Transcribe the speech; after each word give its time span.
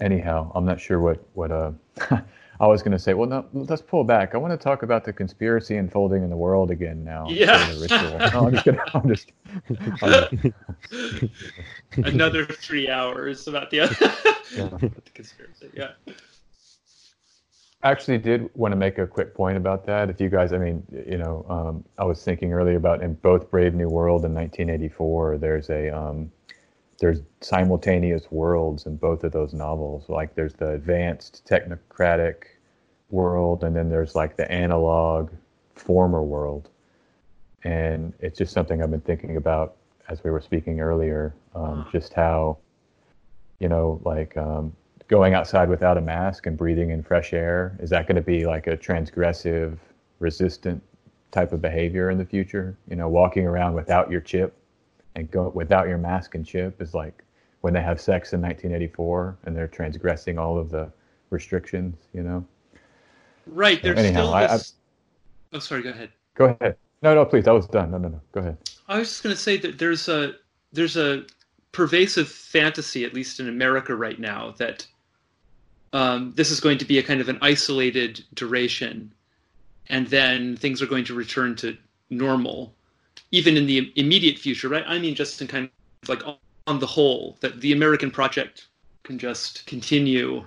anyhow, 0.00 0.52
I'm 0.54 0.64
not 0.64 0.80
sure 0.80 1.00
what 1.00 1.26
what 1.34 1.50
uh. 1.50 1.72
I 2.58 2.66
was 2.66 2.82
going 2.82 2.92
to 2.92 2.98
say, 2.98 3.12
well, 3.12 3.28
no, 3.28 3.46
let's 3.52 3.82
pull 3.82 4.02
back. 4.02 4.34
I 4.34 4.38
want 4.38 4.52
to 4.52 4.56
talk 4.56 4.82
about 4.82 5.04
the 5.04 5.12
conspiracy 5.12 5.76
unfolding 5.76 6.22
in 6.22 6.30
the 6.30 6.36
world 6.36 6.70
again 6.70 7.04
now. 7.04 7.26
Yeah. 7.28 7.46
No, 8.32 8.46
I'm 8.46 8.52
just 8.52 8.64
kidding. 8.64 8.80
I'm 8.94 9.08
just. 9.08 9.32
I'm 10.02 10.52
just... 10.90 11.32
Another 11.96 12.46
three 12.46 12.88
hours 12.88 13.46
about 13.46 13.70
the, 13.70 13.76
yeah. 14.56 14.68
the 14.68 14.90
conspiracy. 15.12 15.70
Yeah. 15.74 15.90
I 17.82 17.90
actually 17.90 18.18
did 18.18 18.48
want 18.54 18.72
to 18.72 18.76
make 18.76 18.98
a 18.98 19.06
quick 19.06 19.34
point 19.34 19.58
about 19.58 19.84
that. 19.86 20.08
If 20.08 20.20
you 20.20 20.30
guys, 20.30 20.52
I 20.52 20.58
mean, 20.58 20.82
you 21.06 21.18
know, 21.18 21.44
um, 21.48 21.84
I 21.98 22.04
was 22.04 22.24
thinking 22.24 22.52
earlier 22.52 22.76
about 22.76 23.02
in 23.02 23.14
both 23.14 23.50
Brave 23.50 23.74
New 23.74 23.88
World 23.88 24.24
and 24.24 24.34
1984, 24.34 25.38
there's 25.38 25.68
a 25.68 25.96
um, 25.96 26.32
there's 26.98 27.20
simultaneous 27.40 28.30
worlds 28.30 28.86
in 28.86 28.96
both 28.96 29.24
of 29.24 29.32
those 29.32 29.52
novels. 29.52 30.08
Like 30.08 30.34
there's 30.34 30.54
the 30.54 30.72
advanced 30.72 31.46
technocratic 31.48 32.44
world, 33.10 33.64
and 33.64 33.76
then 33.76 33.88
there's 33.88 34.14
like 34.14 34.36
the 34.36 34.50
analog 34.50 35.30
former 35.74 36.22
world. 36.22 36.70
And 37.64 38.14
it's 38.20 38.38
just 38.38 38.52
something 38.52 38.82
I've 38.82 38.90
been 38.90 39.00
thinking 39.00 39.36
about 39.36 39.76
as 40.08 40.22
we 40.22 40.30
were 40.30 40.40
speaking 40.40 40.80
earlier, 40.80 41.34
um, 41.54 41.86
just 41.90 42.12
how, 42.12 42.58
you 43.58 43.68
know, 43.68 44.00
like 44.04 44.36
um, 44.36 44.72
going 45.08 45.34
outside 45.34 45.68
without 45.68 45.98
a 45.98 46.00
mask 46.00 46.46
and 46.46 46.56
breathing 46.56 46.90
in 46.90 47.02
fresh 47.02 47.32
air 47.32 47.76
is 47.80 47.90
that 47.90 48.06
going 48.06 48.16
to 48.16 48.22
be 48.22 48.46
like 48.46 48.68
a 48.68 48.76
transgressive, 48.76 49.78
resistant 50.20 50.82
type 51.32 51.52
of 51.52 51.60
behavior 51.60 52.10
in 52.10 52.18
the 52.18 52.24
future? 52.24 52.76
You 52.88 52.96
know, 52.96 53.08
walking 53.08 53.46
around 53.46 53.74
without 53.74 54.10
your 54.10 54.20
chip 54.20 54.56
and 55.16 55.30
go 55.30 55.48
without 55.54 55.88
your 55.88 55.98
mask 55.98 56.34
and 56.34 56.46
chip 56.46 56.80
is 56.80 56.94
like 56.94 57.24
when 57.62 57.72
they 57.74 57.82
have 57.82 58.00
sex 58.00 58.32
in 58.32 58.40
1984 58.40 59.38
and 59.44 59.56
they're 59.56 59.66
transgressing 59.66 60.38
all 60.38 60.58
of 60.58 60.70
the 60.70 60.92
restrictions, 61.30 61.96
you 62.12 62.22
know. 62.22 62.44
Right. 63.46 63.82
There's 63.82 63.98
Anyhow, 63.98 64.22
still 64.22 64.34
I- 64.34 64.46
this. 64.46 64.74
Oh, 65.52 65.58
sorry. 65.58 65.82
Go 65.82 65.90
ahead. 65.90 66.10
Go 66.34 66.56
ahead. 66.60 66.76
No, 67.02 67.14
no, 67.14 67.24
please. 67.24 67.48
I 67.48 67.52
was 67.52 67.66
done. 67.66 67.90
No, 67.90 67.98
no, 67.98 68.08
no. 68.08 68.20
Go 68.32 68.40
ahead. 68.40 68.58
I 68.88 68.98
was 68.98 69.08
just 69.08 69.22
going 69.22 69.34
to 69.34 69.40
say 69.40 69.56
that 69.58 69.78
there's 69.78 70.08
a 70.08 70.34
there's 70.72 70.96
a 70.96 71.24
pervasive 71.72 72.28
fantasy, 72.28 73.04
at 73.04 73.14
least 73.14 73.40
in 73.40 73.48
America 73.48 73.94
right 73.94 74.18
now, 74.18 74.54
that 74.58 74.86
um, 75.92 76.32
this 76.36 76.50
is 76.50 76.60
going 76.60 76.78
to 76.78 76.84
be 76.84 76.98
a 76.98 77.02
kind 77.02 77.20
of 77.20 77.28
an 77.28 77.38
isolated 77.40 78.24
duration, 78.34 79.12
and 79.88 80.06
then 80.08 80.56
things 80.56 80.82
are 80.82 80.86
going 80.86 81.04
to 81.04 81.14
return 81.14 81.56
to 81.56 81.76
normal, 82.10 82.74
even 83.32 83.56
in 83.56 83.66
the 83.66 83.92
immediate 83.96 84.38
future. 84.38 84.68
Right? 84.68 84.84
I 84.86 84.98
mean, 84.98 85.14
just 85.14 85.40
in 85.40 85.46
kind 85.46 85.68
of 86.02 86.08
like 86.08 86.22
on, 86.66 86.78
the 86.78 86.86
whole, 86.86 87.36
that 87.40 87.60
the 87.60 87.72
American 87.72 88.10
project 88.10 88.66
can 89.04 89.18
just 89.18 89.66
continue 89.66 90.44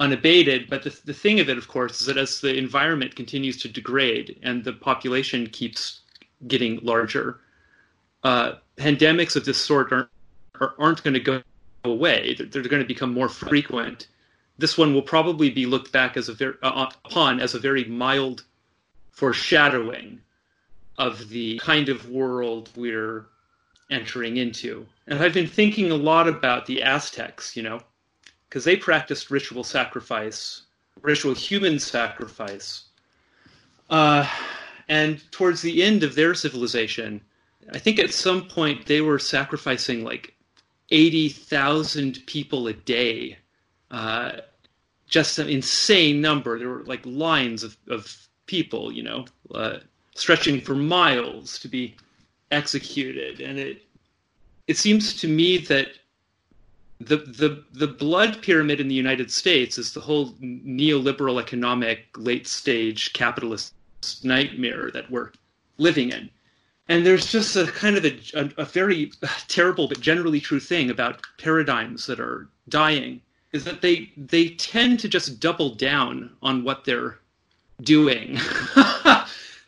unabated. 0.00 0.68
But 0.68 0.82
the, 0.82 0.98
the 1.04 1.14
thing 1.14 1.38
of 1.38 1.48
it, 1.48 1.56
of 1.56 1.68
course, 1.68 2.00
is 2.00 2.06
that 2.06 2.16
as 2.16 2.40
the 2.40 2.56
environment 2.56 3.14
continues 3.14 3.56
to 3.62 3.68
degrade 3.68 4.38
and 4.42 4.64
the 4.64 4.72
population 4.72 5.46
keeps 5.46 6.00
getting 6.48 6.80
larger, 6.82 7.40
uh, 8.24 8.54
pandemics 8.76 9.36
of 9.36 9.44
this 9.44 9.58
sort 9.58 9.92
aren't, 9.92 10.08
aren't 10.78 11.02
going 11.04 11.14
to 11.14 11.20
go 11.20 11.42
away. 11.84 12.34
They're, 12.34 12.46
they're 12.46 12.62
going 12.62 12.82
to 12.82 12.88
become 12.88 13.12
more 13.12 13.28
frequent. 13.28 14.08
This 14.58 14.76
one 14.76 14.92
will 14.92 15.02
probably 15.02 15.50
be 15.50 15.64
looked 15.64 15.92
back 15.92 16.16
as 16.16 16.28
a 16.28 16.54
uh, 16.62 16.90
upon 17.04 17.40
as 17.40 17.54
a 17.54 17.58
very 17.58 17.84
mild 17.84 18.44
foreshadowing 19.12 20.20
of 21.00 21.30
the 21.30 21.58
kind 21.60 21.88
of 21.88 22.10
world 22.10 22.68
we're 22.76 23.24
entering 23.90 24.36
into. 24.36 24.86
And 25.06 25.18
I've 25.18 25.32
been 25.32 25.46
thinking 25.46 25.90
a 25.90 25.96
lot 25.96 26.28
about 26.28 26.66
the 26.66 26.82
Aztecs, 26.82 27.56
you 27.56 27.62
know, 27.62 27.80
because 28.46 28.64
they 28.64 28.76
practiced 28.76 29.30
ritual 29.30 29.64
sacrifice, 29.64 30.64
ritual 31.00 31.32
human 31.32 31.78
sacrifice. 31.78 32.84
Uh, 33.88 34.28
and 34.90 35.22
towards 35.32 35.62
the 35.62 35.82
end 35.82 36.02
of 36.02 36.14
their 36.14 36.34
civilization, 36.34 37.22
I 37.72 37.78
think 37.78 37.98
at 37.98 38.12
some 38.12 38.46
point 38.46 38.84
they 38.84 39.00
were 39.00 39.18
sacrificing 39.18 40.04
like 40.04 40.34
80,000 40.90 42.18
people 42.26 42.68
a 42.68 42.74
day. 42.74 43.38
Uh, 43.90 44.32
just 45.08 45.38
an 45.38 45.48
insane 45.48 46.20
number. 46.20 46.58
There 46.58 46.68
were 46.68 46.84
like 46.84 47.00
lines 47.06 47.64
of, 47.64 47.78
of 47.88 48.14
people, 48.44 48.92
you 48.92 49.02
know, 49.02 49.24
uh, 49.54 49.78
stretching 50.20 50.60
for 50.60 50.74
miles 50.74 51.58
to 51.58 51.68
be 51.68 51.96
executed. 52.50 53.40
And 53.40 53.58
it, 53.58 53.82
it 54.66 54.76
seems 54.76 55.14
to 55.20 55.28
me 55.28 55.58
that 55.58 55.88
the 57.00 57.16
the 57.16 57.64
the 57.72 57.86
blood 57.86 58.42
pyramid 58.42 58.78
in 58.78 58.88
the 58.88 58.94
United 58.94 59.30
States 59.30 59.78
is 59.78 59.92
the 59.92 60.00
whole 60.00 60.32
neoliberal 60.42 61.40
economic 61.40 62.06
late 62.16 62.46
stage 62.46 63.12
capitalist 63.14 63.72
nightmare 64.22 64.90
that 64.92 65.10
we're 65.10 65.32
living 65.78 66.10
in. 66.10 66.28
And 66.88 67.06
there's 67.06 67.30
just 67.32 67.56
a 67.56 67.66
kind 67.66 67.96
of 67.96 68.04
a, 68.04 68.18
a, 68.34 68.50
a 68.58 68.64
very 68.64 69.12
terrible 69.48 69.88
but 69.88 70.00
generally 70.00 70.40
true 70.40 70.60
thing 70.60 70.90
about 70.90 71.22
paradigms 71.38 72.06
that 72.06 72.20
are 72.20 72.48
dying 72.68 73.22
is 73.52 73.64
that 73.64 73.80
they 73.80 74.12
they 74.16 74.50
tend 74.50 75.00
to 75.00 75.08
just 75.08 75.40
double 75.40 75.74
down 75.74 76.30
on 76.42 76.64
what 76.64 76.84
they're 76.84 77.18
doing. 77.82 78.38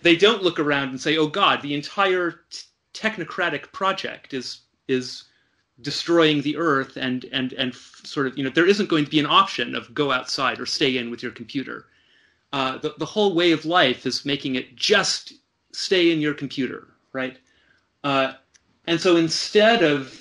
they 0.02 0.16
don't 0.16 0.42
look 0.42 0.58
around 0.58 0.90
and 0.90 1.00
say, 1.00 1.16
"Oh 1.16 1.28
God, 1.28 1.62
the 1.62 1.74
entire 1.74 2.40
t- 2.50 2.66
technocratic 2.94 3.72
project 3.72 4.34
is 4.34 4.60
is 4.88 5.24
destroying 5.80 6.42
the 6.42 6.56
earth 6.56 6.96
and 6.96 7.24
and 7.32 7.52
and 7.54 7.74
sort 7.74 8.26
of 8.26 8.36
you 8.36 8.44
know 8.44 8.50
there 8.50 8.66
isn't 8.66 8.88
going 8.88 9.04
to 9.04 9.10
be 9.10 9.20
an 9.20 9.26
option 9.26 9.74
of 9.74 9.94
go 9.94 10.12
outside 10.12 10.60
or 10.60 10.66
stay 10.66 10.96
in 10.96 11.10
with 11.10 11.22
your 11.22 11.32
computer. 11.32 11.86
Uh, 12.52 12.76
the, 12.78 12.94
the 12.98 13.06
whole 13.06 13.34
way 13.34 13.52
of 13.52 13.64
life 13.64 14.04
is 14.04 14.26
making 14.26 14.56
it 14.56 14.76
just 14.76 15.32
stay 15.72 16.12
in 16.12 16.20
your 16.20 16.34
computer 16.34 16.88
right? 17.12 17.38
Uh, 18.04 18.34
and 18.86 19.00
so 19.00 19.16
instead 19.16 19.82
of 19.82 20.18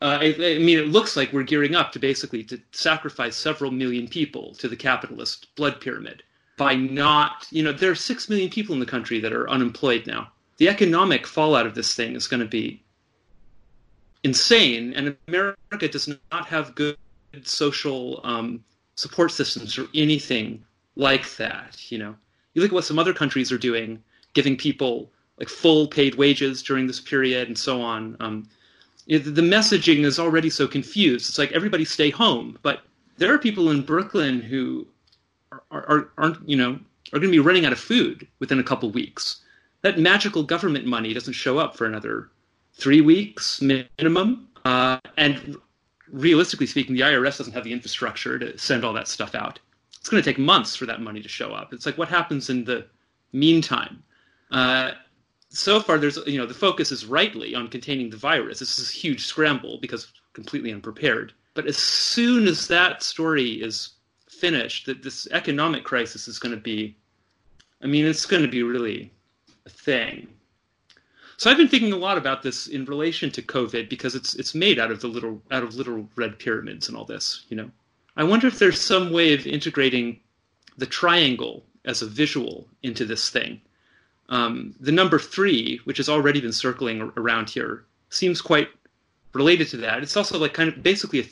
uh, 0.00 0.18
I, 0.20 0.26
I 0.26 0.58
mean 0.58 0.78
it 0.78 0.88
looks 0.88 1.16
like 1.16 1.32
we're 1.32 1.42
gearing 1.42 1.74
up 1.74 1.92
to 1.92 1.98
basically 1.98 2.44
to 2.44 2.60
sacrifice 2.72 3.36
several 3.36 3.70
million 3.70 4.08
people 4.08 4.54
to 4.56 4.68
the 4.68 4.76
capitalist 4.76 5.54
blood 5.56 5.80
pyramid 5.80 6.22
by 6.58 6.74
not 6.74 7.46
you 7.50 7.62
know 7.62 7.72
there 7.72 7.90
are 7.90 7.94
six 7.94 8.28
million 8.28 8.50
people 8.50 8.74
in 8.74 8.80
the 8.80 8.86
country 8.86 9.20
that 9.20 9.32
are 9.32 9.48
unemployed 9.48 10.06
now 10.06 10.30
the 10.58 10.68
economic 10.68 11.26
fallout 11.26 11.66
of 11.66 11.74
this 11.74 11.94
thing 11.94 12.14
is 12.14 12.26
going 12.26 12.40
to 12.40 12.46
be 12.46 12.82
insane, 14.24 14.92
and 14.94 15.16
America 15.28 15.88
does 15.88 16.08
not 16.08 16.46
have 16.46 16.74
good 16.74 16.96
social 17.44 18.20
um, 18.24 18.64
support 18.96 19.30
systems 19.30 19.78
or 19.78 19.86
anything 19.94 20.64
like 20.96 21.36
that. 21.36 21.90
You 21.90 21.98
know, 21.98 22.14
you 22.54 22.62
look 22.62 22.70
at 22.70 22.74
what 22.74 22.84
some 22.84 22.98
other 22.98 23.14
countries 23.14 23.52
are 23.52 23.58
doing, 23.58 24.02
giving 24.34 24.56
people 24.56 25.10
like 25.38 25.48
full 25.48 25.86
paid 25.86 26.16
wages 26.16 26.62
during 26.62 26.86
this 26.86 27.00
period 27.00 27.48
and 27.48 27.56
so 27.56 27.80
on. 27.80 28.16
Um, 28.18 28.48
the 29.06 29.40
messaging 29.40 30.04
is 30.04 30.18
already 30.18 30.50
so 30.50 30.66
confused. 30.66 31.28
It's 31.28 31.38
like 31.38 31.52
everybody 31.52 31.84
stay 31.84 32.10
home, 32.10 32.58
but 32.62 32.82
there 33.16 33.32
are 33.32 33.38
people 33.38 33.70
in 33.70 33.82
Brooklyn 33.82 34.40
who 34.40 34.86
are, 35.70 35.86
are, 35.88 36.10
aren't, 36.18 36.48
you 36.48 36.56
know, 36.56 36.78
are 37.12 37.18
going 37.18 37.30
to 37.30 37.36
be 37.36 37.38
running 37.38 37.64
out 37.64 37.72
of 37.72 37.78
food 37.78 38.26
within 38.38 38.58
a 38.58 38.64
couple 38.64 38.90
weeks. 38.90 39.40
That 39.82 39.98
magical 39.98 40.42
government 40.42 40.86
money 40.86 41.14
doesn't 41.14 41.34
show 41.34 41.58
up 41.58 41.76
for 41.76 41.86
another 41.86 42.30
three 42.74 43.00
weeks 43.00 43.60
minimum. 43.60 44.48
Uh, 44.64 44.98
and 45.16 45.56
realistically 46.10 46.66
speaking, 46.66 46.94
the 46.94 47.02
IRS 47.02 47.38
doesn't 47.38 47.52
have 47.52 47.64
the 47.64 47.72
infrastructure 47.72 48.38
to 48.38 48.56
send 48.58 48.84
all 48.84 48.92
that 48.92 49.08
stuff 49.08 49.34
out. 49.34 49.58
It's 49.98 50.08
going 50.08 50.22
to 50.22 50.28
take 50.28 50.38
months 50.38 50.76
for 50.76 50.86
that 50.86 51.00
money 51.00 51.22
to 51.22 51.28
show 51.28 51.52
up. 51.52 51.72
It's 51.72 51.86
like 51.86 51.98
what 51.98 52.08
happens 52.08 52.50
in 52.50 52.64
the 52.64 52.86
meantime. 53.32 54.02
Uh, 54.50 54.92
so 55.50 55.80
far, 55.80 55.98
there's 55.98 56.18
you 56.26 56.38
know 56.38 56.46
the 56.46 56.54
focus 56.54 56.92
is 56.92 57.06
rightly 57.06 57.54
on 57.54 57.68
containing 57.68 58.10
the 58.10 58.16
virus. 58.16 58.58
This 58.58 58.78
is 58.78 58.90
a 58.90 58.92
huge 58.92 59.26
scramble 59.26 59.78
because 59.80 60.12
completely 60.34 60.72
unprepared. 60.72 61.32
But 61.54 61.66
as 61.66 61.76
soon 61.76 62.46
as 62.46 62.68
that 62.68 63.02
story 63.02 63.52
is 63.52 63.90
finished, 64.38 64.86
that 64.86 65.02
this 65.02 65.26
economic 65.30 65.84
crisis 65.84 66.28
is 66.28 66.38
going 66.38 66.54
to 66.54 66.60
be, 66.60 66.96
I 67.82 67.86
mean, 67.86 68.06
it's 68.06 68.26
going 68.26 68.42
to 68.42 68.48
be 68.48 68.62
really 68.62 69.12
a 69.66 69.70
thing. 69.70 70.28
So 71.36 71.48
I've 71.48 71.56
been 71.56 71.68
thinking 71.68 71.92
a 71.92 71.96
lot 71.96 72.18
about 72.18 72.42
this 72.42 72.66
in 72.66 72.84
relation 72.84 73.30
to 73.30 73.42
COVID 73.42 73.88
because 73.88 74.16
it's 74.16 74.34
it's 74.34 74.56
made 74.56 74.80
out 74.80 74.90
of 74.90 75.00
the 75.00 75.06
little 75.06 75.40
out 75.52 75.62
of 75.62 75.76
little 75.76 76.08
red 76.16 76.38
pyramids 76.38 76.88
and 76.88 76.96
all 76.96 77.04
this, 77.04 77.44
you 77.48 77.56
know. 77.56 77.70
I 78.16 78.24
wonder 78.24 78.48
if 78.48 78.58
there's 78.58 78.80
some 78.80 79.12
way 79.12 79.34
of 79.34 79.46
integrating 79.46 80.18
the 80.78 80.86
triangle 80.86 81.62
as 81.84 82.02
a 82.02 82.06
visual 82.06 82.66
into 82.82 83.04
this 83.04 83.30
thing. 83.30 83.60
Um, 84.30 84.74
the 84.80 84.92
number 84.92 85.18
three, 85.18 85.80
which 85.84 85.96
has 85.98 86.08
already 86.08 86.40
been 86.40 86.52
circling 86.52 87.12
around 87.16 87.48
here, 87.48 87.84
seems 88.10 88.40
quite 88.40 88.68
related 89.32 89.68
to 89.68 89.76
that. 89.78 90.02
It's 90.02 90.16
also 90.16 90.38
like 90.38 90.54
kind 90.54 90.68
of 90.68 90.82
basically 90.82 91.20
a 91.20 91.24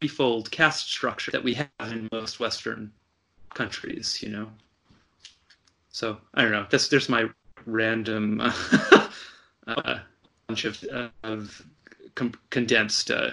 threefold 0.00 0.50
caste 0.50 0.90
structure 0.90 1.30
that 1.30 1.42
we 1.42 1.54
have 1.54 1.68
in 1.80 2.08
most 2.12 2.40
Western 2.40 2.92
countries, 3.54 4.22
you 4.22 4.28
know. 4.28 4.48
So 5.90 6.18
I 6.34 6.42
don't 6.42 6.52
know. 6.52 6.66
That's 6.70 6.88
there's 6.88 7.08
my 7.08 7.28
random 7.66 8.40
uh, 9.66 9.98
bunch 10.46 10.64
of, 10.64 10.84
of 11.22 11.66
com- 12.14 12.34
condensed 12.50 13.10
uh, 13.10 13.30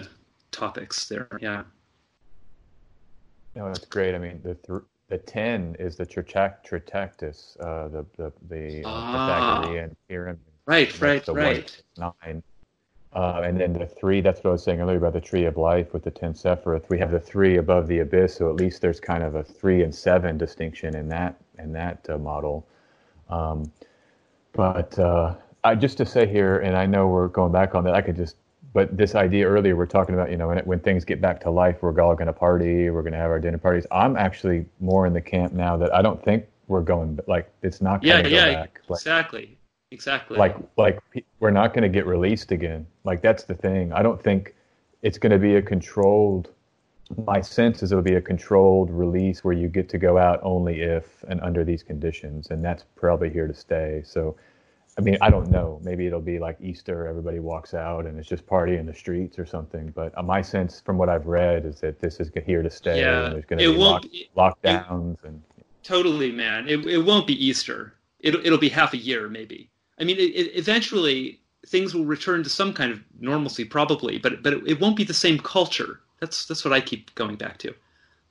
topics 0.52 1.08
there. 1.08 1.28
Yeah. 1.40 1.64
No, 3.56 3.68
that's 3.68 3.86
great. 3.86 4.16
I 4.16 4.20
mean, 4.20 4.42
the 4.44 4.56
th- 4.56 4.84
the 5.08 5.18
ten 5.18 5.76
is 5.80 5.96
the 5.96 6.06
Tetractys, 6.06 7.60
uh, 7.60 7.88
the 7.88 8.06
the 8.18 8.34
the 8.50 8.84
uh, 8.84 8.90
ah. 8.90 9.62
Pythagorean 9.62 9.96
pyramid. 10.10 10.40
Right, 10.66 11.00
right, 11.00 11.28
right. 11.28 11.82
Nine. 11.98 12.42
Uh, 13.16 13.42
and 13.46 13.58
then 13.58 13.72
the 13.72 13.88
three, 13.88 14.20
that's 14.20 14.44
what 14.44 14.50
I 14.50 14.54
was 14.54 14.64
saying 14.64 14.82
earlier 14.82 14.98
about 14.98 15.14
the 15.14 15.22
tree 15.22 15.46
of 15.46 15.56
life 15.56 15.94
with 15.94 16.04
the 16.04 16.12
10 16.12 16.34
Sephiroth. 16.34 16.90
We 16.90 17.00
have 17.00 17.12
the 17.12 17.20
three 17.20 17.58
above 17.58 17.88
the 17.88 18.00
abyss, 18.00 18.36
so 18.36 18.50
at 18.50 18.56
least 18.56 18.82
there's 18.82 19.00
kind 19.00 19.24
of 19.24 19.36
a 19.36 19.44
three 19.44 19.84
and 19.84 19.96
seven 19.96 20.38
distinction 20.38 20.98
in 20.98 21.08
that 21.10 21.38
in 21.58 21.72
that 21.72 22.06
uh, 22.10 22.18
model. 22.18 22.68
Um, 23.30 23.72
but 24.52 25.00
uh, 25.00 25.36
I, 25.64 25.76
just 25.76 25.98
to 25.98 26.06
say 26.06 26.28
here, 26.28 26.60
and 26.60 26.76
I 26.76 26.86
know 26.86 27.08
we're 27.08 27.30
going 27.30 27.54
back 27.54 27.74
on 27.74 27.86
that, 27.86 27.94
I 27.94 28.02
could 28.02 28.18
just, 28.18 28.36
but 28.74 28.96
this 28.98 29.16
idea 29.16 29.48
earlier, 29.48 29.78
we're 29.78 29.86
talking 29.86 30.14
about, 30.14 30.30
you 30.30 30.36
know, 30.36 30.50
when, 30.50 30.58
it, 30.58 30.68
when 30.68 30.80
things 30.80 31.06
get 31.06 31.22
back 31.22 31.40
to 31.42 31.50
life, 31.50 31.78
we're 31.82 31.98
all 32.02 32.16
going 32.16 32.28
to 32.28 32.34
party, 32.34 32.90
we're 32.90 33.02
going 33.02 33.14
to 33.14 33.20
have 33.20 33.32
our 33.32 33.40
dinner 33.40 33.58
parties. 33.58 33.88
I'm 33.92 34.18
actually 34.18 34.66
more 34.82 35.08
in 35.08 35.14
the 35.14 35.22
camp 35.22 35.54
now 35.54 35.78
that 35.78 35.94
I 35.96 36.02
don't 36.02 36.22
think 36.22 36.46
we're 36.68 36.82
going, 36.82 37.18
like, 37.28 37.50
it's 37.62 37.82
not 37.82 38.04
going 38.04 38.26
to 38.26 38.30
yeah, 38.30 38.44
go 38.44 38.52
yeah, 38.52 38.54
back. 38.56 38.82
Like, 38.90 39.00
exactly. 39.00 39.58
Exactly. 39.92 40.38
Like 40.38 40.56
like 40.78 41.00
we're 41.40 41.52
not 41.52 41.74
going 41.74 41.84
to 41.84 41.90
get 41.90 42.06
released 42.06 42.52
again. 42.52 42.86
Like 43.04 43.22
that's 43.22 43.44
the 43.44 43.54
thing. 43.54 43.94
I 43.94 44.02
don't 44.02 44.22
think 44.22 44.56
it's 45.02 45.18
going 45.18 45.32
to 45.32 45.40
be 45.40 45.56
a 45.56 45.62
controlled. 45.62 46.50
My 47.26 47.40
sense 47.40 47.84
is 47.84 47.92
it'll 47.92 48.04
be 48.04 48.16
a 48.16 48.22
controlled 48.22 48.90
release 48.90 49.44
where 49.44 49.54
you 49.54 49.68
get 49.68 49.88
to 49.90 50.00
go 50.00 50.18
out 50.18 50.40
only 50.42 50.82
if 50.82 51.24
and 51.28 51.40
under 51.42 51.64
these 51.64 51.84
conditions, 51.84 52.50
and 52.50 52.66
that's 52.66 52.84
probably 52.96 53.30
here 53.30 53.46
to 53.46 53.54
stay. 53.54 54.02
So, 54.04 54.36
I 54.98 55.02
mean, 55.02 55.16
I 55.22 55.30
don't 55.30 55.52
know. 55.52 55.80
Maybe 55.84 56.08
it'll 56.08 56.20
be 56.20 56.40
like 56.40 56.58
Easter, 56.60 57.06
everybody 57.06 57.40
walks 57.40 57.76
out 57.76 58.08
and 58.08 58.18
it's 58.18 58.28
just 58.28 58.48
party 58.48 58.78
in 58.78 58.88
the 58.88 58.94
streets 58.94 59.38
or 59.38 59.46
something. 59.46 59.92
But 59.96 60.18
uh, 60.18 60.24
my 60.24 60.42
sense, 60.42 60.82
from 60.82 60.98
what 60.98 61.10
I've 61.10 61.28
read, 61.28 61.64
is 61.64 61.80
that 61.82 62.00
this 62.00 62.20
is 62.20 62.32
here 62.44 62.64
to 62.64 62.72
stay. 62.72 63.02
Yeah, 63.02 63.26
and 63.26 63.36
there's 63.36 63.46
going 63.46 63.60
to 63.60 63.72
be 63.72 63.78
lock, 63.78 64.06
lockdowns 64.36 65.20
it, 65.20 65.28
and. 65.28 65.44
Totally, 65.84 66.32
man. 66.32 66.68
It 66.68 66.84
it 66.88 66.98
won't 66.98 67.28
be 67.28 67.46
Easter. 67.46 67.94
It'll 68.20 68.44
it'll 68.44 68.58
be 68.58 68.70
half 68.70 68.94
a 68.94 68.98
year 68.98 69.30
maybe. 69.30 69.70
I 70.00 70.04
mean, 70.04 70.18
it, 70.18 70.32
it, 70.36 70.58
eventually 70.58 71.40
things 71.68 71.94
will 71.94 72.06
return 72.06 72.44
to 72.44 72.50
some 72.50 72.74
kind 72.74 72.92
of 72.92 73.02
normalcy, 73.20 73.66
probably, 73.66 74.18
but 74.18 74.44
but 74.44 74.54
it, 74.54 74.68
it 74.68 74.80
won't 74.80 74.96
be 74.96 75.04
the 75.04 75.14
same 75.14 75.40
culture. 75.40 76.02
That's 76.20 76.46
that's 76.46 76.64
what 76.64 76.74
I 76.74 76.82
keep 76.82 77.14
going 77.16 77.36
back 77.36 77.58
to. 77.60 77.74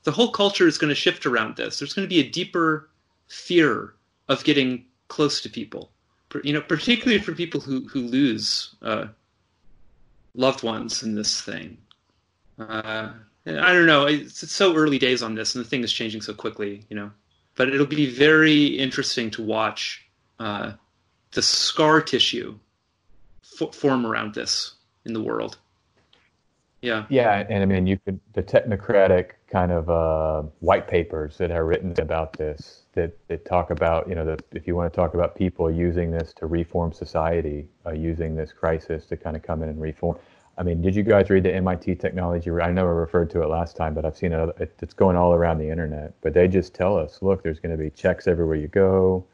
The 0.05 0.13
whole 0.13 0.31
culture 0.31 0.67
is 0.67 0.79
going 0.79 0.91
to 0.91 0.95
shift 0.95 1.27
around 1.27 1.57
this. 1.57 1.79
There's 1.79 1.95
going 1.95 2.07
to 2.07 2.15
be 2.15 2.21
a 2.21 2.31
deeper 2.31 2.91
fear 3.29 3.95
of 4.29 4.45
getting 4.45 4.85
close 5.09 5.41
to 5.43 5.49
people. 5.49 5.91
You 6.43 6.53
know, 6.53 6.61
particularly 6.61 7.23
for 7.23 7.33
people 7.33 7.61
who 7.61 7.87
who 7.89 8.01
lose 8.01 8.75
uh, 8.83 9.07
loved 10.35 10.63
ones 10.63 11.03
in 11.03 11.15
this 11.15 11.41
thing. 11.41 11.79
Uh, 12.59 13.11
I 13.47 13.73
don't 13.73 13.87
know. 13.87 14.07
It's, 14.07 14.43
it's 14.43 14.55
so 14.55 14.75
early 14.75 14.99
days 14.99 15.23
on 15.23 15.35
this, 15.35 15.55
and 15.55 15.65
the 15.65 15.69
thing 15.69 15.83
is 15.83 15.93
changing 15.93 16.23
so 16.23 16.35
quickly. 16.35 16.85
You 16.89 16.97
know, 16.97 17.11
but 17.55 17.69
it'll 17.69 17.87
be 17.87 18.11
very 18.11 18.67
interesting 18.67 19.31
to 19.33 19.43
watch 19.43 20.05
uh, 20.41 20.73
the 21.35 21.43
scar 21.43 22.01
tissue 22.01 22.59
f- 23.61 23.75
form 23.75 24.07
around 24.07 24.35
this 24.35 24.75
in 25.05 25.13
the 25.13 25.23
world. 25.23 25.59
Yeah. 26.81 27.07
Yeah, 27.09 27.47
and 27.49 27.63
I 27.63 27.67
mean, 27.67 27.87
you 27.87 27.99
could 27.99 28.21
the 28.35 28.43
technocratic 28.43 29.33
kind 29.49 29.73
of 29.73 29.89
uh, 29.89 30.43
white 30.61 30.87
papers 30.87 31.39
that 31.39 31.51
are 31.51 31.65
written 31.65 31.95
about 31.99 32.35
this 32.35 32.83
that, 32.93 33.17
that 33.29 33.47
talk 33.47 33.71
about 33.71 34.07
you 34.09 34.15
know 34.15 34.25
that 34.27 34.43
if 34.53 34.67
you 34.67 34.77
want 34.77 34.93
to 34.93 34.97
talk 34.97 35.15
about 35.15 35.35
people 35.35 35.71
using 35.71 36.11
this 36.11 36.35
to 36.35 36.47
reform 36.47 36.93
society, 36.93 37.67
uh, 37.87 37.93
using 37.93 38.37
this 38.37 38.53
crisis 38.53 39.07
to 39.07 39.17
kind 39.17 39.35
of 39.35 39.43
come 39.43 39.63
in 39.63 39.71
and 39.71 39.81
reform. 39.81 40.19
I 40.59 40.63
mean, 40.63 40.83
did 40.83 40.95
you 40.95 41.03
guys 41.03 41.31
read 41.31 41.43
the 41.43 41.55
MIT 41.55 41.97
technology? 41.97 42.51
I 42.51 42.69
I 42.69 42.81
referred 42.83 43.31
to 43.31 43.43
it 43.43 43.47
last 43.47 43.77
time, 43.77 43.95
but 43.95 44.05
I've 44.05 44.17
seen 44.17 44.33
it. 44.33 44.75
It's 44.81 44.95
going 44.95 45.17
all 45.17 45.33
around 45.33 45.59
the 45.59 45.69
internet. 45.69 46.13
But 46.21 46.35
they 46.35 46.47
just 46.47 46.75
tell 46.75 46.97
us, 46.97 47.23
look, 47.23 47.43
there's 47.43 47.59
going 47.59 47.77
to 47.77 47.83
be 47.83 47.91
checks 47.91 48.29
everywhere 48.29 48.57
you 48.57 48.69
go. 48.69 49.25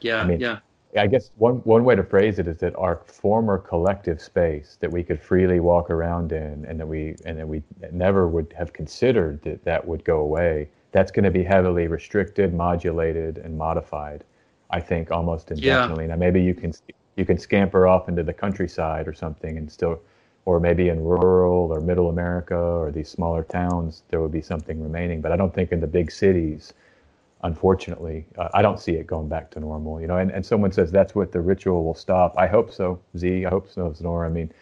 Yeah, 0.00 0.22
I 0.22 0.26
mean, 0.26 0.40
yeah. 0.40 0.60
I 0.96 1.06
guess 1.06 1.30
one, 1.36 1.56
one 1.58 1.84
way 1.84 1.94
to 1.94 2.02
phrase 2.02 2.38
it 2.38 2.48
is 2.48 2.58
that 2.58 2.74
our 2.76 3.00
former 3.06 3.58
collective 3.58 4.20
space 4.20 4.76
that 4.80 4.90
we 4.90 5.04
could 5.04 5.20
freely 5.20 5.60
walk 5.60 5.88
around 5.88 6.32
in 6.32 6.64
and 6.64 6.80
that 6.80 6.86
we 6.86 7.14
and 7.24 7.38
that 7.38 7.46
we 7.46 7.62
never 7.92 8.26
would 8.26 8.52
have 8.56 8.72
considered 8.72 9.40
that 9.42 9.64
that 9.64 9.86
would 9.86 10.04
go 10.04 10.20
away, 10.20 10.68
that's 10.90 11.12
going 11.12 11.24
to 11.24 11.30
be 11.30 11.44
heavily 11.44 11.86
restricted, 11.86 12.52
modulated, 12.52 13.38
and 13.38 13.56
modified. 13.56 14.24
I 14.70 14.80
think 14.80 15.10
almost 15.10 15.50
indefinitely. 15.50 16.04
Yeah. 16.04 16.10
Now 16.10 16.16
maybe 16.16 16.42
you 16.42 16.54
can 16.54 16.72
you 17.16 17.24
can 17.24 17.38
scamper 17.38 17.86
off 17.86 18.08
into 18.08 18.22
the 18.22 18.32
countryside 18.32 19.06
or 19.06 19.14
something 19.14 19.58
and 19.58 19.70
still, 19.70 20.00
or 20.44 20.58
maybe 20.58 20.88
in 20.88 21.04
rural 21.04 21.72
or 21.72 21.80
middle 21.80 22.08
America 22.08 22.56
or 22.56 22.90
these 22.90 23.08
smaller 23.08 23.44
towns 23.44 24.02
there 24.08 24.20
would 24.20 24.32
be 24.32 24.42
something 24.42 24.82
remaining. 24.82 25.20
But 25.20 25.30
I 25.30 25.36
don't 25.36 25.54
think 25.54 25.70
in 25.70 25.80
the 25.80 25.86
big 25.86 26.10
cities 26.10 26.72
unfortunately. 27.42 28.26
Uh, 28.36 28.48
I 28.54 28.62
don't 28.62 28.80
see 28.80 28.92
it 28.92 29.06
going 29.06 29.28
back 29.28 29.50
to 29.52 29.60
normal, 29.60 30.00
you 30.00 30.06
know. 30.06 30.16
And, 30.16 30.30
and 30.30 30.44
someone 30.44 30.72
says 30.72 30.90
that's 30.90 31.14
what 31.14 31.32
the 31.32 31.40
ritual 31.40 31.84
will 31.84 31.94
stop. 31.94 32.34
I 32.36 32.46
hope 32.46 32.72
so, 32.72 33.00
Z. 33.16 33.46
I 33.46 33.50
hope 33.50 33.68
so, 33.70 33.90
Znore. 33.90 34.26
I 34.26 34.28
mean, 34.28 34.52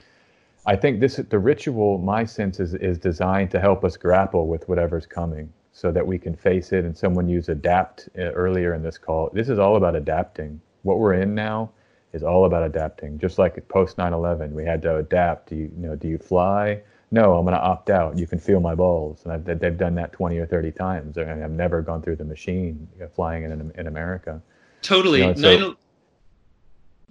I 0.67 0.77
think 0.77 1.01
this 1.01 1.17
the 1.17 1.39
ritual. 1.39 1.99
My 1.99 2.25
sense 2.25 2.61
is 2.61 2.75
is 2.75 2.99
designed 2.99 3.51
to 3.53 3.61
help 3.61 3.85
us 3.85 3.97
grapple 3.97 4.47
with 4.47 4.69
whatever's 4.69 5.07
coming, 5.07 5.53
so 5.73 5.91
that 5.93 6.07
we 6.07 6.19
can 6.19 6.35
face 6.35 6.73
it. 6.73 6.85
And 6.85 6.97
someone 6.97 7.29
used 7.29 7.49
adapt 7.49 8.09
uh, 8.19 8.33
earlier 8.33 8.75
in 8.75 8.83
this 8.83 8.99
call. 8.99 9.31
This 9.33 9.49
is 9.49 9.59
all 9.59 9.77
about 9.77 9.97
adapting. 9.97 10.61
What 10.83 10.99
we're 10.99 11.15
in 11.15 11.35
now 11.35 11.71
is 12.13 12.23
all 12.23 12.45
about 12.45 12.63
adapting. 12.63 13.19
Just 13.19 13.39
like 13.39 13.67
post 13.69 13.97
9/11, 13.97 14.53
we 14.53 14.65
had 14.65 14.83
to 14.83 14.97
adapt. 14.97 15.49
Do 15.51 15.57
you, 15.57 15.71
you 15.77 15.89
know? 15.89 15.97
Do 15.97 16.09
you 16.09 16.19
fly? 16.19 16.81
No, 17.11 17.37
I'm 17.37 17.45
going 17.45 17.55
to 17.55 17.61
opt 17.61 17.91
out. 17.91 18.19
You 18.19 18.27
can 18.27 18.39
feel 18.39 18.61
my 18.61 18.75
balls. 18.75 19.23
And 19.25 19.33
I've, 19.33 19.45
they've 19.61 19.77
done 19.77 19.95
that 19.95 20.13
20 20.13 20.39
or 20.39 20.47
30 20.47 20.73
times. 20.73 21.17
I 21.17 21.25
mean, 21.25 21.43
I've 21.43 21.51
never 21.51 21.81
gone 21.81 22.03
through 22.03 22.17
the 22.17 22.25
machine 22.25 22.87
flying 23.15 23.45
in, 23.45 23.73
in 23.77 23.87
America. 23.87 24.43
Totally. 24.83 25.21
You 25.21 25.35
know, 25.35 25.59
so. 25.59 25.77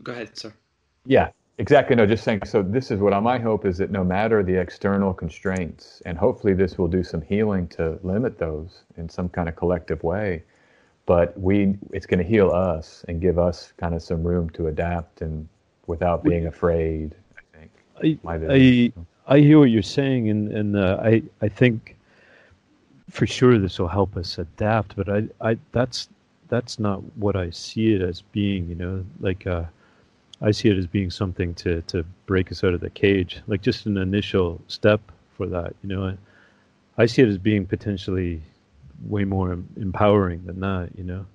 Go 0.03 0.11
ahead, 0.11 0.37
sir. 0.37 0.53
Yeah, 1.05 1.29
exactly. 1.57 1.95
No, 1.95 2.05
just 2.05 2.23
saying. 2.23 2.41
So 2.45 2.61
this 2.61 2.91
is 2.91 2.99
what 2.99 3.19
my 3.23 3.39
hope 3.39 3.65
is 3.65 3.77
that 3.79 3.89
no 3.89 4.03
matter 4.03 4.43
the 4.43 4.55
external 4.55 5.13
constraints, 5.13 6.01
and 6.05 6.17
hopefully 6.17 6.53
this 6.53 6.77
will 6.77 6.87
do 6.87 7.03
some 7.03 7.21
healing 7.21 7.67
to 7.69 7.99
limit 8.03 8.37
those 8.37 8.83
in 8.97 9.09
some 9.09 9.29
kind 9.29 9.49
of 9.49 9.55
collective 9.55 10.03
way. 10.03 10.43
But 11.07 11.39
we, 11.39 11.77
it's 11.93 12.05
going 12.05 12.19
to 12.19 12.25
heal 12.25 12.51
us 12.51 13.05
and 13.07 13.21
give 13.21 13.39
us 13.39 13.71
kind 13.77 13.95
of 13.95 14.03
some 14.03 14.23
room 14.23 14.49
to 14.51 14.67
adapt 14.67 15.21
and 15.21 15.47
without 15.87 16.23
being 16.23 16.47
afraid. 16.47 17.15
I 17.37 17.57
think. 17.57 17.71
I, 18.03 18.19
I, 19.27 19.39
hear 19.39 19.59
what 19.59 19.69
you're 19.69 19.83
saying, 19.83 20.29
and 20.29 20.51
and 20.51 20.75
uh, 20.75 20.99
I 21.01 21.23
I 21.41 21.47
think 21.47 21.95
for 23.09 23.25
sure 23.27 23.57
this 23.57 23.79
will 23.79 23.87
help 23.87 24.17
us 24.17 24.37
adapt. 24.37 24.95
But 24.95 25.09
I 25.09 25.23
I 25.41 25.57
that's 25.71 26.09
that's 26.49 26.79
not 26.79 27.01
what 27.17 27.35
I 27.35 27.49
see 27.49 27.93
it 27.93 28.01
as 28.01 28.21
being. 28.21 28.67
You 28.69 28.75
know, 28.75 29.05
like 29.19 29.45
uh, 29.47 29.63
I 30.41 30.51
see 30.51 30.69
it 30.69 30.77
as 30.77 30.87
being 30.87 31.11
something 31.11 31.53
to 31.55 31.81
to 31.83 32.03
break 32.25 32.51
us 32.51 32.63
out 32.63 32.73
of 32.73 32.81
the 32.81 32.89
cage, 32.89 33.41
like 33.47 33.61
just 33.61 33.85
an 33.85 33.97
initial 33.97 34.61
step 34.67 35.01
for 35.35 35.47
that. 35.47 35.75
You 35.83 35.89
know, 35.89 36.05
I, 36.05 36.17
I 37.03 37.05
see 37.05 37.21
it 37.21 37.27
as 37.27 37.37
being 37.37 37.65
potentially 37.65 38.41
way 39.05 39.23
more 39.23 39.51
empowering 39.77 40.45
than 40.45 40.59
that. 40.61 40.89
You 40.97 41.03
know, 41.03 41.25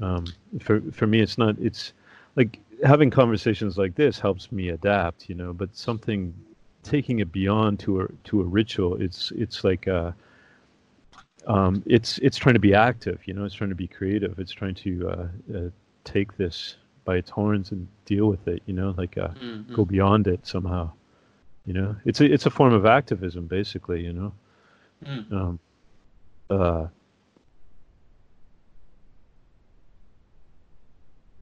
um, 0.00 0.26
for 0.60 0.80
for 0.92 1.06
me, 1.06 1.20
it's 1.20 1.38
not. 1.38 1.56
It's 1.58 1.92
like 2.36 2.58
having 2.84 3.10
conversations 3.10 3.78
like 3.78 3.94
this 3.94 4.18
helps 4.18 4.50
me 4.50 4.70
adapt. 4.70 5.28
You 5.28 5.34
know, 5.34 5.52
but 5.52 5.76
something 5.76 6.34
taking 6.82 7.20
it 7.20 7.32
beyond 7.32 7.78
to 7.80 8.02
a 8.02 8.08
to 8.24 8.40
a 8.40 8.44
ritual. 8.44 9.00
It's 9.00 9.32
it's 9.32 9.64
like 9.64 9.88
uh, 9.88 10.12
um, 11.46 11.82
it's 11.86 12.18
it's 12.18 12.36
trying 12.36 12.54
to 12.54 12.60
be 12.60 12.74
active. 12.74 13.20
You 13.26 13.34
know, 13.34 13.44
it's 13.44 13.54
trying 13.54 13.70
to 13.70 13.76
be 13.76 13.88
creative. 13.88 14.38
It's 14.38 14.52
trying 14.52 14.74
to 14.76 15.08
uh, 15.08 15.56
uh, 15.56 15.70
take 16.04 16.36
this 16.36 16.76
by 17.04 17.16
its 17.16 17.30
horns 17.30 17.72
and 17.72 17.88
deal 18.04 18.26
with 18.26 18.46
it. 18.48 18.62
You 18.66 18.74
know, 18.74 18.94
like 18.96 19.18
uh, 19.18 19.28
mm-hmm. 19.28 19.74
go 19.74 19.84
beyond 19.84 20.26
it 20.26 20.46
somehow. 20.46 20.92
You 21.66 21.74
know, 21.74 21.96
it's 22.04 22.20
a 22.20 22.24
it's 22.24 22.46
a 22.46 22.50
form 22.50 22.72
of 22.72 22.86
activism, 22.86 23.46
basically. 23.46 24.02
You 24.02 24.12
know. 24.12 24.32
Mm. 25.04 25.32
Um, 25.32 25.58
uh, 26.50 26.86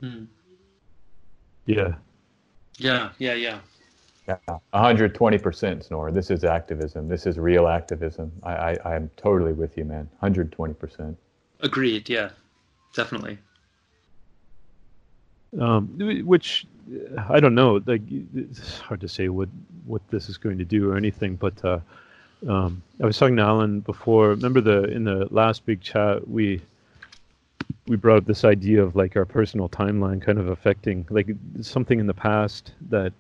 mm. 0.02 0.26
Yeah. 1.66 1.94
Yeah, 2.78 3.10
yeah, 3.18 3.34
yeah. 3.34 3.58
Yeah, 4.30 4.58
120% 4.74 5.88
Znore. 5.88 6.12
This 6.12 6.30
is 6.30 6.44
activism. 6.44 7.08
This 7.08 7.26
is 7.26 7.38
real 7.38 7.66
activism. 7.66 8.30
I, 8.42 8.52
I, 8.52 8.78
I 8.84 8.96
am 8.96 9.10
totally 9.16 9.52
with 9.52 9.76
you, 9.76 9.84
man. 9.84 10.08
120%. 10.22 11.16
Agreed. 11.60 12.08
Yeah, 12.08 12.30
definitely. 12.94 13.38
Um, 15.58 15.88
which 16.24 16.66
I 17.28 17.40
don't 17.40 17.54
know. 17.56 17.80
Like 17.84 18.02
it's 18.08 18.78
hard 18.78 19.00
to 19.00 19.08
say 19.08 19.28
what 19.28 19.48
what 19.84 20.00
this 20.10 20.28
is 20.28 20.36
going 20.36 20.58
to 20.58 20.64
do 20.64 20.90
or 20.90 20.96
anything. 20.96 21.34
But 21.34 21.64
uh, 21.64 21.80
um, 22.48 22.82
I 23.02 23.06
was 23.06 23.18
talking 23.18 23.36
to 23.36 23.42
Alan 23.42 23.80
before. 23.80 24.28
Remember 24.28 24.60
the 24.60 24.84
in 24.84 25.04
the 25.04 25.26
last 25.30 25.66
big 25.66 25.80
chat 25.80 26.26
we 26.28 26.62
we 27.88 27.96
brought 27.96 28.18
up 28.18 28.26
this 28.26 28.44
idea 28.44 28.82
of 28.82 28.94
like 28.94 29.16
our 29.16 29.24
personal 29.24 29.68
timeline 29.68 30.22
kind 30.22 30.38
of 30.38 30.48
affecting 30.48 31.06
like 31.10 31.28
something 31.60 31.98
in 31.98 32.06
the 32.06 32.14
past 32.14 32.72
that 32.88 33.12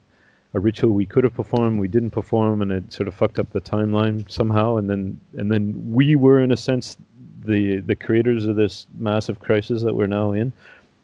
a 0.54 0.60
ritual 0.60 0.90
we 0.90 1.06
could 1.06 1.24
have 1.24 1.34
performed, 1.34 1.78
we 1.78 1.88
didn't 1.88 2.10
perform, 2.10 2.62
and 2.62 2.72
it 2.72 2.92
sort 2.92 3.08
of 3.08 3.14
fucked 3.14 3.38
up 3.38 3.50
the 3.52 3.60
timeline 3.60 4.28
somehow. 4.30 4.76
And 4.76 4.90
then 4.90 5.20
and 5.36 5.50
then 5.50 5.74
we 5.92 6.16
were 6.16 6.40
in 6.40 6.50
a 6.52 6.56
sense 6.56 6.96
the 7.44 7.80
the 7.80 7.94
creators 7.94 8.46
of 8.46 8.56
this 8.56 8.86
massive 8.98 9.38
crisis 9.40 9.82
that 9.82 9.94
we're 9.94 10.06
now 10.06 10.32
in. 10.32 10.52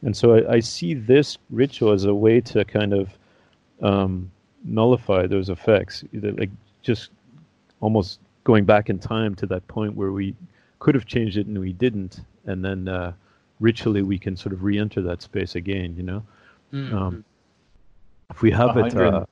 And 0.02 0.16
so 0.16 0.34
I, 0.34 0.54
I 0.54 0.60
see 0.60 0.94
this 0.94 1.38
ritual 1.50 1.92
as 1.92 2.04
a 2.04 2.14
way 2.14 2.40
to 2.42 2.64
kind 2.64 2.92
of 2.92 3.18
um, 3.82 4.30
nullify 4.64 5.26
those 5.26 5.48
effects, 5.48 6.04
like 6.12 6.50
just 6.82 7.10
almost 7.80 8.20
going 8.44 8.64
back 8.64 8.90
in 8.90 8.98
time 8.98 9.34
to 9.36 9.46
that 9.46 9.66
point 9.68 9.94
where 9.94 10.12
we 10.12 10.34
could 10.78 10.94
have 10.94 11.06
changed 11.06 11.36
it 11.36 11.46
and 11.46 11.58
we 11.58 11.72
didn't, 11.72 12.20
and 12.44 12.64
then 12.64 12.88
uh, 12.88 13.12
ritually 13.60 14.02
we 14.02 14.18
can 14.18 14.36
sort 14.36 14.52
of 14.52 14.62
re-enter 14.62 15.00
that 15.02 15.22
space 15.22 15.54
again. 15.54 15.94
You 15.96 16.02
know, 16.02 16.22
mm-hmm. 16.72 16.96
um, 16.96 17.24
if 18.30 18.42
we 18.42 18.50
have 18.50 18.76
it. 18.76 18.96
Uh, 18.96 19.24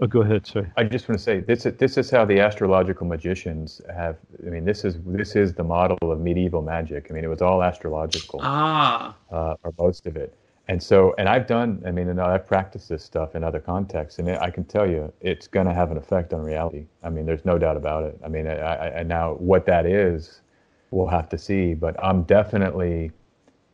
oh, 0.00 0.06
go 0.06 0.22
ahead. 0.22 0.46
Sorry. 0.46 0.70
I 0.76 0.84
just 0.84 1.08
want 1.08 1.18
to 1.18 1.22
say 1.22 1.40
this. 1.40 1.66
Is, 1.66 1.76
this 1.76 1.96
is 1.96 2.10
how 2.10 2.24
the 2.24 2.40
astrological 2.40 3.06
magicians 3.06 3.80
have. 3.94 4.16
I 4.46 4.50
mean, 4.50 4.64
this 4.64 4.84
is 4.84 4.96
this 5.04 5.36
is 5.36 5.54
the 5.54 5.64
model 5.64 5.98
of 6.02 6.20
medieval 6.20 6.62
magic. 6.62 7.08
I 7.10 7.14
mean, 7.14 7.24
it 7.24 7.28
was 7.28 7.42
all 7.42 7.62
astrological. 7.62 8.40
Ah. 8.42 9.16
Uh, 9.30 9.54
or 9.62 9.72
most 9.78 10.06
of 10.06 10.16
it. 10.16 10.36
And 10.68 10.82
so, 10.82 11.14
and 11.18 11.28
I've 11.28 11.46
done. 11.46 11.82
I 11.86 11.90
mean, 11.90 12.08
and 12.08 12.20
I've 12.20 12.46
practiced 12.46 12.88
this 12.88 13.04
stuff 13.04 13.34
in 13.34 13.42
other 13.42 13.60
contexts, 13.60 14.18
and 14.18 14.30
I 14.30 14.50
can 14.50 14.64
tell 14.64 14.88
you, 14.88 15.12
it's 15.20 15.46
going 15.46 15.66
to 15.66 15.74
have 15.74 15.90
an 15.90 15.96
effect 15.96 16.32
on 16.32 16.40
reality. 16.40 16.86
I 17.02 17.10
mean, 17.10 17.26
there's 17.26 17.44
no 17.44 17.58
doubt 17.58 17.76
about 17.76 18.04
it. 18.04 18.18
I 18.24 18.28
mean, 18.28 18.46
I, 18.46 18.54
I, 18.54 18.86
and 19.00 19.08
now 19.08 19.34
what 19.34 19.66
that 19.66 19.86
is, 19.86 20.40
we'll 20.90 21.08
have 21.08 21.28
to 21.30 21.38
see. 21.38 21.74
But 21.74 21.96
I'm 22.02 22.22
definitely 22.22 23.10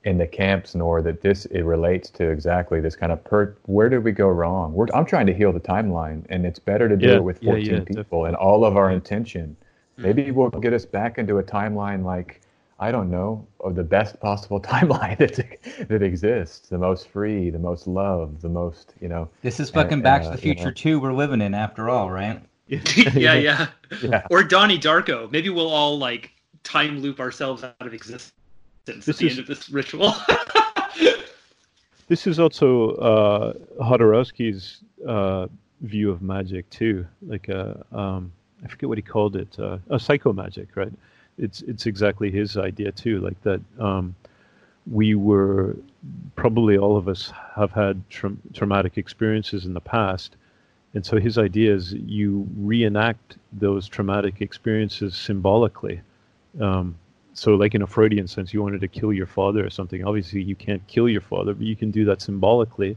in 0.09 0.17
the 0.17 0.27
camp, 0.27 0.65
Znore 0.65 1.05
that 1.05 1.21
this 1.21 1.45
it 1.47 1.63
relates 1.63 2.09
to 2.11 2.31
exactly 2.31 2.81
this 2.81 2.97
kind 2.97 3.13
of 3.13 3.23
per. 3.25 3.55
Where 3.67 3.91
did 3.91 4.03
we 4.03 4.13
go 4.13 4.29
wrong? 4.29 4.73
We're, 4.73 4.87
I'm 4.95 5.05
trying 5.05 5.27
to 5.27 5.35
heal 5.35 5.53
the 5.53 5.61
timeline, 5.61 6.25
and 6.31 6.47
it's 6.47 6.59
better 6.59 6.89
to 6.89 6.97
do 6.97 7.09
yeah, 7.09 7.17
it 7.17 7.25
with 7.25 7.43
14 7.43 7.65
yeah, 7.65 7.73
yeah, 7.73 7.79
people 7.81 7.95
definitely. 8.03 8.29
and 8.29 8.37
all 8.37 8.65
of 8.65 8.77
our 8.77 8.91
intention. 8.91 9.55
Hmm. 9.97 10.03
Maybe 10.03 10.31
we'll 10.31 10.49
get 10.49 10.73
us 10.73 10.87
back 10.87 11.19
into 11.19 11.39
a 11.39 11.43
timeline 11.43 12.05
like 12.05 12.41
I 12.81 12.91
don't 12.91 13.11
know 13.11 13.47
of 13.61 13.75
the 13.75 13.85
best 13.85 14.19
possible 14.19 14.61
timeline 14.73 15.19
that 15.19 15.89
that 15.89 16.03
exists, 16.03 16.71
the 16.71 16.79
most 16.79 17.09
free, 17.09 17.51
the 17.51 17.59
most 17.59 17.87
love, 17.87 18.41
the 18.41 18.49
most 18.49 18.95
you 19.03 19.09
know. 19.09 19.29
This 19.43 19.61
is 19.61 19.69
fucking 19.69 20.01
Back 20.01 20.23
to 20.23 20.29
uh, 20.29 20.33
the 20.33 20.39
Future 20.39 20.61
you 20.61 20.67
know. 20.67 20.73
too. 20.73 21.01
We're 21.01 21.13
living 21.13 21.43
in 21.43 21.53
after 21.53 21.91
all, 21.91 22.11
right? 22.11 22.41
yeah, 22.69 23.35
yeah, 23.35 23.67
yeah. 24.03 24.27
Or 24.31 24.43
Donnie 24.43 24.79
Darko. 24.79 25.31
Maybe 25.31 25.51
we'll 25.51 25.69
all 25.69 25.99
like 25.99 26.33
time 26.63 27.01
loop 27.01 27.21
ourselves 27.21 27.63
out 27.63 27.75
of 27.81 27.93
existence 27.93 28.33
this 28.97 29.19
the 29.19 29.27
is, 29.27 29.33
end 29.33 29.41
of 29.41 29.47
this 29.47 29.71
ritual. 29.71 30.15
this 32.09 32.27
is 32.27 32.39
also 32.39 32.91
uh, 32.97 33.53
Jodorowsky's 33.81 34.79
uh, 35.07 35.47
view 35.83 36.11
of 36.11 36.23
magic 36.23 36.69
too. 36.71 37.07
Like 37.27 37.49
a, 37.49 37.85
uh, 37.93 37.99
um, 37.99 38.33
I 38.65 38.69
forget 38.69 38.89
what 38.89 38.99
he 38.99 39.03
called 39.03 39.37
it, 39.37 39.59
uh, 39.59 39.79
a 39.91 39.99
psycho 39.99 40.33
magic, 40.33 40.77
right? 40.77 40.93
It's 41.39 41.63
it's 41.63 41.87
exactly 41.87 42.31
his 42.31 42.57
idea 42.57 42.91
too. 42.93 43.21
Like 43.21 43.41
that, 43.43 43.61
um, 43.79 44.15
we 44.91 45.15
were 45.15 45.77
probably 46.35 46.79
all 46.79 46.97
of 46.97 47.09
us 47.09 47.33
have 47.55 47.71
had 47.73 48.03
tra- 48.11 48.37
traumatic 48.55 48.99
experiences 48.99 49.65
in 49.65 49.75
the 49.75 49.81
past, 49.81 50.37
and 50.95 51.05
so 51.07 51.21
his 51.21 51.39
idea 51.39 51.75
is 51.75 51.93
you 51.93 52.47
reenact 52.59 53.37
those 53.53 53.89
traumatic 53.89 54.41
experiences 54.41 55.15
symbolically. 55.15 56.01
Um, 56.61 56.97
so 57.39 57.55
like 57.55 57.75
in 57.75 57.83
a 57.83 57.87
Freudian 57.87 58.27
sense, 58.27 58.53
you 58.53 58.61
wanted 58.61 58.81
to 58.81 58.89
kill 58.89 59.13
your 59.13 59.27
father 59.27 59.65
or 59.65 59.71
something. 59.71 60.05
Obviously, 60.05 60.43
you 60.43 60.57
can't 60.57 60.85
kill 60.89 61.09
your 61.09 61.21
father, 61.21 61.55
but 61.55 61.65
you 61.65 61.77
can 61.77 61.93
do 61.93 62.05
that 62.05 62.21
symbolically, 62.21 62.97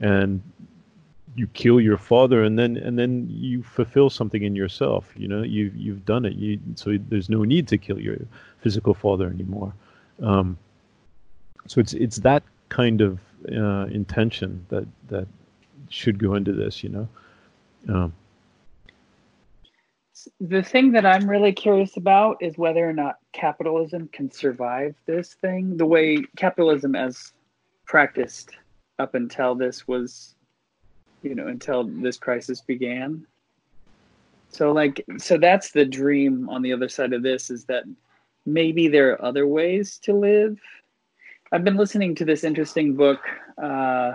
and 0.00 0.40
you 1.36 1.46
kill 1.48 1.78
your 1.80 1.98
father, 1.98 2.42
and 2.42 2.58
then 2.58 2.78
and 2.78 2.98
then 2.98 3.28
you 3.30 3.62
fulfill 3.62 4.08
something 4.08 4.42
in 4.42 4.56
yourself. 4.56 5.12
You 5.16 5.28
know, 5.28 5.42
you've 5.42 5.76
you've 5.76 6.06
done 6.06 6.24
it. 6.24 6.32
You 6.32 6.58
so 6.76 6.96
there's 7.10 7.28
no 7.28 7.44
need 7.44 7.68
to 7.68 7.76
kill 7.76 8.00
your 8.00 8.16
physical 8.62 8.94
father 8.94 9.28
anymore. 9.28 9.74
Um, 10.22 10.56
so 11.66 11.78
it's 11.78 11.92
it's 11.92 12.16
that 12.18 12.42
kind 12.70 13.02
of 13.02 13.20
uh, 13.52 13.86
intention 13.92 14.64
that 14.70 14.86
that 15.08 15.28
should 15.90 16.18
go 16.18 16.34
into 16.36 16.52
this. 16.52 16.82
You 16.82 16.88
know. 16.88 17.08
Um, 17.86 18.14
the 20.40 20.62
thing 20.62 20.92
that 20.92 21.06
I'm 21.06 21.28
really 21.28 21.52
curious 21.52 21.96
about 21.96 22.38
is 22.40 22.58
whether 22.58 22.88
or 22.88 22.92
not 22.92 23.16
capitalism 23.32 24.08
can 24.12 24.30
survive 24.30 24.94
this 25.06 25.34
thing. 25.34 25.76
The 25.76 25.86
way 25.86 26.18
capitalism, 26.36 26.94
as 26.94 27.32
practiced 27.86 28.50
up 28.98 29.14
until 29.14 29.54
this 29.54 29.86
was, 29.88 30.34
you 31.22 31.34
know, 31.34 31.48
until 31.48 31.84
this 31.84 32.16
crisis 32.16 32.60
began. 32.60 33.26
So, 34.48 34.72
like, 34.72 35.04
so 35.18 35.36
that's 35.36 35.72
the 35.72 35.84
dream 35.84 36.48
on 36.48 36.62
the 36.62 36.72
other 36.72 36.88
side 36.88 37.12
of 37.12 37.22
this 37.22 37.50
is 37.50 37.64
that 37.64 37.84
maybe 38.46 38.88
there 38.88 39.12
are 39.12 39.24
other 39.24 39.46
ways 39.46 39.98
to 40.04 40.12
live. 40.12 40.58
I've 41.50 41.64
been 41.64 41.76
listening 41.76 42.14
to 42.16 42.24
this 42.24 42.44
interesting 42.44 42.94
book. 42.94 43.20
Uh, 43.60 44.12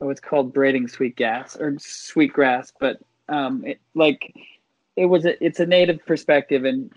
oh, 0.00 0.10
it's 0.10 0.20
called 0.20 0.52
Braiding 0.52 0.88
Sweet 0.88 1.16
Gas 1.16 1.56
or 1.56 1.76
Sweet 1.78 2.32
Grass, 2.32 2.72
but 2.78 3.00
um, 3.32 3.64
it, 3.64 3.80
like 3.94 4.34
it 4.96 5.06
was 5.06 5.24
a, 5.24 5.42
it's 5.44 5.58
a 5.58 5.66
native 5.66 6.04
perspective, 6.04 6.64
and 6.64 6.92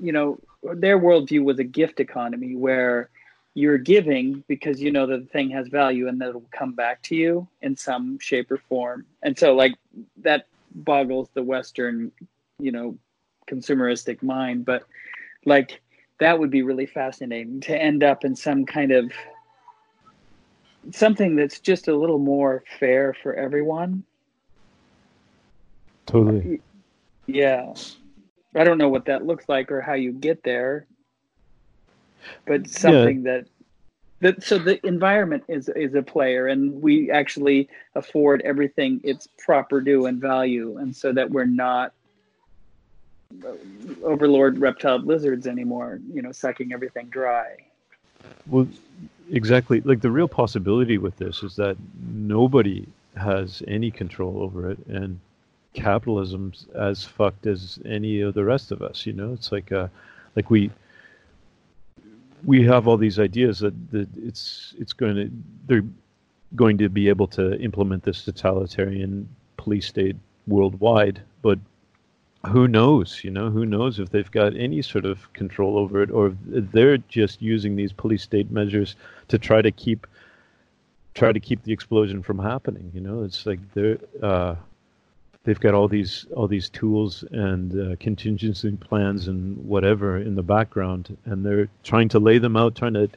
you 0.00 0.12
know 0.12 0.38
their 0.62 0.98
worldview 0.98 1.44
was 1.44 1.58
a 1.58 1.64
gift 1.64 2.00
economy 2.00 2.54
where 2.54 3.10
you're 3.54 3.78
giving 3.78 4.44
because 4.48 4.80
you 4.80 4.92
know 4.92 5.06
that 5.06 5.18
the 5.18 5.26
thing 5.26 5.50
has 5.50 5.66
value 5.68 6.08
and 6.08 6.20
that 6.20 6.28
it'll 6.28 6.44
come 6.52 6.72
back 6.72 7.02
to 7.02 7.16
you 7.16 7.48
in 7.62 7.76
some 7.76 8.18
shape 8.20 8.50
or 8.50 8.58
form. 8.58 9.04
And 9.22 9.36
so 9.36 9.54
like 9.54 9.74
that 10.18 10.46
boggles 10.74 11.28
the 11.34 11.42
Western, 11.42 12.12
you 12.58 12.70
know, 12.70 12.96
consumeristic 13.48 14.22
mind. 14.22 14.66
But 14.66 14.84
like 15.46 15.80
that 16.20 16.38
would 16.38 16.50
be 16.50 16.62
really 16.62 16.86
fascinating 16.86 17.60
to 17.62 17.76
end 17.76 18.04
up 18.04 18.24
in 18.24 18.36
some 18.36 18.66
kind 18.66 18.92
of 18.92 19.10
something 20.92 21.34
that's 21.34 21.58
just 21.58 21.88
a 21.88 21.96
little 21.96 22.18
more 22.18 22.62
fair 22.78 23.14
for 23.22 23.34
everyone 23.34 24.04
Totally. 26.06 26.60
Yeah. 27.26 27.74
I 28.54 28.64
don't 28.64 28.78
know 28.78 28.88
what 28.88 29.04
that 29.06 29.26
looks 29.26 29.48
like 29.48 29.70
or 29.70 29.80
how 29.80 29.94
you 29.94 30.12
get 30.12 30.42
there, 30.42 30.86
but 32.46 32.68
something 32.68 33.24
yeah. 33.24 33.32
that 33.32 33.46
that 34.20 34.42
so 34.42 34.58
the 34.58 34.84
environment 34.86 35.44
is 35.48 35.68
is 35.70 35.94
a 35.94 36.02
player, 36.02 36.46
and 36.46 36.80
we 36.80 37.10
actually 37.10 37.68
afford 37.94 38.40
everything 38.42 39.00
its 39.04 39.28
proper 39.38 39.80
due 39.80 40.06
and 40.06 40.20
value, 40.20 40.78
and 40.78 40.94
so 40.96 41.12
that 41.12 41.30
we're 41.30 41.44
not 41.44 41.92
overlord 44.02 44.58
reptile 44.58 45.00
lizards 45.00 45.46
anymore. 45.46 46.00
You 46.10 46.22
know, 46.22 46.32
sucking 46.32 46.72
everything 46.72 47.08
dry. 47.08 47.56
Well, 48.46 48.66
exactly. 49.30 49.82
Like 49.82 50.00
the 50.00 50.10
real 50.10 50.28
possibility 50.28 50.96
with 50.96 51.16
this 51.18 51.42
is 51.42 51.56
that 51.56 51.76
nobody 52.10 52.86
has 53.16 53.62
any 53.68 53.90
control 53.90 54.42
over 54.42 54.70
it, 54.70 54.78
and 54.86 55.20
capitalism's 55.76 56.66
as 56.74 57.04
fucked 57.04 57.46
as 57.46 57.78
any 57.84 58.20
of 58.20 58.34
the 58.34 58.44
rest 58.44 58.72
of 58.72 58.82
us. 58.82 59.06
You 59.06 59.12
know, 59.12 59.32
it's 59.32 59.52
like 59.52 59.70
uh, 59.70 59.88
like 60.34 60.50
we 60.50 60.70
we 62.44 62.64
have 62.64 62.88
all 62.88 62.96
these 62.96 63.18
ideas 63.18 63.58
that, 63.60 63.74
that 63.90 64.08
it's 64.16 64.74
it's 64.78 64.92
going 64.92 65.16
to 65.16 65.30
they're 65.66 65.88
going 66.54 66.78
to 66.78 66.88
be 66.88 67.08
able 67.08 67.26
to 67.28 67.60
implement 67.60 68.02
this 68.02 68.24
totalitarian 68.24 69.28
police 69.56 69.86
state 69.86 70.16
worldwide, 70.46 71.20
but 71.42 71.58
who 72.46 72.68
knows? 72.68 73.22
You 73.24 73.30
know, 73.30 73.50
who 73.50 73.66
knows 73.66 73.98
if 73.98 74.10
they've 74.10 74.30
got 74.30 74.56
any 74.56 74.80
sort 74.80 75.04
of 75.04 75.32
control 75.32 75.76
over 75.76 76.02
it, 76.02 76.10
or 76.10 76.36
if 76.52 76.70
they're 76.70 76.98
just 76.98 77.42
using 77.42 77.76
these 77.76 77.92
police 77.92 78.22
state 78.22 78.50
measures 78.50 78.96
to 79.28 79.38
try 79.38 79.60
to 79.60 79.72
keep 79.72 80.06
try 81.14 81.32
to 81.32 81.40
keep 81.40 81.62
the 81.64 81.72
explosion 81.72 82.22
from 82.22 82.38
happening. 82.38 82.90
You 82.94 83.00
know, 83.00 83.24
it's 83.24 83.44
like 83.46 83.58
they're 83.74 83.98
uh, 84.22 84.54
they've 85.46 85.60
got 85.60 85.74
all 85.74 85.88
these 85.88 86.26
all 86.34 86.48
these 86.48 86.68
tools 86.68 87.24
and 87.30 87.92
uh, 87.92 87.96
contingency 87.98 88.72
plans 88.72 89.28
and 89.28 89.56
whatever 89.64 90.18
in 90.18 90.34
the 90.34 90.42
background, 90.42 91.16
and 91.24 91.46
they're 91.46 91.68
trying 91.84 92.08
to 92.10 92.18
lay 92.18 92.38
them 92.38 92.56
out, 92.56 92.74
trying 92.74 92.94
to 92.94 93.08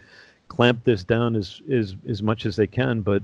clamp 0.48 0.84
this 0.86 1.04
down 1.04 1.36
as 1.36 1.62
as 1.70 1.96
as 2.08 2.24
much 2.24 2.46
as 2.46 2.56
they 2.56 2.68
can. 2.68 3.02
But 3.02 3.24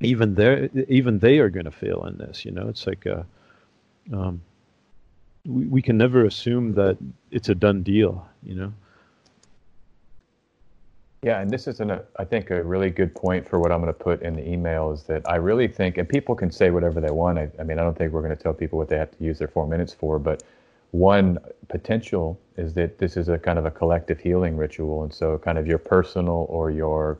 even 0.00 0.34
they 0.34 0.68
even 0.88 1.18
they 1.18 1.38
are 1.38 1.48
going 1.48 1.64
to 1.64 1.72
fail 1.72 2.04
in 2.04 2.18
this. 2.18 2.44
You 2.44 2.52
know, 2.52 2.68
it's 2.68 2.86
like 2.86 3.06
a, 3.06 3.26
um, 4.12 4.42
we 5.46 5.64
we 5.64 5.82
can 5.82 5.96
never 5.96 6.26
assume 6.26 6.74
that 6.74 6.98
it's 7.30 7.48
a 7.48 7.54
done 7.54 7.82
deal. 7.82 8.28
You 8.44 8.54
know. 8.54 8.72
Yeah, 11.22 11.40
and 11.40 11.50
this 11.50 11.66
is 11.66 11.80
an, 11.80 11.98
I 12.16 12.24
think 12.24 12.50
a 12.50 12.62
really 12.62 12.90
good 12.90 13.12
point 13.14 13.48
for 13.48 13.58
what 13.58 13.72
I'm 13.72 13.80
going 13.80 13.92
to 13.92 13.98
put 13.98 14.22
in 14.22 14.34
the 14.36 14.48
email 14.48 14.92
is 14.92 15.02
that 15.04 15.28
I 15.28 15.36
really 15.36 15.66
think, 15.66 15.98
and 15.98 16.08
people 16.08 16.36
can 16.36 16.50
say 16.50 16.70
whatever 16.70 17.00
they 17.00 17.10
want. 17.10 17.38
I, 17.38 17.50
I 17.58 17.64
mean, 17.64 17.80
I 17.80 17.82
don't 17.82 17.98
think 17.98 18.12
we're 18.12 18.22
going 18.22 18.36
to 18.36 18.40
tell 18.40 18.54
people 18.54 18.78
what 18.78 18.88
they 18.88 18.96
have 18.96 19.10
to 19.10 19.24
use 19.24 19.38
their 19.38 19.48
four 19.48 19.66
minutes 19.66 19.92
for, 19.92 20.20
but 20.20 20.44
one 20.92 21.38
potential 21.68 22.38
is 22.56 22.72
that 22.74 22.98
this 22.98 23.16
is 23.16 23.28
a 23.28 23.36
kind 23.36 23.58
of 23.58 23.66
a 23.66 23.70
collective 23.70 24.20
healing 24.20 24.56
ritual, 24.56 25.02
and 25.02 25.12
so 25.12 25.36
kind 25.38 25.58
of 25.58 25.66
your 25.66 25.78
personal 25.78 26.46
or 26.48 26.70
your 26.70 27.18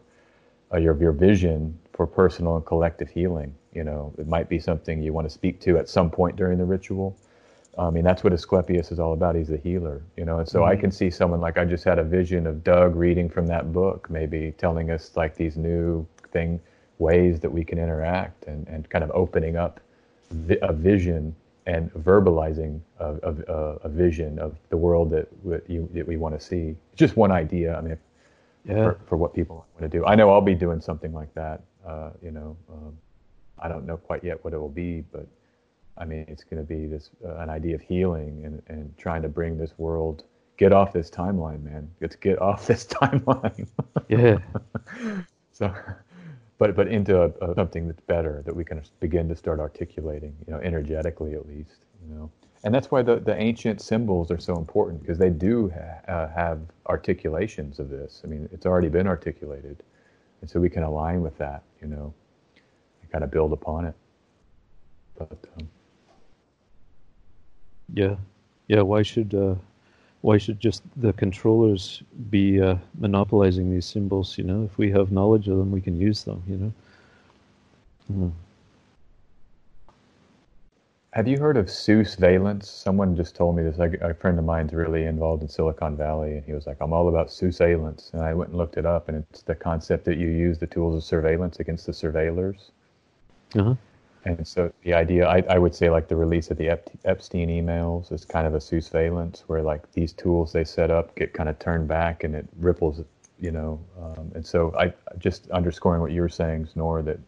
uh, 0.72 0.78
your 0.78 0.96
your 1.00 1.12
vision 1.12 1.76
for 1.92 2.06
personal 2.06 2.56
and 2.56 2.64
collective 2.64 3.10
healing. 3.10 3.52
You 3.74 3.84
know, 3.84 4.14
it 4.16 4.26
might 4.26 4.48
be 4.48 4.58
something 4.58 5.02
you 5.02 5.12
want 5.12 5.26
to 5.26 5.30
speak 5.30 5.60
to 5.62 5.76
at 5.76 5.88
some 5.88 6.10
point 6.10 6.36
during 6.36 6.56
the 6.56 6.64
ritual. 6.64 7.16
I 7.78 7.90
mean, 7.90 8.04
that's 8.04 8.24
what 8.24 8.32
Asclepius 8.32 8.90
is 8.90 8.98
all 8.98 9.12
about. 9.12 9.36
He's 9.36 9.50
a 9.50 9.56
healer, 9.56 10.02
you 10.16 10.24
know. 10.24 10.38
And 10.38 10.48
so 10.48 10.60
mm-hmm. 10.60 10.70
I 10.70 10.76
can 10.76 10.90
see 10.90 11.10
someone 11.10 11.40
like 11.40 11.58
I 11.58 11.64
just 11.64 11.84
had 11.84 11.98
a 11.98 12.04
vision 12.04 12.46
of 12.46 12.64
Doug 12.64 12.96
reading 12.96 13.28
from 13.28 13.46
that 13.46 13.72
book, 13.72 14.10
maybe 14.10 14.52
telling 14.58 14.90
us 14.90 15.12
like 15.16 15.36
these 15.36 15.56
new 15.56 16.06
thing 16.32 16.60
ways 16.98 17.40
that 17.40 17.50
we 17.50 17.64
can 17.64 17.78
interact 17.78 18.46
and, 18.46 18.66
and 18.66 18.88
kind 18.90 19.04
of 19.04 19.10
opening 19.12 19.56
up 19.56 19.80
vi- 20.30 20.58
a 20.62 20.72
vision 20.72 21.34
and 21.66 21.92
verbalizing 21.92 22.80
a, 22.98 23.14
a, 23.22 23.52
a, 23.84 23.88
vision 23.88 24.38
of 24.38 24.56
the 24.70 24.76
world 24.76 25.10
that, 25.10 25.28
you, 25.68 25.88
that 25.92 26.06
we 26.06 26.16
want 26.16 26.38
to 26.38 26.44
see. 26.44 26.74
Just 26.96 27.16
one 27.16 27.30
idea. 27.30 27.76
I 27.76 27.82
mean, 27.82 27.98
yeah. 28.64 28.74
for, 28.74 29.00
for, 29.06 29.16
what 29.16 29.34
people 29.34 29.66
want 29.74 29.90
to 29.90 29.98
do. 29.98 30.04
I 30.06 30.14
know 30.14 30.30
I'll 30.30 30.40
be 30.40 30.54
doing 30.54 30.80
something 30.80 31.12
like 31.12 31.32
that. 31.34 31.60
Uh, 31.86 32.10
you 32.22 32.30
know, 32.30 32.56
um, 32.72 32.96
I 33.58 33.68
don't 33.68 33.86
know 33.86 33.98
quite 33.98 34.24
yet 34.24 34.42
what 34.44 34.54
it 34.54 34.58
will 34.58 34.70
be, 34.70 35.04
but 35.12 35.26
I 35.98 36.04
mean, 36.04 36.24
it's 36.28 36.44
going 36.44 36.64
to 36.64 36.66
be 36.66 36.86
this 36.86 37.10
uh, 37.24 37.36
an 37.36 37.50
idea 37.50 37.74
of 37.74 37.80
healing 37.80 38.44
and, 38.44 38.62
and 38.68 38.96
trying 38.96 39.22
to 39.22 39.28
bring 39.28 39.58
this 39.58 39.72
world 39.78 40.24
get 40.58 40.72
off 40.72 40.92
this 40.92 41.08
timeline, 41.08 41.62
man. 41.62 41.90
Let's 42.00 42.16
get 42.16 42.40
off 42.42 42.66
this 42.66 42.84
timeline. 42.84 43.66
yeah. 44.08 44.38
so, 45.52 45.74
but 46.58 46.76
but 46.76 46.88
into 46.88 47.22
a, 47.22 47.28
a, 47.40 47.54
something 47.54 47.86
that's 47.86 48.00
better 48.02 48.42
that 48.44 48.54
we 48.54 48.64
can 48.64 48.82
begin 49.00 49.28
to 49.28 49.36
start 49.36 49.60
articulating, 49.60 50.36
you 50.46 50.52
know, 50.52 50.60
energetically 50.60 51.34
at 51.34 51.46
least, 51.46 51.84
you 52.06 52.14
know. 52.14 52.30
And 52.64 52.74
that's 52.74 52.90
why 52.90 53.02
the, 53.02 53.20
the 53.20 53.40
ancient 53.40 53.80
symbols 53.80 54.32
are 54.32 54.40
so 54.40 54.56
important 54.56 55.00
because 55.00 55.16
they 55.16 55.30
do 55.30 55.70
ha- 55.72 56.12
uh, 56.12 56.28
have 56.28 56.60
articulations 56.88 57.78
of 57.78 57.88
this. 57.88 58.20
I 58.24 58.26
mean, 58.26 58.48
it's 58.52 58.66
already 58.66 58.88
been 58.88 59.06
articulated, 59.06 59.84
and 60.40 60.50
so 60.50 60.58
we 60.58 60.68
can 60.68 60.82
align 60.82 61.22
with 61.22 61.38
that, 61.38 61.62
you 61.80 61.86
know, 61.86 62.12
and 63.00 63.12
kind 63.12 63.22
of 63.22 63.30
build 63.30 63.52
upon 63.52 63.84
it. 63.84 63.94
But 65.16 65.38
um, 65.56 65.68
yeah, 67.94 68.16
yeah. 68.68 68.82
Why 68.82 69.02
should 69.02 69.34
uh, 69.34 69.54
why 70.20 70.38
should 70.38 70.60
just 70.60 70.82
the 70.96 71.12
controllers 71.12 72.02
be 72.30 72.60
uh, 72.60 72.76
monopolizing 72.98 73.70
these 73.70 73.86
symbols? 73.86 74.36
You 74.36 74.44
know, 74.44 74.64
if 74.64 74.76
we 74.78 74.90
have 74.90 75.12
knowledge 75.12 75.48
of 75.48 75.58
them, 75.58 75.70
we 75.70 75.80
can 75.80 76.00
use 76.00 76.24
them. 76.24 76.42
You 76.48 76.56
know. 76.56 76.72
Mm. 78.12 78.32
Have 81.14 81.26
you 81.26 81.38
heard 81.38 81.56
of 81.56 81.66
Sousveillance? 81.66 82.66
Someone 82.66 83.16
just 83.16 83.34
told 83.34 83.56
me 83.56 83.62
this. 83.62 83.78
A 83.78 84.14
friend 84.14 84.38
of 84.38 84.44
mine's 84.44 84.72
really 84.72 85.04
involved 85.06 85.42
in 85.42 85.48
Silicon 85.48 85.96
Valley, 85.96 86.36
and 86.36 86.44
he 86.44 86.52
was 86.52 86.66
like, 86.66 86.76
"I'm 86.80 86.92
all 86.92 87.08
about 87.08 87.28
Sousveillance," 87.28 88.12
and 88.12 88.22
I 88.22 88.34
went 88.34 88.50
and 88.50 88.58
looked 88.58 88.76
it 88.76 88.84
up, 88.84 89.08
and 89.08 89.24
it's 89.30 89.42
the 89.42 89.54
concept 89.54 90.04
that 90.04 90.18
you 90.18 90.28
use 90.28 90.58
the 90.58 90.66
tools 90.66 90.94
of 90.94 91.02
surveillance 91.02 91.60
against 91.60 91.86
the 91.86 91.92
surveillors. 91.92 92.70
Uh-huh. 93.56 93.74
And 94.24 94.46
so 94.46 94.72
the 94.82 94.94
idea, 94.94 95.26
I, 95.26 95.42
I 95.48 95.58
would 95.58 95.74
say, 95.74 95.90
like 95.90 96.08
the 96.08 96.16
release 96.16 96.50
of 96.50 96.58
the 96.58 96.68
Epstein 97.04 97.48
emails 97.48 98.12
is 98.12 98.24
kind 98.24 98.46
of 98.46 98.54
a 98.54 98.58
Sousveillance, 98.58 99.40
where 99.46 99.62
like 99.62 99.90
these 99.92 100.12
tools 100.12 100.52
they 100.52 100.64
set 100.64 100.90
up 100.90 101.14
get 101.14 101.32
kind 101.32 101.48
of 101.48 101.58
turned 101.58 101.88
back 101.88 102.24
and 102.24 102.34
it 102.34 102.46
ripples, 102.58 103.02
you 103.40 103.52
know. 103.52 103.80
Um, 104.00 104.32
and 104.34 104.44
so 104.44 104.74
I 104.78 104.92
just 105.18 105.50
underscoring 105.50 106.00
what 106.00 106.12
you 106.12 106.20
were 106.20 106.28
saying, 106.28 106.68
Znore, 106.74 107.04
that 107.04 107.18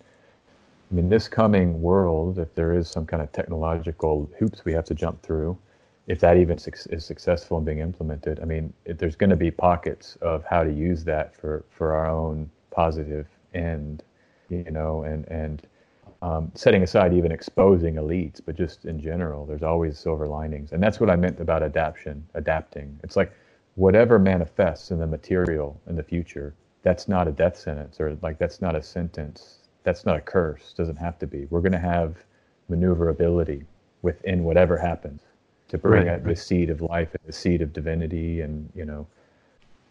I 0.90 0.94
mean, 0.94 1.08
this 1.08 1.28
coming 1.28 1.80
world, 1.80 2.38
if 2.38 2.54
there 2.54 2.74
is 2.74 2.88
some 2.88 3.06
kind 3.06 3.22
of 3.22 3.30
technological 3.32 4.28
hoops 4.38 4.64
we 4.64 4.72
have 4.72 4.84
to 4.86 4.94
jump 4.94 5.22
through, 5.22 5.56
if 6.08 6.18
that 6.20 6.36
even 6.36 6.58
su- 6.58 6.72
is 6.90 7.04
successful 7.04 7.58
in 7.58 7.64
being 7.64 7.78
implemented, 7.78 8.40
I 8.40 8.44
mean, 8.44 8.72
it, 8.84 8.98
there's 8.98 9.14
going 9.14 9.30
to 9.30 9.36
be 9.36 9.52
pockets 9.52 10.16
of 10.20 10.44
how 10.44 10.64
to 10.64 10.72
use 10.72 11.04
that 11.04 11.36
for, 11.36 11.64
for 11.70 11.94
our 11.94 12.08
own 12.08 12.50
positive 12.72 13.28
end, 13.54 14.02
you 14.48 14.70
know, 14.72 15.04
and, 15.04 15.28
and 15.28 15.62
um, 16.22 16.50
setting 16.54 16.82
aside 16.82 17.14
even 17.14 17.32
exposing 17.32 17.94
elites, 17.94 18.40
but 18.44 18.56
just 18.56 18.84
in 18.84 19.00
general, 19.00 19.46
there's 19.46 19.62
always 19.62 19.98
silver 19.98 20.28
linings. 20.28 20.72
And 20.72 20.82
that's 20.82 21.00
what 21.00 21.10
I 21.10 21.16
meant 21.16 21.40
about 21.40 21.62
adaptation, 21.62 22.26
adapting. 22.34 22.98
It's 23.02 23.16
like 23.16 23.32
whatever 23.74 24.18
manifests 24.18 24.90
in 24.90 24.98
the 24.98 25.06
material 25.06 25.80
in 25.86 25.96
the 25.96 26.02
future, 26.02 26.54
that's 26.82 27.08
not 27.08 27.26
a 27.26 27.32
death 27.32 27.56
sentence 27.58 28.00
or 28.00 28.16
like 28.22 28.38
that's 28.38 28.60
not 28.60 28.76
a 28.76 28.82
sentence. 28.82 29.58
That's 29.82 30.04
not 30.04 30.16
a 30.16 30.20
curse. 30.20 30.74
Doesn't 30.76 30.96
have 30.96 31.18
to 31.20 31.26
be. 31.26 31.46
We're 31.46 31.62
going 31.62 31.72
to 31.72 31.78
have 31.78 32.16
maneuverability 32.68 33.64
within 34.02 34.44
whatever 34.44 34.76
happens 34.76 35.22
to 35.68 35.78
bring 35.78 36.06
right, 36.06 36.14
out 36.14 36.24
the 36.24 36.36
seed 36.36 36.68
of 36.68 36.82
life 36.82 37.08
and 37.14 37.22
the 37.26 37.32
seed 37.32 37.62
of 37.62 37.72
divinity 37.72 38.40
and, 38.42 38.70
you 38.74 38.84
know, 38.84 39.06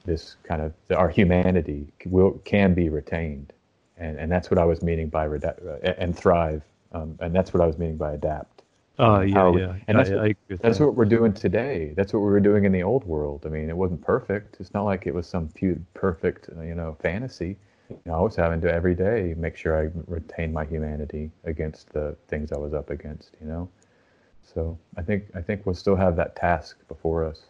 this 0.05 0.37
kind 0.43 0.61
of 0.61 0.73
our 0.95 1.09
humanity 1.09 1.87
will 2.05 2.31
can 2.45 2.73
be 2.73 2.89
retained 2.89 3.51
and 3.99 4.17
and 4.17 4.31
that's 4.31 4.49
what 4.49 4.57
I 4.57 4.65
was 4.65 4.81
meaning 4.81 5.09
by 5.09 5.25
reda- 5.25 5.79
uh, 5.83 5.93
and 5.97 6.17
thrive, 6.17 6.63
um, 6.93 7.17
and 7.19 7.35
that's 7.35 7.53
what 7.53 7.61
I 7.61 7.67
was 7.67 7.77
meaning 7.77 7.97
by 7.97 8.13
adapt. 8.13 8.63
Oh 8.97 9.21
yeah, 9.21 9.51
yeah. 9.55 9.75
And 9.87 9.97
that's, 9.97 10.09
I, 10.09 10.15
what, 10.15 10.25
I 10.25 10.35
that's 10.61 10.77
that. 10.77 10.85
what 10.85 10.95
we're 10.95 11.05
doing 11.05 11.33
today. 11.33 11.93
That's 11.95 12.11
what 12.11 12.19
we 12.19 12.25
were 12.25 12.41
doing 12.41 12.65
in 12.65 12.71
the 12.71 12.83
old 12.83 13.05
world. 13.05 13.45
I 13.45 13.49
mean, 13.49 13.69
it 13.69 13.77
wasn't 13.77 14.01
perfect. 14.01 14.57
It's 14.59 14.73
not 14.73 14.83
like 14.83 15.07
it 15.07 15.13
was 15.13 15.25
some 15.25 15.47
few 15.49 15.83
perfect, 15.93 16.49
uh, 16.57 16.61
you 16.61 16.75
know, 16.75 16.97
fantasy. 17.01 17.57
You 17.89 17.97
know, 18.05 18.15
I 18.15 18.21
was 18.21 18.35
having 18.35 18.61
to 18.61 18.71
every 18.71 18.95
day 18.95 19.33
make 19.37 19.55
sure 19.55 19.81
I 19.81 19.89
retain 20.07 20.51
my 20.51 20.65
humanity 20.65 21.31
against 21.45 21.89
the 21.91 22.15
things 22.27 22.51
I 22.51 22.57
was 22.57 22.73
up 22.73 22.89
against. 22.89 23.31
You 23.41 23.47
know, 23.47 23.69
so 24.43 24.77
I 24.97 25.01
think 25.01 25.25
I 25.33 25.41
think 25.41 25.65
we'll 25.65 25.75
still 25.75 25.95
have 25.95 26.15
that 26.17 26.35
task 26.35 26.77
before 26.87 27.23
us. 27.23 27.43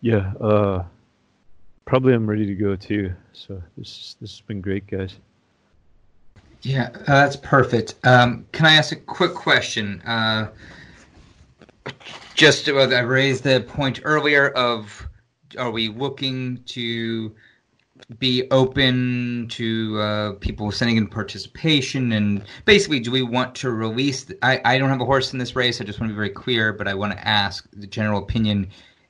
Yeah, 0.00 0.32
uh, 0.40 0.84
probably 1.84 2.14
I'm 2.14 2.28
ready 2.28 2.46
to 2.46 2.54
go 2.54 2.76
too. 2.76 3.12
So 3.32 3.62
this 3.76 4.16
this 4.20 4.32
has 4.32 4.40
been 4.42 4.60
great, 4.60 4.86
guys. 4.86 5.16
Yeah, 6.62 6.90
uh, 6.92 7.04
that's 7.06 7.36
perfect. 7.36 7.94
Um, 8.04 8.46
can 8.52 8.66
I 8.66 8.74
ask 8.74 8.92
a 8.92 8.96
quick 8.96 9.34
question? 9.34 10.02
Uh, 10.02 10.48
just 12.34 12.68
uh, 12.68 12.72
I 12.72 13.00
raised 13.00 13.44
the 13.44 13.60
point 13.60 14.00
earlier 14.04 14.50
of 14.50 15.08
are 15.58 15.70
we 15.70 15.88
looking 15.88 16.62
to 16.64 17.34
be 18.18 18.48
open 18.50 19.46
to 19.50 20.00
uh, 20.00 20.32
people 20.34 20.70
sending 20.72 20.96
in 20.96 21.06
participation 21.06 22.12
and 22.12 22.42
basically 22.64 22.98
do 22.98 23.10
we 23.10 23.22
want 23.22 23.54
to 23.54 23.70
release 23.70 24.30
I, 24.42 24.60
I 24.64 24.78
don't 24.78 24.88
have 24.88 25.00
a 25.00 25.04
horse 25.04 25.32
in 25.32 25.38
this 25.38 25.54
race 25.54 25.80
i 25.80 25.84
just 25.84 26.00
want 26.00 26.10
to 26.10 26.14
be 26.14 26.16
very 26.16 26.30
clear 26.30 26.72
but 26.72 26.88
i 26.88 26.94
want 26.94 27.12
to 27.12 27.28
ask 27.28 27.68
the 27.72 27.86
general 27.86 28.22
opinion 28.22 28.68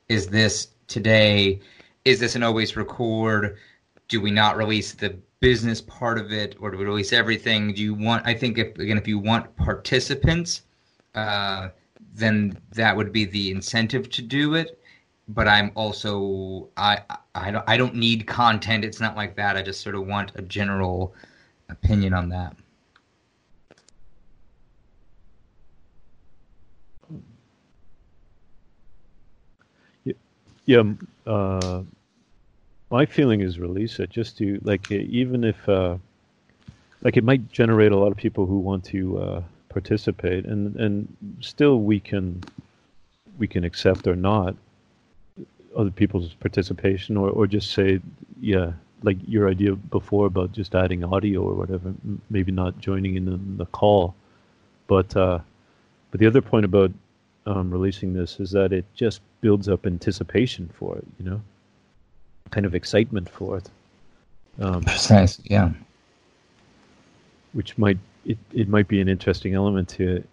is 0.08 0.26
this 0.26 0.68
today 0.90 1.60
is 2.04 2.18
this 2.18 2.34
an 2.34 2.42
always 2.42 2.76
record? 2.76 3.56
Do 4.08 4.20
we 4.20 4.30
not 4.30 4.56
release 4.56 4.92
the 4.92 5.16
business 5.40 5.80
part 5.80 6.18
of 6.18 6.32
it 6.32 6.56
or 6.60 6.70
do 6.70 6.76
we 6.76 6.84
release 6.84 7.12
everything? 7.12 7.72
Do 7.72 7.82
you 7.82 7.94
want 7.94 8.26
i 8.26 8.34
think 8.34 8.58
if 8.58 8.76
again 8.78 8.98
if 8.98 9.08
you 9.08 9.18
want 9.18 9.54
participants 9.56 10.62
uh, 11.14 11.70
then 12.12 12.58
that 12.72 12.96
would 12.96 13.12
be 13.12 13.24
the 13.24 13.50
incentive 13.50 14.10
to 14.10 14.22
do 14.22 14.54
it. 14.54 14.78
But 15.28 15.46
i'm 15.48 15.70
also 15.74 16.68
i 16.76 17.00
i 17.34 17.50
don't 17.50 17.64
i 17.68 17.76
don't 17.76 17.94
need 17.94 18.26
content. 18.26 18.84
It's 18.84 19.00
not 19.00 19.16
like 19.16 19.36
that. 19.36 19.56
I 19.56 19.62
just 19.62 19.80
sort 19.80 19.94
of 19.94 20.06
want 20.06 20.32
a 20.34 20.42
general 20.42 21.14
opinion 21.68 22.12
on 22.12 22.28
that 22.30 22.56
yeah, 30.70 30.84
uh, 31.26 31.82
my 32.92 33.04
feeling 33.04 33.40
is 33.40 33.58
release 33.58 33.98
it 33.98 34.08
just 34.08 34.38
to 34.38 34.60
like 34.62 34.88
even 34.92 35.42
if 35.42 35.68
uh, 35.68 35.96
like 37.02 37.16
it 37.16 37.24
might 37.24 37.50
generate 37.50 37.90
a 37.90 37.96
lot 37.96 38.12
of 38.12 38.16
people 38.16 38.46
who 38.46 38.60
want 38.60 38.84
to 38.84 39.18
uh, 39.18 39.42
participate, 39.68 40.44
and 40.44 40.76
and 40.76 41.08
still 41.40 41.80
we 41.80 41.98
can 41.98 42.44
we 43.36 43.48
can 43.48 43.64
accept 43.64 44.06
or 44.06 44.14
not 44.14 44.54
other 45.76 45.90
people's 45.90 46.34
participation, 46.34 47.16
or 47.16 47.30
or 47.30 47.48
just 47.48 47.72
say 47.72 47.98
yeah, 48.40 48.70
like 49.02 49.16
your 49.26 49.48
idea 49.48 49.74
before 49.74 50.26
about 50.26 50.52
just 50.52 50.76
adding 50.76 51.02
audio 51.02 51.42
or 51.42 51.54
whatever, 51.54 51.92
maybe 52.28 52.52
not 52.52 52.78
joining 52.78 53.16
in 53.16 53.24
the, 53.24 53.64
the 53.64 53.66
call, 53.72 54.14
but 54.86 55.16
uh, 55.16 55.40
but 56.12 56.20
the 56.20 56.28
other 56.28 56.40
point 56.40 56.64
about 56.64 56.92
um, 57.46 57.72
releasing 57.72 58.12
this 58.12 58.38
is 58.38 58.52
that 58.52 58.72
it 58.72 58.84
just 58.94 59.20
builds 59.40 59.68
up 59.68 59.86
anticipation 59.86 60.70
for 60.74 60.96
it, 60.98 61.06
you 61.18 61.24
know, 61.24 61.40
kind 62.50 62.66
of 62.66 62.74
excitement 62.74 63.28
for 63.28 63.58
it. 63.58 63.70
Um, 64.60 64.82
Precisely, 64.82 65.46
yeah. 65.50 65.70
Which 67.52 67.78
might 67.78 67.98
it, 68.24 68.38
it 68.52 68.68
might 68.68 68.88
be 68.88 69.00
an 69.00 69.08
interesting 69.08 69.54
element 69.54 69.88
to 69.90 70.16
it. 70.16 70.28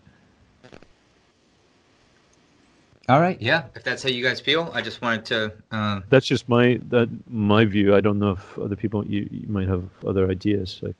All 3.09 3.21
right, 3.21 3.41
yeah. 3.41 3.63
If 3.73 3.83
that's 3.83 4.03
how 4.03 4.09
you 4.09 4.21
guys 4.21 4.41
feel, 4.41 4.69
I 4.73 4.81
just 4.81 5.01
wanted 5.01 5.25
to. 5.27 5.53
Uh... 5.71 6.01
That's 6.09 6.25
just 6.25 6.49
my 6.49 6.79
that 6.89 7.07
my 7.29 7.63
view. 7.63 7.95
I 7.95 8.01
don't 8.01 8.19
know 8.19 8.31
if 8.31 8.59
other 8.59 8.75
people 8.75 9.05
you, 9.07 9.29
you 9.31 9.47
might 9.47 9.69
have 9.69 9.83
other 10.05 10.29
ideas. 10.29 10.79
Like... 10.81 10.95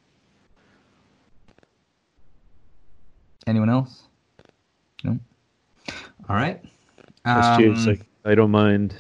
Anyone 3.46 3.70
else? 3.70 4.04
No. 5.04 5.20
All 6.30 6.36
right. 6.36 6.64
It's 7.36 7.52
Um, 7.58 7.88
like 7.88 8.06
I 8.26 8.36
don't 8.36 8.52
mind. 8.52 8.96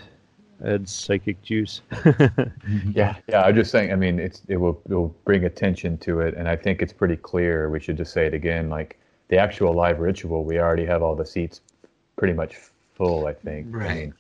Add 0.63 0.89
psychic 0.89 1.41
juice. 1.43 1.81
Yeah, 2.93 3.15
yeah. 3.27 3.43
I'm 3.43 3.55
just 3.55 3.71
saying. 3.71 3.91
I 3.91 3.95
mean, 3.95 4.19
it's 4.19 4.41
it 4.47 4.57
will 4.57 4.81
it 4.89 4.93
will 4.93 5.15
bring 5.25 5.45
attention 5.45 5.97
to 5.99 6.21
it, 6.21 6.33
and 6.35 6.47
I 6.49 6.55
think 6.55 6.81
it's 6.81 6.93
pretty 6.93 7.15
clear. 7.15 7.69
We 7.69 7.79
should 7.79 7.97
just 7.97 8.13
say 8.13 8.25
it 8.25 8.33
again. 8.33 8.69
Like 8.69 8.99
the 9.29 9.37
actual 9.37 9.73
live 9.73 9.99
ritual, 9.99 10.43
we 10.43 10.59
already 10.59 10.85
have 10.85 11.01
all 11.03 11.15
the 11.15 11.25
seats 11.25 11.61
pretty 12.17 12.33
much 12.33 12.57
full. 12.95 13.25
I 13.27 13.33
think. 13.33 13.69
I 13.83 13.87
Right. 13.87 13.89
mean, 13.89 14.13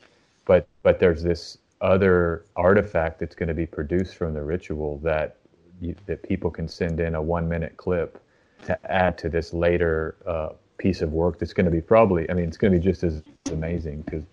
but 0.45 0.67
but 0.83 0.99
there's 0.99 1.23
this 1.23 1.57
other 1.81 2.45
artifact 2.55 3.19
that's 3.19 3.35
going 3.35 3.47
to 3.49 3.53
be 3.53 3.65
produced 3.65 4.15
from 4.15 4.33
the 4.33 4.41
ritual 4.43 4.97
that 4.99 5.37
you, 5.81 5.95
that 6.07 6.23
people 6.23 6.49
can 6.49 6.67
send 6.67 6.99
in 6.99 7.15
a 7.15 7.21
one 7.21 7.47
minute 7.49 7.77
clip 7.77 8.19
to 8.65 8.91
add 8.91 9.17
to 9.19 9.29
this 9.29 9.53
later 9.53 10.15
uh, 10.25 10.49
piece 10.77 11.01
of 11.01 11.11
work. 11.11 11.39
That's 11.39 11.53
going 11.53 11.65
to 11.65 11.71
be 11.71 11.81
probably. 11.81 12.29
I 12.29 12.33
mean, 12.33 12.45
it's 12.45 12.57
going 12.57 12.73
to 12.73 12.79
be 12.79 12.83
just 12.83 13.03
as 13.03 13.23
amazing 13.51 14.01
because 14.01 14.23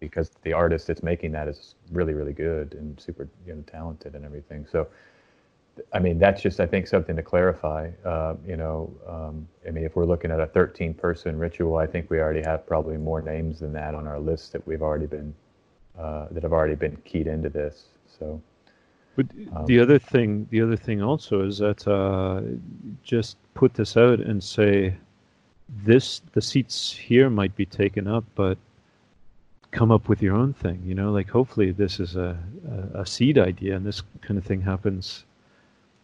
because 0.00 0.30
the 0.42 0.52
artist 0.52 0.88
that's 0.88 1.02
making 1.02 1.30
that 1.30 1.46
is 1.46 1.76
really 1.92 2.12
really 2.12 2.32
good 2.32 2.74
and 2.74 3.00
super 3.00 3.28
you 3.46 3.54
know 3.54 3.62
talented 3.70 4.16
and 4.16 4.24
everything 4.24 4.66
so 4.70 4.88
i 5.92 5.98
mean 6.00 6.18
that's 6.18 6.42
just 6.42 6.58
i 6.58 6.66
think 6.66 6.88
something 6.88 7.14
to 7.14 7.22
clarify 7.22 7.88
uh, 8.04 8.34
you 8.44 8.56
know 8.56 8.92
um, 9.06 9.46
i 9.66 9.70
mean 9.70 9.84
if 9.84 9.94
we're 9.94 10.04
looking 10.04 10.32
at 10.32 10.40
a 10.40 10.46
13 10.48 10.92
person 10.92 11.38
ritual 11.38 11.76
i 11.76 11.86
think 11.86 12.10
we 12.10 12.18
already 12.18 12.42
have 12.42 12.66
probably 12.66 12.96
more 12.96 13.22
names 13.22 13.60
than 13.60 13.72
that 13.72 13.94
on 13.94 14.08
our 14.08 14.18
list 14.18 14.52
that 14.52 14.66
we've 14.66 14.82
already 14.82 15.06
been 15.06 15.32
uh, 15.96 16.26
that 16.32 16.42
have 16.42 16.52
already 16.52 16.74
been 16.74 16.96
keyed 17.04 17.28
into 17.28 17.48
this 17.48 17.84
so 18.18 18.42
But 19.16 19.26
Um, 19.54 19.66
the 19.66 19.78
other 19.78 19.98
thing, 19.98 20.46
the 20.50 20.62
other 20.62 20.76
thing 20.76 21.02
also 21.02 21.42
is 21.46 21.58
that 21.58 21.86
uh, 21.86 22.40
just 23.02 23.36
put 23.54 23.74
this 23.74 23.96
out 23.96 24.20
and 24.20 24.42
say, 24.42 24.96
this 25.84 26.20
the 26.32 26.42
seats 26.42 26.92
here 26.92 27.30
might 27.30 27.54
be 27.56 27.66
taken 27.66 28.06
up, 28.06 28.24
but 28.34 28.58
come 29.70 29.90
up 29.90 30.08
with 30.08 30.22
your 30.22 30.36
own 30.36 30.52
thing. 30.52 30.82
You 30.84 30.94
know, 30.94 31.10
like 31.12 31.28
hopefully 31.28 31.72
this 31.72 31.98
is 31.98 32.16
a, 32.16 32.38
a, 32.94 33.00
a 33.00 33.06
seed 33.06 33.38
idea, 33.38 33.76
and 33.76 33.84
this 33.84 34.02
kind 34.20 34.38
of 34.38 34.44
thing 34.44 34.60
happens. 34.60 35.24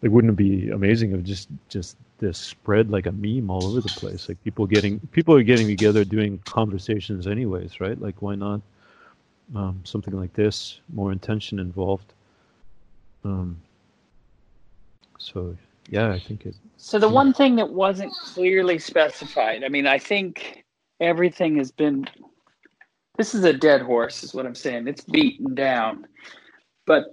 Like, 0.03 0.13
wouldn't 0.13 0.33
it 0.33 0.37
be 0.37 0.71
amazing 0.71 1.13
if 1.13 1.23
just 1.25 1.49
just 1.69 1.97
this 2.19 2.39
spread 2.39 2.91
like 2.91 3.07
a 3.07 3.13
meme 3.13 3.51
all 3.51 3.67
over 3.67 3.81
the 3.81 3.89
place? 3.89 4.29
Like 4.29 4.43
people 4.43 4.67
getting 4.67 5.01
people 5.13 5.35
are 5.35 5.43
getting 5.43 5.67
together 5.67 6.05
doing 6.05 6.39
conversations 6.45 7.27
anyways, 7.27 7.81
right? 7.81 8.01
Like 8.01 8.23
why 8.23 8.35
not 8.35 8.61
um, 9.55 9.81
something 9.85 10.15
like 10.15 10.33
this, 10.35 10.81
more 10.93 11.13
intention 11.13 11.59
involved. 11.59 12.13
Um, 13.25 13.61
so 15.19 15.57
yeah, 15.89 16.11
I 16.11 16.19
think 16.19 16.47
it. 16.47 16.55
So 16.77 16.99
the 16.99 17.09
one 17.09 17.33
thing 17.33 17.57
that 17.57 17.71
wasn't 17.71 18.13
clearly 18.15 18.79
specified, 18.79 19.65
I 19.65 19.69
mean, 19.69 19.87
I 19.87 19.99
think 19.99 20.65
everything 21.01 21.57
has 21.57 21.71
been. 21.71 22.07
This 23.17 23.35
is 23.35 23.45
a 23.45 23.53
dead 23.53 23.83
horse, 23.83 24.23
is 24.23 24.33
what 24.33 24.47
I'm 24.47 24.55
saying. 24.55 24.87
It's 24.87 25.03
beaten 25.03 25.55
down. 25.55 26.07
But 26.87 27.07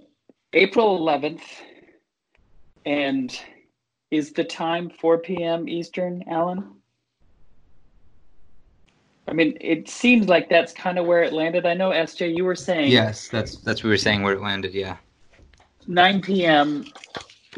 April 0.52 1.00
11th, 1.00 1.42
and 2.84 3.36
is 4.10 4.32
the 4.32 4.44
time 4.44 4.88
4 4.88 5.18
p.m. 5.18 5.68
Eastern, 5.68 6.22
Alan? 6.28 6.76
I 9.28 9.32
mean, 9.32 9.58
it 9.60 9.88
seems 9.88 10.28
like 10.28 10.48
that's 10.48 10.72
kind 10.72 10.98
of 10.98 11.06
where 11.06 11.22
it 11.22 11.32
landed. 11.32 11.66
I 11.66 11.74
know, 11.74 11.90
SJ, 11.90 12.36
you 12.36 12.44
were 12.44 12.54
saying 12.54 12.92
yes, 12.92 13.28
that's 13.28 13.56
that's 13.56 13.80
what 13.80 13.84
we 13.84 13.90
were 13.90 13.96
saying 13.96 14.22
where 14.22 14.34
it 14.34 14.40
landed. 14.40 14.72
Yeah. 14.72 14.96
9 15.88 16.20
p.m. 16.20 16.84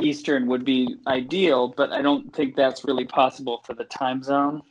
Eastern 0.01 0.47
would 0.47 0.65
be 0.65 0.97
ideal, 1.07 1.69
but 1.77 1.93
I 1.93 2.03
don't 2.03 2.35
think 2.35 2.57
that's 2.57 2.85
really 2.85 3.05
possible 3.05 3.61
for 3.65 3.75
the 3.75 3.85
time 3.85 4.23
zone 4.23 4.63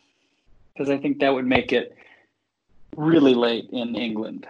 because 0.73 0.89
I 0.89 0.97
think 0.97 1.19
that 1.19 1.33
would 1.33 1.45
make 1.45 1.73
it 1.73 1.95
really 2.95 3.33
late 3.33 3.69
in 3.71 3.95
England. 3.95 4.47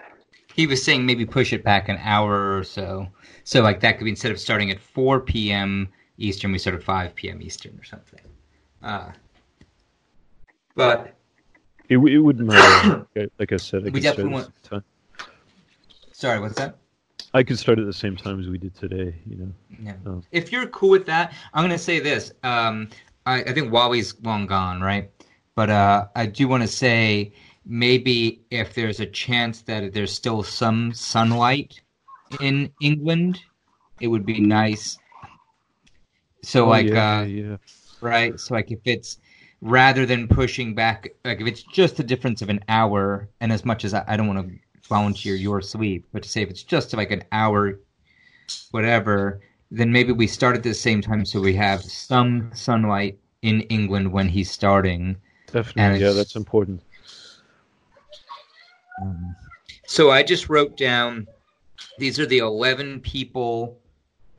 He 0.54 0.66
was 0.68 0.84
saying 0.84 1.06
maybe 1.06 1.26
push 1.26 1.54
it 1.54 1.64
back 1.64 1.88
an 1.90 1.98
hour 2.02 2.58
or 2.58 2.64
so. 2.64 3.08
So 3.44 3.62
like 3.62 3.80
that 3.82 3.98
could 3.98 4.06
be 4.06 4.10
instead 4.10 4.32
of 4.32 4.40
starting 4.40 4.72
at 4.72 4.80
4 4.80 5.20
p.m. 5.22 5.90
Eastern, 6.18 6.52
we 6.52 6.58
start 6.58 6.76
at 6.76 6.84
5 6.84 7.16
p.m. 7.16 7.42
Eastern 7.42 7.78
or 7.80 7.84
something. 7.84 8.20
Uh, 8.82 9.12
but 10.76 11.16
It, 11.90 11.98
it 11.98 12.18
wouldn't 12.20 12.48
matter. 12.48 13.06
Like 13.40 13.52
I- 13.52 13.58
said, 13.58 13.84
I 13.86 13.90
We 13.90 14.00
definitely 14.00 14.36
at 14.36 14.46
the 14.46 14.70
same 14.70 14.82
time. 14.82 15.30
sorry, 16.12 16.40
what's 16.40 16.56
that? 16.56 16.78
I 17.38 17.44
could 17.44 17.60
start 17.60 17.78
at 17.78 17.86
the 17.86 17.94
same 17.94 18.16
time 18.18 18.40
as 18.40 18.48
we 18.48 18.58
did 18.58 18.74
today. 18.74 19.14
You 19.30 19.38
know. 19.38 19.52
Yeah. 19.84 19.94
Oh. 20.08 20.24
If 20.32 20.52
you're 20.52 20.66
cool 20.68 20.90
with 20.90 21.06
that, 21.06 21.34
I'm 21.54 21.64
gonna 21.64 21.78
say 21.78 22.00
this. 22.00 22.32
Um, 22.44 22.90
I, 23.28 23.44
I 23.44 23.54
think 23.54 23.72
Wally's 23.72 24.16
long 24.24 24.48
gone, 24.48 24.82
right? 24.82 25.12
But 25.54 25.70
uh, 25.70 26.08
I 26.16 26.26
do 26.26 26.48
want 26.48 26.64
to 26.64 26.68
say 26.68 27.34
maybe 27.64 28.42
if 28.50 28.74
there's 28.74 29.00
a 29.00 29.06
chance 29.06 29.62
that 29.64 29.94
there's 29.94 30.12
still 30.12 30.42
some 30.42 30.94
sunlight 30.94 31.80
in 32.40 32.72
England, 32.82 33.40
it 34.02 34.08
would 34.08 34.26
be 34.26 34.40
nice. 34.40 34.98
So 36.44 36.66
Oh, 36.66 36.70
like, 36.70 36.88
yeah, 36.88 37.20
uh, 37.20 37.24
yeah. 37.24 37.58
right? 38.02 38.40
So 38.40 38.56
like, 38.56 38.72
if 38.72 38.80
it's 38.86 39.20
rather 39.62 40.06
than 40.06 40.28
pushing 40.28 40.74
back, 40.74 41.10
like 41.26 41.42
if 41.42 41.48
it's 41.48 41.64
just 41.64 42.00
a 42.00 42.04
difference 42.04 42.42
of 42.42 42.50
an 42.50 42.62
hour, 42.68 43.30
and 43.42 43.52
as 43.52 43.64
much 43.66 43.86
as 43.86 43.94
I, 43.94 44.04
I 44.08 44.18
don't 44.18 44.28
want 44.28 44.48
to 44.48 44.56
volunteer 44.88 45.36
your 45.36 45.62
sleep, 45.62 46.06
but 46.12 46.24
to 46.24 46.30
say 46.30 46.42
if 46.42 46.50
it's 46.50 46.64
just 46.64 46.94
like 46.94 47.12
an 47.12 47.24
hour, 47.32 47.80
whatever, 48.72 49.42
then 49.72 49.92
maybe 49.92 50.12
we 50.12 50.28
start 50.28 50.56
at 50.56 50.64
the 50.64 50.74
same 50.74 51.02
time 51.02 51.26
so 51.26 51.40
we 51.42 51.54
have 51.54 51.84
some 51.84 52.50
sunlight 52.54 53.18
in 53.42 53.62
England 53.62 54.12
when 54.12 54.28
he's 54.30 54.50
starting. 54.50 55.16
Definitely, 55.52 56.00
yeah, 56.00 56.12
that's 56.12 56.36
important. 56.36 56.82
So 59.86 60.12
I 60.12 60.24
just 60.24 60.50
wrote 60.50 60.76
down 60.76 61.28
these 61.98 62.20
are 62.20 62.26
the 62.26 62.40
11 62.40 63.02
people 63.02 63.80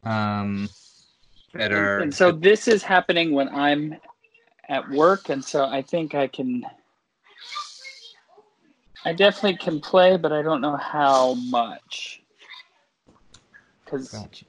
um, 0.04 0.68
that 1.54 1.72
are. 1.72 1.98
And 2.00 2.14
so 2.14 2.32
this 2.32 2.68
is 2.68 2.82
happening 2.82 3.32
when 3.32 3.48
I'm 3.48 3.96
at 4.68 4.88
work, 4.90 5.28
and 5.28 5.44
so 5.44 5.64
I 5.64 5.82
think 5.82 6.14
I 6.14 6.26
can. 6.26 6.64
I 9.04 9.12
definitely 9.12 9.56
can 9.58 9.80
play, 9.80 10.16
but 10.16 10.32
I 10.32 10.42
don't 10.42 10.60
know 10.60 10.76
how 10.76 11.34
much. 11.34 12.22
Because 13.84 14.12
Gotcha. 14.12 14.44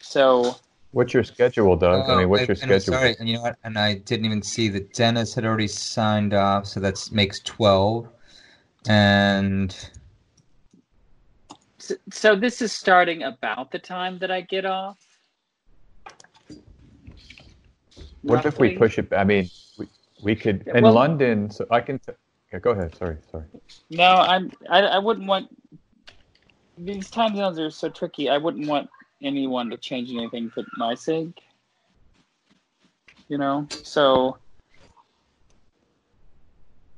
so 0.00 0.56
what's 0.92 1.12
your 1.12 1.24
schedule 1.24 1.76
doug 1.76 2.08
i 2.08 2.16
mean 2.16 2.28
what's 2.30 2.42
Oh, 2.44 2.46
your 2.46 2.56
and 2.62 2.72
I'm 2.72 2.80
schedule 2.80 2.94
Sorry, 2.98 3.16
and 3.18 3.28
you 3.28 3.34
know 3.36 3.42
what? 3.42 3.58
And 3.64 3.78
I 3.78 3.94
didn't 3.94 4.24
even 4.24 4.40
see 4.40 4.68
that 4.68 4.94
Dennis 4.94 5.34
had 5.34 5.44
already 5.44 5.68
signed 5.68 6.32
off, 6.32 6.66
so 6.66 6.80
that 6.80 7.06
makes 7.12 7.40
12. 7.40 8.08
And 8.88 9.76
so 12.10 12.34
this 12.34 12.62
is 12.62 12.72
starting 12.72 13.24
about 13.24 13.72
the 13.72 13.78
time 13.78 14.18
that 14.20 14.30
I 14.30 14.40
get 14.40 14.64
off. 14.64 14.96
what 18.22 18.44
if 18.44 18.58
we 18.58 18.70
push 18.70 18.98
it 18.98 19.12
i 19.12 19.22
mean 19.22 19.48
we, 19.78 19.86
we 20.20 20.34
could 20.34 20.64
Yeah, 20.66 20.78
in 20.78 20.82
well- 20.84 20.94
london 20.94 21.48
so 21.50 21.64
i 21.70 21.80
can 21.80 21.98
t- 22.00 22.12
okay, 22.56 22.62
go 22.62 22.70
ahead 22.70 22.94
sorry 22.96 23.16
sorry 23.30 23.44
No, 23.90 24.04
I'm. 24.04 24.50
I, 24.68 24.80
I 24.82 24.98
wouldn't 24.98 25.26
want. 25.26 25.48
These 26.78 27.10
time 27.10 27.36
zones 27.36 27.58
are 27.58 27.70
so 27.70 27.88
tricky. 27.88 28.28
I 28.28 28.38
wouldn't 28.38 28.66
want 28.66 28.90
anyone 29.22 29.70
to 29.70 29.76
change 29.76 30.10
anything 30.10 30.50
for 30.50 30.64
my 30.76 30.94
sake. 30.94 31.40
You 33.28 33.38
know, 33.38 33.66
so 33.82 34.38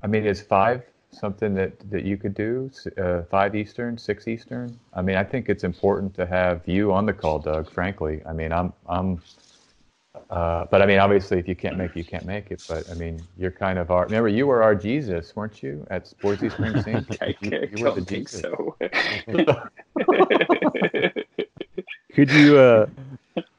I 0.02 0.06
mean, 0.06 0.24
is 0.24 0.40
five 0.40 0.82
something 1.10 1.54
that, 1.54 1.90
that 1.90 2.04
you 2.04 2.16
could 2.16 2.34
do? 2.34 2.70
Uh, 2.96 3.22
five 3.30 3.56
Eastern, 3.56 3.98
six 3.98 4.28
Eastern? 4.28 4.78
I 4.94 5.02
mean, 5.02 5.16
I 5.16 5.24
think 5.24 5.48
it's 5.48 5.64
important 5.64 6.14
to 6.14 6.26
have 6.26 6.62
you 6.66 6.92
on 6.92 7.06
the 7.06 7.12
call, 7.12 7.38
Doug. 7.38 7.70
Frankly, 7.70 8.22
I 8.26 8.32
mean, 8.32 8.52
I'm, 8.52 8.72
I'm, 8.88 9.20
uh, 10.30 10.66
but 10.70 10.82
I 10.82 10.86
mean, 10.86 10.98
obviously, 10.98 11.38
if 11.38 11.48
you 11.48 11.56
can't 11.56 11.76
make 11.76 11.92
it, 11.92 11.96
you 11.98 12.04
can't 12.04 12.26
make 12.26 12.50
it. 12.50 12.60
But 12.68 12.88
I 12.90 12.94
mean, 12.94 13.26
you're 13.36 13.50
kind 13.50 13.78
of 13.78 13.90
our. 13.90 14.04
Remember, 14.04 14.28
you 14.28 14.46
were 14.46 14.62
our 14.62 14.74
Jesus, 14.74 15.34
weren't 15.34 15.62
you, 15.62 15.86
at 15.90 16.12
Boise 16.20 16.48
Spring 16.50 16.80
Sing? 16.82 17.06
I, 17.20 17.34
You, 17.40 17.50
I 17.52 17.68
you 17.70 17.78
were 17.78 17.90
the 17.90 18.00
don't 18.00 18.08
think 18.08 18.30
Jesus. 18.30 18.40
so. 18.40 18.76
Could 22.14 22.32
you 22.32 22.58
uh, 22.58 22.86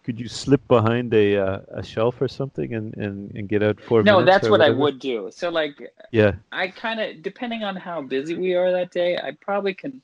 could 0.03 0.19
you 0.19 0.27
slip 0.27 0.67
behind 0.67 1.13
a 1.13 1.37
uh, 1.37 1.59
a 1.69 1.83
shelf 1.83 2.19
or 2.19 2.27
something 2.27 2.73
and, 2.73 2.95
and, 2.97 3.31
and 3.35 3.47
get 3.47 3.61
out 3.61 3.79
four 3.79 4.01
no, 4.03 4.19
minutes? 4.19 4.35
that's 4.35 4.47
or 4.47 4.51
what 4.51 4.61
I 4.61 4.69
would 4.69 4.99
do. 4.99 5.29
So, 5.31 5.49
like, 5.49 5.79
Yeah, 6.11 6.33
I 6.51 6.69
kind 6.69 6.99
of, 6.99 7.21
depending 7.21 7.63
on 7.63 7.75
how 7.75 8.01
busy 8.01 8.35
we 8.35 8.55
are 8.55 8.71
that 8.71 8.91
day, 8.91 9.17
I 9.17 9.31
probably 9.39 9.73
can 9.75 10.01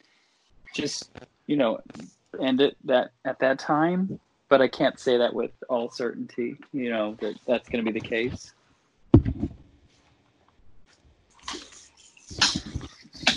just, 0.75 1.09
you 1.47 1.57
know, 1.57 1.81
end 2.39 2.61
it 2.61 2.77
that 2.85 3.11
at 3.25 3.39
that 3.39 3.57
time. 3.59 4.19
But 4.47 4.61
I 4.61 4.67
can't 4.67 4.99
say 4.99 5.17
that 5.17 5.33
with 5.33 5.51
all 5.69 5.89
certainty. 5.89 6.57
You 6.71 6.89
know 6.89 7.17
that 7.21 7.35
that's 7.47 7.67
going 7.69 7.83
to 7.83 7.91
be 7.91 7.99
the 7.99 8.05
case. 8.05 8.53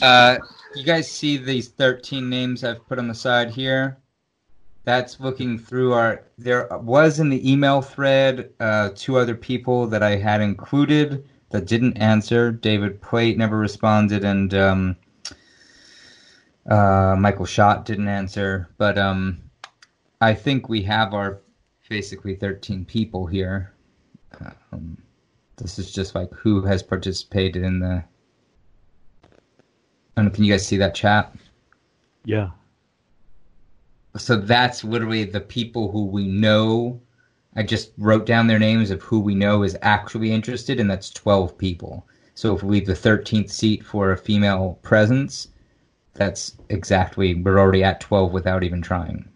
Uh, 0.01 0.38
you 0.75 0.85
guys 0.85 1.11
see 1.11 1.37
these 1.37 1.68
13 1.68 2.29
names 2.29 2.62
I've 2.62 2.87
put 2.88 2.99
on 2.99 3.09
the 3.09 3.14
side 3.14 3.51
here? 3.51 3.99
That's 4.85 5.21
looking 5.21 5.59
through 5.59 5.92
our. 5.92 6.25
There 6.38 6.68
was 6.79 7.21
in 7.21 7.29
the 7.29 7.51
email 7.51 7.83
thread 7.83 8.51
uh, 8.61 8.90
two 8.94 9.18
other 9.18 9.35
people 9.35 9.87
that 9.88 10.03
I 10.03 10.16
had 10.16 10.40
included 10.40 11.29
that 11.51 11.66
didn't 11.66 11.99
answer. 11.99 12.53
David 12.53 13.01
Plate 13.03 13.37
never 13.37 13.59
responded, 13.59 14.25
and 14.25 14.55
um, 14.55 14.97
uh, 16.71 17.16
Michael 17.18 17.44
Schott 17.44 17.85
didn't 17.85 18.09
answer. 18.09 18.68
But 18.79 18.97
um, 18.97 19.42
I 20.21 20.35
think 20.35 20.69
we 20.69 20.83
have 20.83 21.15
our 21.15 21.41
basically 21.89 22.35
13 22.35 22.85
people 22.85 23.27
here. 23.27 23.73
Um, 24.73 24.99
this 25.57 25.79
is 25.79 25.93
just 25.93 26.15
like 26.15 26.33
who 26.33 26.63
has 26.63 26.83
participated 26.83 27.63
in 27.63 27.81
the. 27.81 28.05
And 30.17 30.33
can 30.35 30.45
you 30.45 30.53
guys 30.53 30.67
see 30.67 30.77
that 30.79 30.95
chat? 30.95 31.35
Yeah. 32.25 32.51
So 34.17 34.37
that's 34.37 34.83
literally 34.83 35.25
the 35.25 35.41
people 35.41 35.91
who 35.91 36.05
we 36.07 36.27
know. 36.27 37.01
I 37.55 37.63
just 37.63 37.93
wrote 37.99 38.27
down 38.27 38.47
their 38.47 38.59
names 38.59 38.91
of 38.91 39.03
who 39.03 39.21
we 39.21 39.35
know 39.35 39.63
is 39.63 39.77
actually 39.83 40.33
interested, 40.33 40.81
and 40.81 40.91
that's 40.91 41.11
12 41.11 41.57
people. 41.57 42.07
So 42.35 42.55
if 42.55 42.63
we 42.63 42.77
leave 42.77 42.87
the 42.87 42.93
13th 42.95 43.51
seat 43.51 43.85
for 43.85 44.13
a 44.13 44.17
female 44.17 44.79
presence, 44.83 45.49
that's 46.15 46.57
exactly, 46.69 47.35
we're 47.35 47.59
already 47.59 47.83
at 47.83 48.01
12 48.01 48.33
without 48.33 48.63
even 48.63 48.83
trying. 48.83 49.29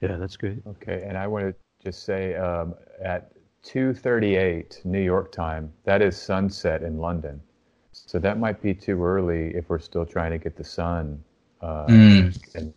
Yeah, 0.00 0.16
that's 0.16 0.36
great. 0.36 0.58
Okay, 0.66 1.04
and 1.06 1.16
I 1.16 1.26
want 1.26 1.46
to 1.46 1.54
just 1.82 2.04
say 2.04 2.34
um, 2.36 2.74
at 3.02 3.32
2:38 3.64 4.84
New 4.84 5.00
York 5.00 5.32
time, 5.32 5.72
that 5.84 6.02
is 6.02 6.16
sunset 6.16 6.82
in 6.82 6.98
London. 6.98 7.40
So 7.92 8.18
that 8.18 8.38
might 8.38 8.60
be 8.62 8.74
too 8.74 9.02
early 9.02 9.54
if 9.54 9.68
we're 9.70 9.78
still 9.78 10.04
trying 10.04 10.30
to 10.32 10.38
get 10.38 10.56
the 10.56 10.64
sun. 10.64 11.22
Uh, 11.62 11.86
Mm. 11.88 12.54
And 12.54 12.74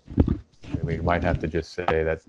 we 0.83 0.97
might 0.97 1.23
have 1.23 1.39
to 1.39 1.47
just 1.47 1.73
say 1.73 1.85
that. 1.85 2.21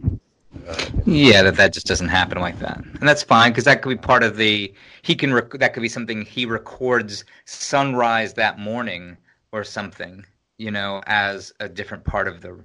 Uh, 0.68 0.74
Yeah, 1.06 1.42
that 1.42 1.54
that 1.56 1.72
just 1.72 1.86
doesn't 1.86 2.08
happen 2.08 2.38
like 2.40 2.58
that, 2.58 2.78
and 2.78 3.08
that's 3.08 3.22
fine 3.22 3.52
because 3.52 3.64
that 3.64 3.82
could 3.82 3.90
be 3.90 3.96
part 3.96 4.22
of 4.24 4.36
the. 4.36 4.74
He 5.02 5.14
can 5.14 5.32
rec- 5.32 5.52
that 5.52 5.72
could 5.72 5.82
be 5.82 5.88
something 5.88 6.22
he 6.22 6.44
records 6.46 7.24
sunrise 7.44 8.34
that 8.34 8.58
morning 8.58 9.16
or 9.52 9.62
something, 9.64 10.24
you 10.58 10.70
know, 10.72 11.00
as 11.06 11.52
a 11.60 11.68
different 11.68 12.04
part 12.04 12.26
of 12.26 12.40
the. 12.40 12.58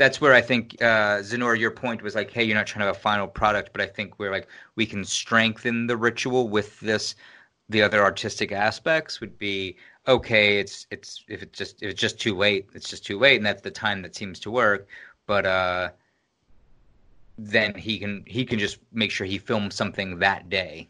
That's 0.00 0.18
where 0.18 0.32
I 0.32 0.40
think 0.40 0.80
uh, 0.80 1.20
Znore, 1.20 1.58
your 1.58 1.70
point 1.70 2.00
was 2.00 2.14
like, 2.14 2.30
hey, 2.30 2.42
you're 2.42 2.56
not 2.56 2.66
trying 2.66 2.80
to 2.80 2.86
have 2.86 2.96
a 2.96 2.98
final 2.98 3.28
product, 3.28 3.68
but 3.74 3.82
I 3.82 3.86
think 3.86 4.18
we're 4.18 4.30
like 4.30 4.48
we 4.74 4.86
can 4.86 5.04
strengthen 5.04 5.86
the 5.86 5.96
ritual 5.96 6.48
with 6.48 6.80
this. 6.80 7.16
The 7.68 7.82
other 7.82 8.02
artistic 8.02 8.50
aspects 8.50 9.20
would 9.20 9.36
be 9.38 9.76
okay. 10.08 10.58
It's 10.58 10.86
it's 10.90 11.22
if 11.28 11.42
it's 11.42 11.58
just 11.58 11.82
if 11.82 11.90
it's 11.90 12.00
just 12.00 12.18
too 12.18 12.34
late, 12.34 12.70
it's 12.72 12.88
just 12.88 13.04
too 13.04 13.18
late, 13.18 13.36
and 13.36 13.44
that's 13.44 13.60
the 13.60 13.70
time 13.70 14.00
that 14.00 14.16
seems 14.16 14.40
to 14.40 14.50
work. 14.50 14.88
But 15.26 15.44
uh, 15.44 15.90
then 17.36 17.74
he 17.74 17.98
can 17.98 18.24
he 18.26 18.46
can 18.46 18.58
just 18.58 18.78
make 18.92 19.10
sure 19.10 19.26
he 19.26 19.36
films 19.36 19.74
something 19.74 20.18
that 20.20 20.48
day. 20.48 20.88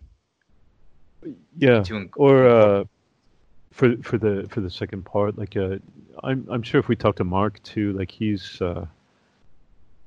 Yeah. 1.59 1.81
Inc- 1.81 2.11
Or 2.15 2.47
uh, 2.47 2.85
for 3.73 3.97
for 4.03 4.19
the 4.19 4.47
for 4.51 4.61
the 4.61 4.71
second 4.71 5.05
part, 5.05 5.37
like 5.37 5.57
uh, 5.57 5.79
I'm 6.23 6.47
I'm 6.49 6.63
sure 6.63 6.79
if 6.79 6.87
we 6.87 6.95
talk 6.95 7.17
to 7.17 7.25
Mark 7.25 7.61
too, 7.65 7.93
like 7.95 8.13
he's 8.13 8.63
uh, 8.63 8.87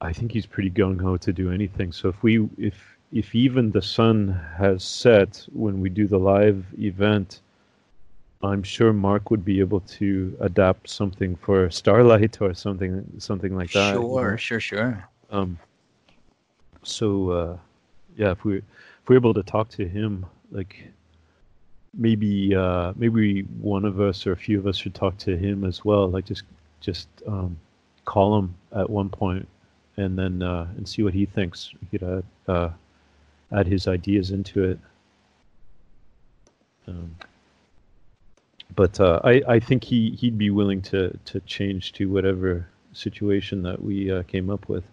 I 0.04 0.12
think 0.12 0.34
he's 0.34 0.46
pretty 0.46 0.70
gung 0.70 1.00
ho 1.00 1.16
to 1.18 1.32
do 1.32 1.50
anything. 1.50 1.94
So 1.94 2.10
if 2.10 2.22
we 2.22 2.48
if 2.58 2.76
if 3.14 3.34
even 3.34 3.72
the 3.72 3.82
sun 3.82 4.38
has 4.58 4.84
set 4.84 5.48
when 5.54 5.80
we 5.80 5.90
do 5.90 6.08
the 6.08 6.20
live 6.20 6.66
event, 6.78 7.40
I'm 8.42 8.64
sure 8.64 8.92
Mark 8.92 9.32
would 9.32 9.46
be 9.46 9.62
able 9.62 9.80
to 9.98 10.36
adapt 10.42 10.90
something 10.90 11.38
for 11.38 11.70
starlight 11.82 12.42
or 12.42 12.54
something 12.54 13.06
something 13.18 13.56
like 13.56 13.72
that. 13.72 13.96
you 14.26 14.32
know? 14.32 14.38
sure, 14.38 14.60
sure. 14.60 15.10
Um, 15.32 15.58
so 16.84 17.30
uh, 17.30 17.58
yeah, 18.18 18.32
if 18.32 18.44
we 18.44 18.58
if 18.58 19.08
we're 19.08 19.16
able 19.16 19.34
to 19.34 19.44
talk 19.44 19.70
to 19.70 19.88
him, 19.88 20.26
like 20.52 20.86
maybe 21.94 22.54
uh, 22.54 22.92
maybe 22.98 23.44
one 23.44 23.86
of 23.86 24.02
us 24.02 24.28
or 24.28 24.34
a 24.34 24.38
few 24.38 24.60
of 24.60 24.68
us 24.68 24.76
should 24.76 24.96
talk 24.96 25.18
to 25.20 25.38
him 25.38 25.64
as 25.64 25.86
well. 25.86 26.10
Like 26.10 26.26
just 26.26 26.44
just 26.82 27.08
um, 27.26 27.58
call 28.04 28.38
him 28.38 28.54
at 28.74 28.90
one 28.90 29.08
point 29.08 29.48
and 29.98 30.18
then 30.18 30.42
uh, 30.42 30.68
and 30.78 30.88
see 30.88 31.04
what 31.04 31.14
he 31.14 31.26
thinks. 31.26 31.72
We 31.82 31.98
could 31.98 32.08
add 32.08 32.54
uh, 32.54 32.70
add 33.52 33.68
his 33.68 33.88
ideas 33.88 34.32
into 34.32 34.64
it. 34.64 34.80
Um, 36.88 37.16
but 38.76 39.00
uh, 39.00 39.20
I 39.24 39.42
I 39.48 39.60
think 39.60 39.84
he 39.84 40.12
he'd 40.12 40.38
be 40.38 40.50
willing 40.50 40.82
to 40.84 41.18
to 41.26 41.40
change 41.42 41.94
to 41.94 42.10
whatever 42.10 42.68
situation 42.94 43.64
that 43.64 43.82
we 43.82 44.12
uh, 44.12 44.24
came 44.24 44.50
up 44.50 44.68
with. 44.70 44.84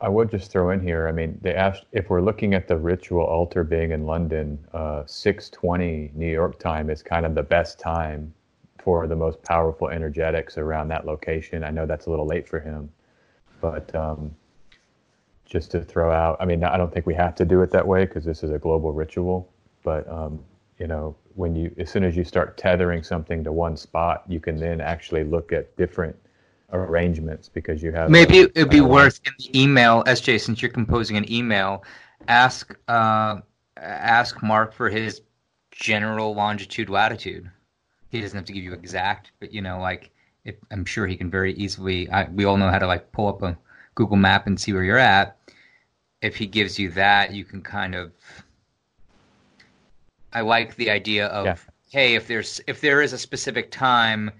I 0.00 0.08
would 0.08 0.30
just 0.30 0.52
throw 0.52 0.70
in 0.70 0.80
here. 0.80 1.08
I 1.08 1.12
mean, 1.12 1.38
they 1.42 1.54
asked 1.54 1.84
if 1.90 2.08
we're 2.08 2.20
looking 2.20 2.54
at 2.54 2.68
the 2.68 2.76
ritual 2.76 3.24
altar 3.24 3.64
being 3.64 3.90
in 3.90 4.06
London, 4.06 4.58
uh, 4.72 5.02
6:20 5.06 6.14
New 6.14 6.30
York 6.30 6.58
time 6.58 6.88
is 6.90 7.02
kind 7.02 7.26
of 7.26 7.34
the 7.34 7.42
best 7.42 7.80
time 7.80 8.32
for 8.88 9.06
the 9.06 9.14
most 9.14 9.42
powerful 9.42 9.90
energetics 9.90 10.56
around 10.56 10.88
that 10.88 11.04
location. 11.04 11.62
I 11.62 11.68
know 11.68 11.84
that's 11.84 12.06
a 12.06 12.10
little 12.10 12.26
late 12.26 12.48
for 12.48 12.58
him, 12.58 12.88
but 13.60 13.94
um, 13.94 14.34
just 15.44 15.70
to 15.72 15.84
throw 15.84 16.10
out. 16.10 16.38
I 16.40 16.46
mean, 16.46 16.64
I 16.64 16.78
don't 16.78 16.90
think 16.90 17.04
we 17.04 17.12
have 17.12 17.34
to 17.34 17.44
do 17.44 17.60
it 17.60 17.70
that 17.72 17.86
way 17.86 18.06
because 18.06 18.24
this 18.24 18.42
is 18.42 18.50
a 18.50 18.58
global 18.58 18.94
ritual. 18.94 19.52
But 19.82 20.10
um, 20.10 20.42
you 20.78 20.86
know, 20.86 21.14
when 21.34 21.54
you 21.54 21.70
as 21.76 21.90
soon 21.90 22.02
as 22.02 22.16
you 22.16 22.24
start 22.24 22.56
tethering 22.56 23.02
something 23.02 23.44
to 23.44 23.52
one 23.52 23.76
spot, 23.76 24.24
you 24.26 24.40
can 24.40 24.56
then 24.56 24.80
actually 24.80 25.22
look 25.22 25.52
at 25.52 25.76
different 25.76 26.16
arrangements 26.72 27.46
because 27.46 27.82
you 27.82 27.92
have 27.92 28.08
Maybe 28.08 28.38
it'd 28.38 28.70
be 28.70 28.80
worth 28.80 29.20
in 29.26 29.34
the 29.38 29.62
email, 29.62 30.02
SJ, 30.04 30.40
since 30.40 30.62
you're 30.62 30.70
composing 30.70 31.18
an 31.18 31.30
email, 31.30 31.84
ask 32.26 32.74
uh, 32.88 33.40
ask 33.76 34.42
Mark 34.42 34.72
for 34.72 34.88
his 34.88 35.20
general 35.72 36.34
longitude 36.34 36.88
latitude. 36.88 37.50
He 38.10 38.20
doesn't 38.20 38.36
have 38.36 38.46
to 38.46 38.52
give 38.52 38.64
you 38.64 38.72
exact, 38.72 39.32
but 39.40 39.52
you 39.52 39.60
know, 39.60 39.80
like 39.80 40.10
if, 40.44 40.56
I'm 40.70 40.84
sure 40.84 41.06
he 41.06 41.16
can 41.16 41.30
very 41.30 41.52
easily. 41.54 42.10
I, 42.10 42.28
we 42.30 42.44
all 42.44 42.56
know 42.56 42.70
how 42.70 42.78
to 42.78 42.86
like 42.86 43.12
pull 43.12 43.28
up 43.28 43.42
a 43.42 43.56
Google 43.94 44.16
map 44.16 44.46
and 44.46 44.58
see 44.58 44.72
where 44.72 44.84
you're 44.84 44.98
at. 44.98 45.36
If 46.22 46.36
he 46.36 46.46
gives 46.46 46.78
you 46.78 46.90
that, 46.92 47.32
you 47.32 47.44
can 47.44 47.62
kind 47.62 47.94
of. 47.94 48.12
I 50.32 50.40
like 50.40 50.76
the 50.76 50.90
idea 50.90 51.26
of 51.26 51.46
Yeah. 51.46 51.56
hey, 51.90 52.14
if 52.14 52.26
there's 52.26 52.60
if 52.66 52.80
there 52.80 53.02
is 53.02 53.12
a 53.12 53.18
specific 53.18 53.70
time, 53.70 54.30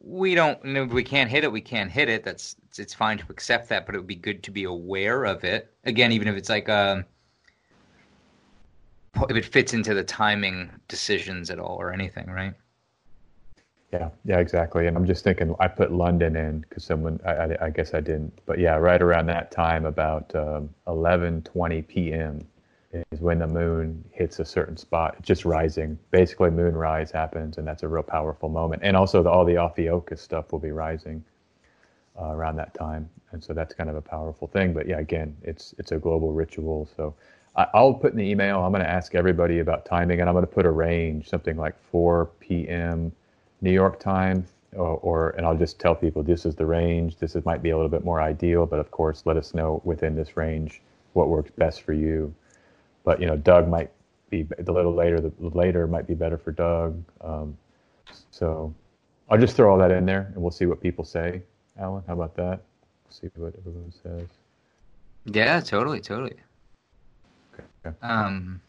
we 0.00 0.34
don't 0.34 0.62
no, 0.64 0.84
we 0.84 1.04
can't 1.04 1.30
hit 1.30 1.44
it. 1.44 1.52
We 1.52 1.60
can't 1.60 1.90
hit 1.90 2.08
it. 2.08 2.24
That's 2.24 2.56
it's, 2.68 2.78
it's 2.78 2.94
fine 2.94 3.18
to 3.18 3.24
accept 3.30 3.68
that, 3.68 3.86
but 3.86 3.94
it 3.94 3.98
would 3.98 4.06
be 4.06 4.14
good 4.14 4.42
to 4.44 4.50
be 4.50 4.64
aware 4.64 5.24
of 5.24 5.44
it. 5.44 5.72
Again, 5.84 6.12
even 6.12 6.28
if 6.28 6.36
it's 6.36 6.48
like 6.48 6.68
um, 6.68 7.04
if 9.28 9.36
it 9.36 9.44
fits 9.44 9.74
into 9.74 9.94
the 9.94 10.04
timing 10.04 10.70
decisions 10.88 11.50
at 11.50 11.58
all 11.58 11.76
or 11.76 11.92
anything, 11.92 12.26
right? 12.26 12.54
Yeah, 13.92 14.10
yeah, 14.24 14.38
exactly. 14.38 14.86
And 14.86 14.96
I'm 14.98 15.06
just 15.06 15.24
thinking, 15.24 15.54
I 15.60 15.68
put 15.68 15.90
London 15.92 16.36
in 16.36 16.60
because 16.60 16.84
someone, 16.84 17.18
I, 17.24 17.30
I, 17.32 17.66
I 17.66 17.70
guess 17.70 17.94
I 17.94 18.00
didn't, 18.00 18.38
but 18.44 18.58
yeah, 18.58 18.74
right 18.76 19.00
around 19.00 19.26
that 19.26 19.50
time, 19.50 19.86
about 19.86 20.34
um, 20.34 20.68
11:20 20.86 21.86
p.m. 21.88 22.46
is 22.92 23.20
when 23.20 23.38
the 23.38 23.46
moon 23.46 24.04
hits 24.12 24.40
a 24.40 24.44
certain 24.44 24.76
spot. 24.76 25.16
Just 25.22 25.46
rising. 25.46 25.98
Basically, 26.10 26.50
moonrise 26.50 27.10
happens, 27.10 27.56
and 27.56 27.66
that's 27.66 27.82
a 27.82 27.88
real 27.88 28.02
powerful 28.02 28.50
moment. 28.50 28.82
And 28.84 28.94
also, 28.94 29.22
the, 29.22 29.30
all 29.30 29.44
the 29.46 29.56
Ophiuchus 29.56 30.20
stuff 30.20 30.52
will 30.52 30.58
be 30.58 30.70
rising 30.70 31.24
uh, 32.20 32.32
around 32.32 32.56
that 32.56 32.74
time, 32.74 33.08
and 33.32 33.42
so 33.42 33.54
that's 33.54 33.74
kind 33.74 33.88
of 33.88 33.96
a 33.96 34.02
powerful 34.02 34.48
thing. 34.48 34.74
But 34.74 34.86
yeah, 34.86 34.98
again, 34.98 35.36
it's 35.42 35.74
it's 35.78 35.92
a 35.92 35.98
global 35.98 36.32
ritual, 36.32 36.88
so. 36.96 37.14
I'll 37.74 37.92
put 37.94 38.12
in 38.12 38.18
the 38.18 38.24
email. 38.24 38.60
I'm 38.62 38.70
going 38.70 38.84
to 38.84 38.88
ask 38.88 39.16
everybody 39.16 39.58
about 39.58 39.84
timing, 39.84 40.20
and 40.20 40.28
I'm 40.28 40.34
going 40.34 40.46
to 40.46 40.52
put 40.52 40.64
a 40.64 40.70
range, 40.70 41.28
something 41.28 41.56
like 41.56 41.74
4 41.90 42.30
p.m. 42.38 43.10
New 43.60 43.72
York 43.72 43.98
time, 43.98 44.46
or, 44.72 44.98
or 44.98 45.30
and 45.30 45.46
I'll 45.46 45.56
just 45.56 45.78
tell 45.78 45.94
people 45.94 46.22
this 46.22 46.46
is 46.46 46.54
the 46.54 46.66
range. 46.66 47.16
This 47.16 47.34
is, 47.36 47.44
might 47.44 47.62
be 47.62 47.70
a 47.70 47.76
little 47.76 47.90
bit 47.90 48.04
more 48.04 48.20
ideal, 48.20 48.66
but 48.66 48.78
of 48.78 48.90
course, 48.90 49.22
let 49.24 49.36
us 49.36 49.54
know 49.54 49.80
within 49.84 50.14
this 50.14 50.36
range 50.36 50.80
what 51.12 51.28
works 51.28 51.50
best 51.56 51.82
for 51.82 51.92
you. 51.92 52.34
But 53.04 53.20
you 53.20 53.26
know, 53.26 53.36
Doug 53.36 53.68
might 53.68 53.90
be 54.30 54.42
the 54.42 54.72
little 54.72 54.94
later. 54.94 55.20
The 55.20 55.32
later 55.40 55.86
might 55.86 56.06
be 56.06 56.14
better 56.14 56.38
for 56.38 56.52
Doug. 56.52 57.02
Um, 57.20 57.56
so 58.30 58.74
I'll 59.28 59.38
just 59.38 59.56
throw 59.56 59.70
all 59.70 59.78
that 59.78 59.90
in 59.90 60.06
there, 60.06 60.30
and 60.34 60.42
we'll 60.42 60.50
see 60.50 60.66
what 60.66 60.80
people 60.80 61.04
say. 61.04 61.42
Alan, 61.78 62.02
how 62.06 62.14
about 62.14 62.34
that? 62.36 62.60
See 63.10 63.28
what 63.36 63.54
everyone 63.58 63.92
says. 64.02 64.28
Yeah, 65.24 65.60
totally, 65.60 66.00
totally. 66.00 66.34
Okay. 67.84 67.96
Um, 68.02 68.60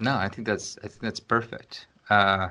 no, 0.00 0.16
I 0.16 0.28
think 0.28 0.46
that's 0.46 0.78
I 0.78 0.88
think 0.88 1.00
that's 1.00 1.20
perfect. 1.20 1.86
Uh, 2.10 2.48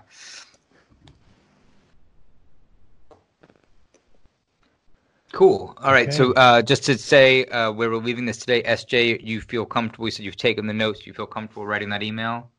cool. 5.32 5.74
All 5.78 5.92
right. 5.92 6.14
So 6.14 6.34
uh, 6.34 6.62
just 6.62 6.84
to 6.86 6.98
say 6.98 7.46
uh, 7.46 7.72
where 7.72 7.90
we're 7.90 7.98
leaving 7.98 8.26
this 8.26 8.38
today, 8.38 8.64
SJ, 8.64 9.24
you 9.24 9.42
feel 9.42 9.66
comfortable? 9.66 10.08
You 10.08 10.12
said 10.12 10.26
you've 10.26 10.36
taken 10.38 10.68
the 10.68 10.74
notes. 10.74 11.06
You 11.06 11.14
feel 11.14 11.28
comfortable 11.28 11.66
writing 11.66 11.90
that 11.90 12.04
email? 12.04 12.50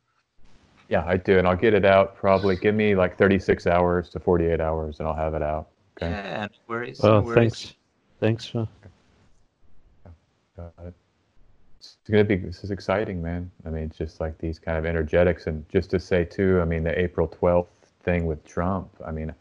Yeah, 0.89 1.05
I 1.07 1.17
do, 1.17 1.39
and 1.39 1.49
I'll 1.49 1.57
get 1.57 1.75
it 1.75 1.85
out 1.85 2.17
probably. 2.17 2.57
Give 2.57 2.75
me 2.75 2.95
like 2.95 3.17
36 3.17 3.67
hours 3.67 4.11
to 4.11 4.21
48 4.21 4.61
hours, 4.61 4.99
and 4.99 5.09
I'll 5.09 5.15
have 5.15 5.35
it 5.35 5.43
out. 5.43 5.69
Okay. 5.97 6.11
Yeah, 6.11 6.47
no 6.51 6.59
worries. 6.69 7.03
no 7.03 7.11
Well, 7.11 7.23
worries. 7.23 7.75
thanks, 8.21 8.51
thanks. 8.53 8.55
Uh, 8.55 8.67
uh, 10.59 10.91
it's 12.03 12.11
going 12.11 12.27
to 12.27 12.37
be 12.37 12.37
this 12.37 12.65
is 12.65 12.73
exciting, 12.73 13.23
man. 13.23 13.49
I 13.65 13.71
mean, 13.71 13.85
it's 13.85 13.97
just 13.97 14.19
like 14.19 14.37
these 14.39 14.59
kind 14.59 14.77
of 14.77 14.85
energetics, 14.85 15.47
and 15.47 15.65
just 15.69 15.91
to 15.91 16.01
say 16.01 16.25
too, 16.25 16.61
I 16.61 16.65
mean, 16.65 16.83
the 16.83 16.99
April 16.99 17.29
twelfth 17.29 17.71
thing 18.03 18.27
with 18.27 18.45
Trump. 18.45 18.91
I 19.07 19.13
mean, 19.13 19.33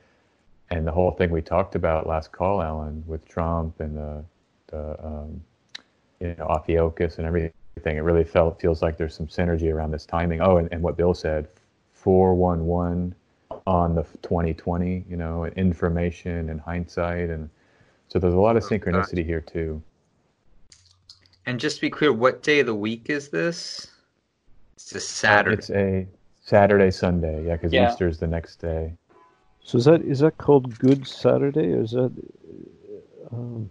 and 0.69 0.85
the 0.85 0.91
whole 0.91 1.09
thing 1.09 1.31
we 1.31 1.41
talked 1.41 1.73
about 1.73 2.05
last 2.05 2.31
call, 2.31 2.61
Alan, 2.61 3.03
with 3.07 3.27
Trump 3.27 3.79
and 3.79 3.97
the 3.97 4.23
the 4.67 5.03
um, 5.03 5.41
you 6.19 6.35
know 6.37 6.45
Ophiuchus 6.45 7.17
and 7.17 7.25
everything. 7.25 7.51
It 7.83 8.03
really 8.03 8.23
felt 8.23 8.61
feels 8.61 8.83
like 8.83 8.95
there's 8.95 9.15
some 9.15 9.25
synergy 9.27 9.73
around 9.73 9.89
this 9.89 10.05
timing. 10.05 10.39
Oh, 10.39 10.57
and, 10.57 10.69
and 10.71 10.83
what 10.83 10.97
Bill 10.97 11.15
said, 11.15 11.47
four 11.93 12.35
one 12.35 12.67
one 12.67 13.15
on 13.65 13.95
the 13.95 14.03
2020. 14.21 15.05
You 15.09 15.17
know, 15.17 15.47
information 15.47 16.51
and 16.51 16.61
hindsight, 16.61 17.31
and 17.31 17.49
so 18.07 18.19
there's 18.19 18.35
a 18.35 18.39
lot 18.39 18.55
of 18.55 18.63
synchronicity 18.63 19.25
here 19.25 19.41
too. 19.41 19.81
And 21.45 21.59
just 21.59 21.77
to 21.77 21.81
be 21.81 21.89
clear, 21.89 22.13
what 22.13 22.43
day 22.43 22.59
of 22.59 22.67
the 22.67 22.75
week 22.75 23.09
is 23.09 23.29
this? 23.29 23.89
It's 24.75 24.93
a 24.93 24.99
Saturday. 24.99 25.57
It's 25.57 25.69
a 25.71 26.07
Saturday, 26.41 26.91
Sunday. 26.91 27.45
Yeah, 27.45 27.55
because 27.55 27.73
Yeah. 27.73 27.91
Easter 27.91 28.07
is 28.07 28.19
the 28.19 28.27
next 28.27 28.57
day. 28.57 28.93
So 29.63 29.77
is 29.77 29.85
that 29.85 30.01
is 30.01 30.19
that 30.19 30.37
called 30.37 30.77
Good 30.79 31.07
Saturday 31.07 31.73
or 31.73 31.81
is 31.81 31.91
that 31.91 32.11
um, 33.31 33.69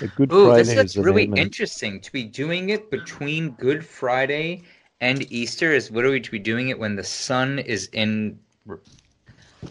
like 0.00 0.14
Good 0.14 0.32
Ooh, 0.32 0.44
Friday? 0.44 0.62
this 0.62 0.74
is 0.74 0.96
is 0.96 0.98
really 0.98 1.26
name 1.26 1.34
interesting. 1.34 2.00
To 2.00 2.12
be 2.12 2.24
doing 2.24 2.70
it 2.70 2.90
between 2.90 3.50
Good 3.52 3.84
Friday 3.84 4.62
and 5.00 5.30
Easter 5.32 5.72
is 5.72 5.90
literally 5.90 6.20
to 6.20 6.30
be 6.30 6.38
doing 6.38 6.68
it 6.68 6.78
when 6.78 6.96
the 6.96 7.04
sun 7.04 7.58
is 7.58 7.88
in 7.92 8.38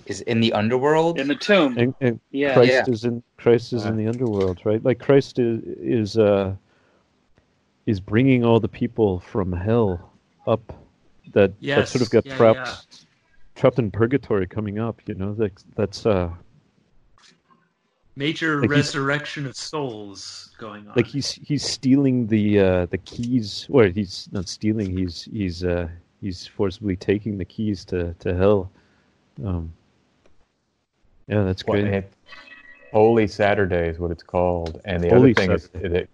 is 0.07 0.21
in 0.21 0.41
the 0.41 0.53
underworld. 0.53 1.19
In 1.19 1.27
the 1.27 1.35
tomb. 1.35 1.77
And, 1.77 1.95
and 2.01 2.19
Yeah. 2.31 2.53
Christ 2.53 2.87
Yeah. 2.87 2.93
is 2.93 3.05
in 3.05 3.23
Christ 3.37 3.73
is 3.73 3.85
in 3.85 3.95
the 3.97 4.07
underworld, 4.07 4.61
right? 4.65 4.83
Like 4.83 4.99
Christ 4.99 5.39
is 5.39 5.61
is 5.63 6.17
uh, 6.17 6.55
is 7.85 7.99
bringing 7.99 8.43
all 8.45 8.59
the 8.59 8.67
people 8.67 9.19
from 9.19 9.51
hell 9.51 10.11
up 10.47 10.73
that 11.33 11.51
that 11.73 11.87
sort 11.87 12.01
of 12.01 12.09
Yes, 12.09 12.09
got 12.09 12.25
yeah, 12.25 12.37
trapped 12.37 12.57
yeah. 12.57 12.77
trapped 13.55 13.79
in 13.79 13.91
purgatory 13.91 14.47
coming 14.47 14.79
up. 14.79 15.01
You 15.07 15.15
know, 15.15 15.33
that 15.35 15.51
that's 15.75 16.05
uh 16.05 16.29
Major 18.15 18.61
Like 18.61 18.69
resurrection 18.69 19.45
of 19.45 19.55
souls 19.55 20.53
going 20.57 20.87
on. 20.87 20.95
like 20.95 21.07
he's 21.07 21.31
he's 21.31 21.63
stealing 21.63 22.27
the 22.27 22.59
uh 22.59 22.85
the 22.87 22.97
keys 22.99 23.67
or 23.69 23.85
he's 23.85 24.27
not 24.31 24.47
stealing 24.47 24.89
he's 24.95 25.23
he's 25.31 25.63
uh 25.63 25.87
he's 26.21 26.45
forcibly 26.47 26.95
taking 26.95 27.37
the 27.37 27.45
keys 27.45 27.85
to 27.85 28.13
to 28.19 28.35
hell 28.35 28.69
um 29.45 29.71
yeah 31.27 31.43
that's 31.43 31.63
Well, 31.65 31.77
great 31.77 32.03
Holy 32.91 33.27
Saturday 33.27 33.87
is 33.89 33.99
what 33.99 34.11
it's 34.11 34.23
called, 34.23 34.81
and 34.85 35.01
the 35.03 35.09
Holy 35.09 35.33
other 35.33 35.33
thing 35.33 35.51
Saturday. 35.51 35.55
is 35.55 35.69
that 35.69 36.09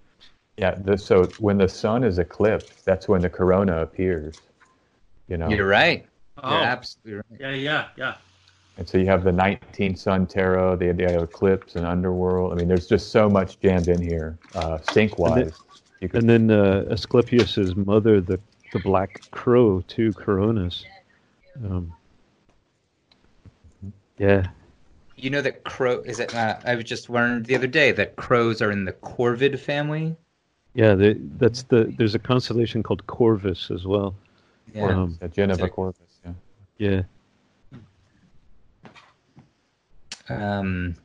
yeah. 0.58 0.76
The, 0.76 0.98
so 0.98 1.34
when 1.38 1.58
the 1.58 1.68
sun 1.68 2.04
is 2.04 2.20
eclipsed, 2.20 2.86
that's 2.86 3.08
when 3.08 3.22
the 3.22 3.30
corona 3.30 3.82
appears. 3.82 4.36
You 5.28 5.38
know, 5.38 5.50
You're 5.50 5.68
right. 5.68 6.06
oh, 6.44 6.50
You're 6.50 6.64
absolutely 6.64 7.14
right. 7.30 7.42
yeah, 7.42 7.54
yeah, 7.54 7.88
yeah. 7.98 8.16
and 8.78 8.88
so 8.88 8.98
you 8.98 9.06
have 9.08 9.24
the 9.24 9.32
19 9.32 9.96
sun 9.96 10.26
tarot, 10.26 10.78
the, 10.78 10.92
the 10.94 11.22
eclipse, 11.22 11.76
and 11.76 11.86
underworld. 11.86 12.54
I 12.54 12.56
mean, 12.56 12.68
there's 12.68 12.88
just 12.88 13.12
so 13.12 13.30
much 13.30 13.60
jammed 13.60 13.90
in 13.90 14.02
here, 14.02 14.38
uh, 14.56 14.80
sync 14.82 15.18
wise. 15.18 15.62
You 16.00 16.10
could 16.10 16.22
and 16.22 16.30
then 16.30 16.52
uh 16.52 16.86
asclepius's 16.90 17.76
mother 17.76 18.22
the 18.22 18.40
the 18.72 18.78
black 18.80 19.22
crow 19.32 19.82
too 19.88 20.14
Coronis 20.14 20.84
um 21.66 21.92
yeah 24.20 24.48
You 25.16 25.32
know 25.32 25.42
that 25.42 25.64
crow 25.64 26.02
is 26.02 26.20
it? 26.20 26.34
Uh, 26.36 26.60
I 26.64 26.76
was 26.76 26.86
just 26.86 27.10
learned 27.10 27.46
the 27.48 27.56
other 27.56 27.66
day 27.68 27.92
that 27.94 28.16
crows 28.16 28.62
are 28.62 28.72
in 28.72 28.86
the 28.86 28.94
corvid 28.94 29.60
family. 29.60 30.16
Yeah 30.78 30.94
the, 30.96 31.18
that's 31.40 31.64
the 31.64 31.80
there's 31.98 32.16
a 32.16 32.20
constellation 32.20 32.84
called 32.84 33.02
corvus 33.08 33.72
as 33.72 33.84
well 33.86 34.14
Yeah. 34.74 34.86
um 34.94 35.18
uh, 35.22 35.28
Geneva 35.28 35.64
Sick. 35.64 35.74
Corvus. 35.74 36.14
Yeah. 36.26 36.34
yeah 36.78 37.02
Um, 40.30 40.96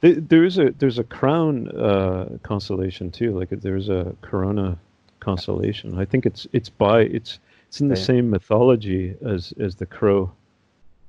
There, 0.00 0.14
there 0.14 0.44
is 0.44 0.56
a 0.58 0.70
there's 0.78 0.98
a 0.98 1.04
crown 1.04 1.68
uh, 1.68 2.38
constellation 2.42 3.10
too. 3.10 3.30
Like 3.38 3.50
there's 3.50 3.88
a 3.90 4.14
corona 4.22 4.78
constellation. 5.20 5.98
I 5.98 6.06
think 6.06 6.24
it's 6.26 6.46
it's 6.52 6.70
by 6.70 7.02
it's 7.02 7.38
it's 7.68 7.80
in 7.82 7.88
the 7.88 7.96
Yeah. 7.96 8.04
same 8.12 8.30
mythology 8.30 9.14
as 9.34 9.52
as 9.60 9.76
the 9.76 9.86
crow, 9.86 10.32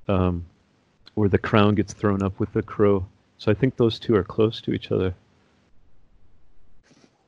um, 0.09 0.45
where 1.15 1.29
the 1.29 1.37
crown 1.49 1.75
gets 1.75 1.93
thrown 1.93 2.21
up 2.21 2.37
with 2.39 2.51
the 2.53 2.61
crow. 2.61 3.05
So 3.37 3.49
I 3.51 3.55
think 3.55 3.77
those 3.77 3.97
two 3.97 4.13
are 4.15 4.23
close 4.35 4.61
to 4.61 4.71
each 4.73 4.91
other. 4.91 5.13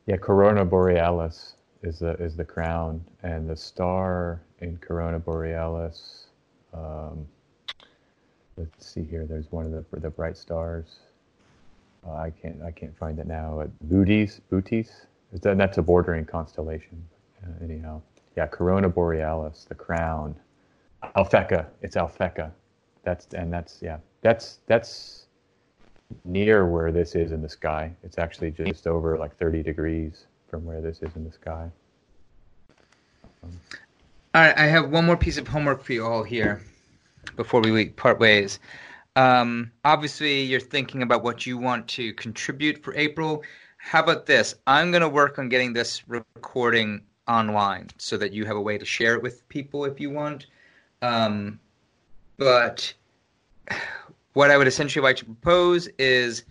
Yeah, 0.06 0.18
Corona 0.18 0.66
Borealis 0.66 1.56
is 1.82 2.00
the 2.00 2.13
is 2.16 2.36
the 2.36 2.44
crown, 2.44 3.04
and 3.24 3.50
the 3.50 3.56
star 3.56 4.42
in 4.60 4.78
Corona 4.78 5.20
Borealis. 5.20 6.26
Um, 6.74 7.26
let's 8.58 8.86
see 8.86 9.04
here. 9.04 9.26
There's 9.26 9.52
one 9.52 9.66
of 9.66 9.72
the 9.72 10.00
the 10.00 10.10
bright 10.10 10.38
stars. 10.38 11.00
Uh, 12.06 12.16
I 12.16 12.32
can't 12.32 12.62
I 12.62 12.72
can't 12.72 12.98
find 12.98 13.18
it 13.20 13.28
now. 13.28 13.66
Boötes, 13.88 14.42
Boötes. 14.52 14.89
That 15.42 15.58
that's 15.58 15.78
a 15.78 15.82
bordering 15.82 16.26
constellation? 16.26 17.02
Uh, 17.44 17.63
anyhow, 17.63 18.02
yeah, 18.36 18.48
Corona 18.48 18.89
Borealis, 18.89 19.66
the 19.68 19.76
crown. 19.76 20.36
Alphecca. 21.16 21.68
It's 21.82 21.96
Alphecca. 21.96 22.52
That's 23.04 23.28
and 23.34 23.52
that's 23.52 23.82
yeah. 23.82 23.98
That's 24.22 24.60
that's 24.68 25.23
near 26.26 26.65
where 26.67 26.91
this 26.91 27.15
is 27.15 27.32
in 27.32 27.41
the 27.41 27.49
sky. 27.49 27.91
It's 28.04 28.17
actually 28.17 28.52
just 28.52 28.88
over 28.88 29.17
like 29.17 29.38
30 29.38 29.63
degrees 29.63 30.26
from 30.49 30.65
where 30.65 30.82
this 30.82 31.02
is 31.02 31.15
in 31.15 31.23
the 31.23 31.32
sky. 31.32 31.69
All 33.43 33.52
right, 34.41 34.58
I 34.58 34.65
have 34.65 34.89
one 34.89 35.06
more 35.06 35.17
piece 35.17 35.38
of 35.38 35.47
homework 35.47 35.84
for 35.84 35.93
you 35.93 36.06
all 36.06 36.23
here 36.23 36.62
before 37.36 37.62
we 37.62 37.89
part 37.89 38.19
ways. 38.19 38.60
Um, 39.15 39.71
obviously, 39.86 40.41
you're 40.41 40.60
thinking 40.60 41.04
about 41.04 41.23
what 41.23 41.45
you 41.45 41.58
want 41.58 41.88
to 41.89 42.13
contribute 42.13 42.84
for 42.84 42.95
April. 42.95 43.43
How 43.78 44.02
about 44.02 44.26
this? 44.26 44.56
I'm 44.65 44.91
going 44.91 45.02
to 45.02 45.10
work 45.10 45.38
on 45.38 45.49
getting 45.49 45.73
this 45.73 46.08
recording 46.08 47.02
online 47.28 47.89
so 47.97 48.17
that 48.17 48.34
you 48.34 48.45
have 48.45 48.56
a 48.56 48.62
way 48.62 48.78
to 48.78 48.86
share 48.86 49.13
it 49.13 49.21
with 49.21 49.47
people 49.49 49.86
if 49.86 49.99
you 49.99 50.10
want. 50.10 50.47
Um, 51.02 51.60
but 52.38 52.93
what 54.34 54.52
I 54.52 54.58
would 54.58 54.67
essentially 54.67 55.04
like 55.04 55.17
to 55.17 55.26
propose 55.26 55.88
is 55.98 56.43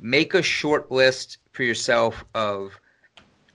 make 0.00 0.34
a 0.34 0.42
short 0.42 0.90
list 0.90 1.38
for 1.52 1.62
yourself 1.62 2.24
of 2.34 2.72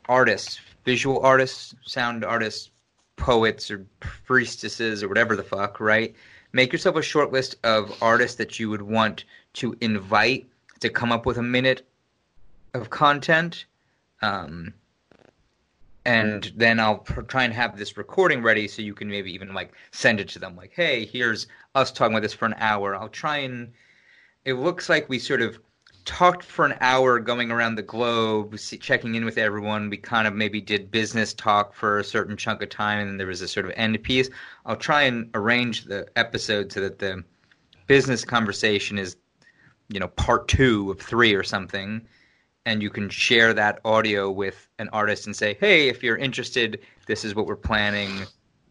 artists, 0.08 0.60
visual 0.86 1.20
artists, 1.22 1.76
sound 1.86 2.24
artists, 2.24 2.72
poets 3.16 3.70
or 3.70 3.86
priestesses 4.00 5.04
or 5.04 5.08
whatever 5.08 5.36
the 5.36 5.44
fuck, 5.44 5.80
right? 5.80 6.16
Make 6.54 6.72
yourself 6.72 6.96
a 6.96 7.02
short 7.02 7.32
list 7.32 7.56
of 7.64 7.96
artists 8.02 8.38
that 8.38 8.60
you 8.60 8.70
would 8.70 8.82
want 8.82 9.26
to 9.54 9.76
invite 9.82 10.48
to 10.80 10.90
come 10.90 11.12
up 11.12 11.26
with 11.26 11.38
a 11.38 11.44
minute 11.44 11.86
of 12.74 12.90
content. 12.90 13.66
Um, 14.22 14.74
and 16.06 16.52
then 16.56 16.80
I'll 16.80 17.00
pr- 17.00 17.22
try 17.22 17.44
and 17.44 17.54
have 17.54 17.78
this 17.78 17.98
recording 17.98 18.42
ready 18.42 18.68
so 18.68 18.82
you 18.82 18.94
can 18.94 19.10
maybe 19.10 19.32
even 19.34 19.54
like 19.54 19.74
send 19.92 20.20
it 20.20 20.30
to 20.30 20.40
them 20.40 20.56
like, 20.56 20.72
hey, 20.74 21.06
here's 21.06 21.48
us 21.76 21.92
talking 21.92 22.14
about 22.14 22.24
this 22.24 22.34
for 22.34 22.46
an 22.46 22.56
hour. 22.58 22.96
I'll 22.96 23.10
try 23.10 23.38
and 23.38 23.72
it 24.46 24.54
looks 24.54 24.90
like 24.90 25.10
we 25.10 25.20
sort 25.20 25.42
of 25.42 25.60
talked 26.06 26.44
for 26.44 26.66
an 26.66 26.76
hour 26.82 27.20
going 27.20 27.52
around 27.52 27.76
the 27.76 27.84
globe 27.84 28.58
checking 28.58 29.16
in 29.16 29.26
with 29.26 29.38
everyone. 29.38 29.90
We 29.90 29.98
kind 29.98 30.28
of 30.28 30.34
maybe 30.34 30.62
did 30.62 30.90
business 30.90 31.34
talk 31.34 31.74
for 31.76 32.00
a 32.00 32.04
certain 32.04 32.38
chunk 32.38 32.62
of 32.64 32.70
time 32.70 33.08
and 33.08 33.20
there 33.20 33.28
was 33.28 33.42
a 33.42 33.48
sort 33.48 33.66
of 33.66 33.74
end 33.76 34.02
piece. 34.02 34.30
I'll 34.66 34.76
try 34.78 35.04
and 35.04 35.30
arrange 35.34 35.86
the 35.86 36.08
episode 36.16 36.72
so 36.72 36.82
that 36.82 37.00
the 37.00 37.24
business 37.88 38.24
conversation 38.24 38.98
is 38.98 39.18
you 39.90 40.00
know 40.00 40.08
part 40.10 40.48
two 40.48 40.92
of 40.92 41.00
three 41.00 41.34
or 41.34 41.44
something 41.44 42.08
and 42.70 42.84
you 42.84 42.90
can 42.90 43.10
share 43.10 43.52
that 43.54 43.80
audio 43.84 44.30
with 44.30 44.68
an 44.78 44.90
artist 44.94 45.26
and 45.26 45.36
say 45.36 45.58
hey 45.60 45.90
if 45.90 46.04
you're 46.04 46.18
interested 46.18 46.80
this 47.08 47.26
is 47.26 47.34
what 47.36 47.46
we're 47.48 47.56
planning 47.56 48.12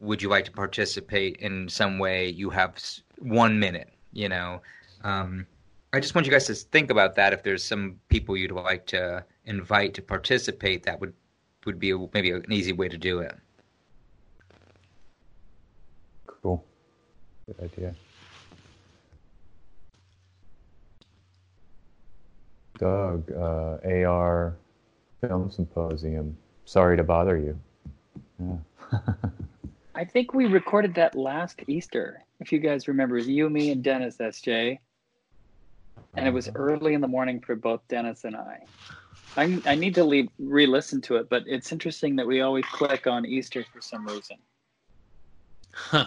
would 0.01 0.22
you 0.22 0.28
like 0.28 0.44
to 0.44 0.53
participate 0.53 1.36
in 1.38 1.68
some 1.68 1.99
way 1.99 2.28
you 2.28 2.49
have 2.49 2.72
one 3.18 3.59
minute 3.59 3.90
you 4.12 4.28
know 4.28 4.61
um, 5.05 5.46
I 5.92 6.01
just 6.01 6.14
want 6.14 6.26
you 6.26 6.32
guys 6.32 6.46
to 6.46 6.55
think 6.55 6.90
about 6.90 7.14
that. 7.14 7.32
If 7.32 7.42
there's 7.42 7.64
some 7.64 7.99
people 8.09 8.36
you'd 8.36 8.51
like 8.51 8.84
to 8.86 9.24
invite 9.46 9.94
to 9.94 10.03
participate, 10.03 10.82
that 10.82 11.01
would 11.01 11.14
would 11.64 11.78
be 11.78 11.90
a, 11.92 11.99
maybe 12.12 12.30
an 12.30 12.53
easy 12.53 12.72
way 12.72 12.88
to 12.88 12.99
do 12.99 13.20
it. 13.20 13.34
Cool. 16.26 16.64
Good 17.46 17.72
idea. 17.72 17.94
Doug, 22.79 23.31
uh, 23.33 23.79
AR 23.85 24.57
Film 25.20 25.51
Symposium. 25.51 26.37
Sorry 26.64 26.97
to 26.97 27.05
bother 27.05 27.37
you. 27.37 27.59
Yeah. 28.39 28.99
I 29.95 30.05
think 30.05 30.33
we 30.33 30.47
recorded 30.47 30.95
that 30.95 31.16
last 31.16 31.61
Easter. 31.66 32.22
If 32.41 32.53
you 32.53 32.61
guys 32.61 32.87
remember, 32.87 33.16
it 33.16 33.20
was 33.20 33.29
you, 33.29 33.51
me, 33.51 33.70
and 33.70 33.83
Dennis 33.83 34.18
SJ. 34.18 34.79
And 36.16 36.26
it 36.26 36.31
was 36.33 36.49
early 36.55 36.95
in 36.95 37.01
the 37.01 37.09
morning 37.09 37.41
for 37.41 37.57
both 37.57 37.81
Dennis 37.89 38.24
and 38.24 38.37
I. 38.37 38.61
I, 39.37 39.61
I 39.66 39.74
need 39.74 39.95
to 39.97 40.05
le- 40.05 40.29
re-listen 40.39 41.01
to 41.03 41.16
it, 41.16 41.29
but 41.29 41.45
it's 41.47 41.72
interesting 41.72 42.16
that 42.16 42.26
we 42.26 42.41
always 42.41 42.64
click 42.66 43.07
on 43.07 43.26
Easter 43.26 43.64
for 43.72 43.81
some 43.81 44.07
reason. 44.07 44.37
Huh. 45.72 46.07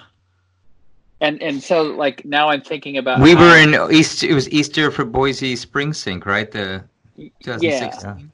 And 1.22 1.42
and 1.42 1.62
so 1.62 1.84
like 1.84 2.26
now 2.26 2.50
I'm 2.50 2.62
thinking 2.62 2.98
about 2.98 3.22
We 3.22 3.34
how- 3.34 3.42
were 3.42 3.58
in 3.58 3.94
East. 3.94 4.24
It 4.24 4.34
was 4.34 4.50
Easter 4.50 4.92
for 4.92 5.06
Boise 5.06 5.56
Spring 5.56 5.94
Sync, 5.94 6.26
right? 6.26 6.50
The 6.52 6.84
2016. 7.44 8.32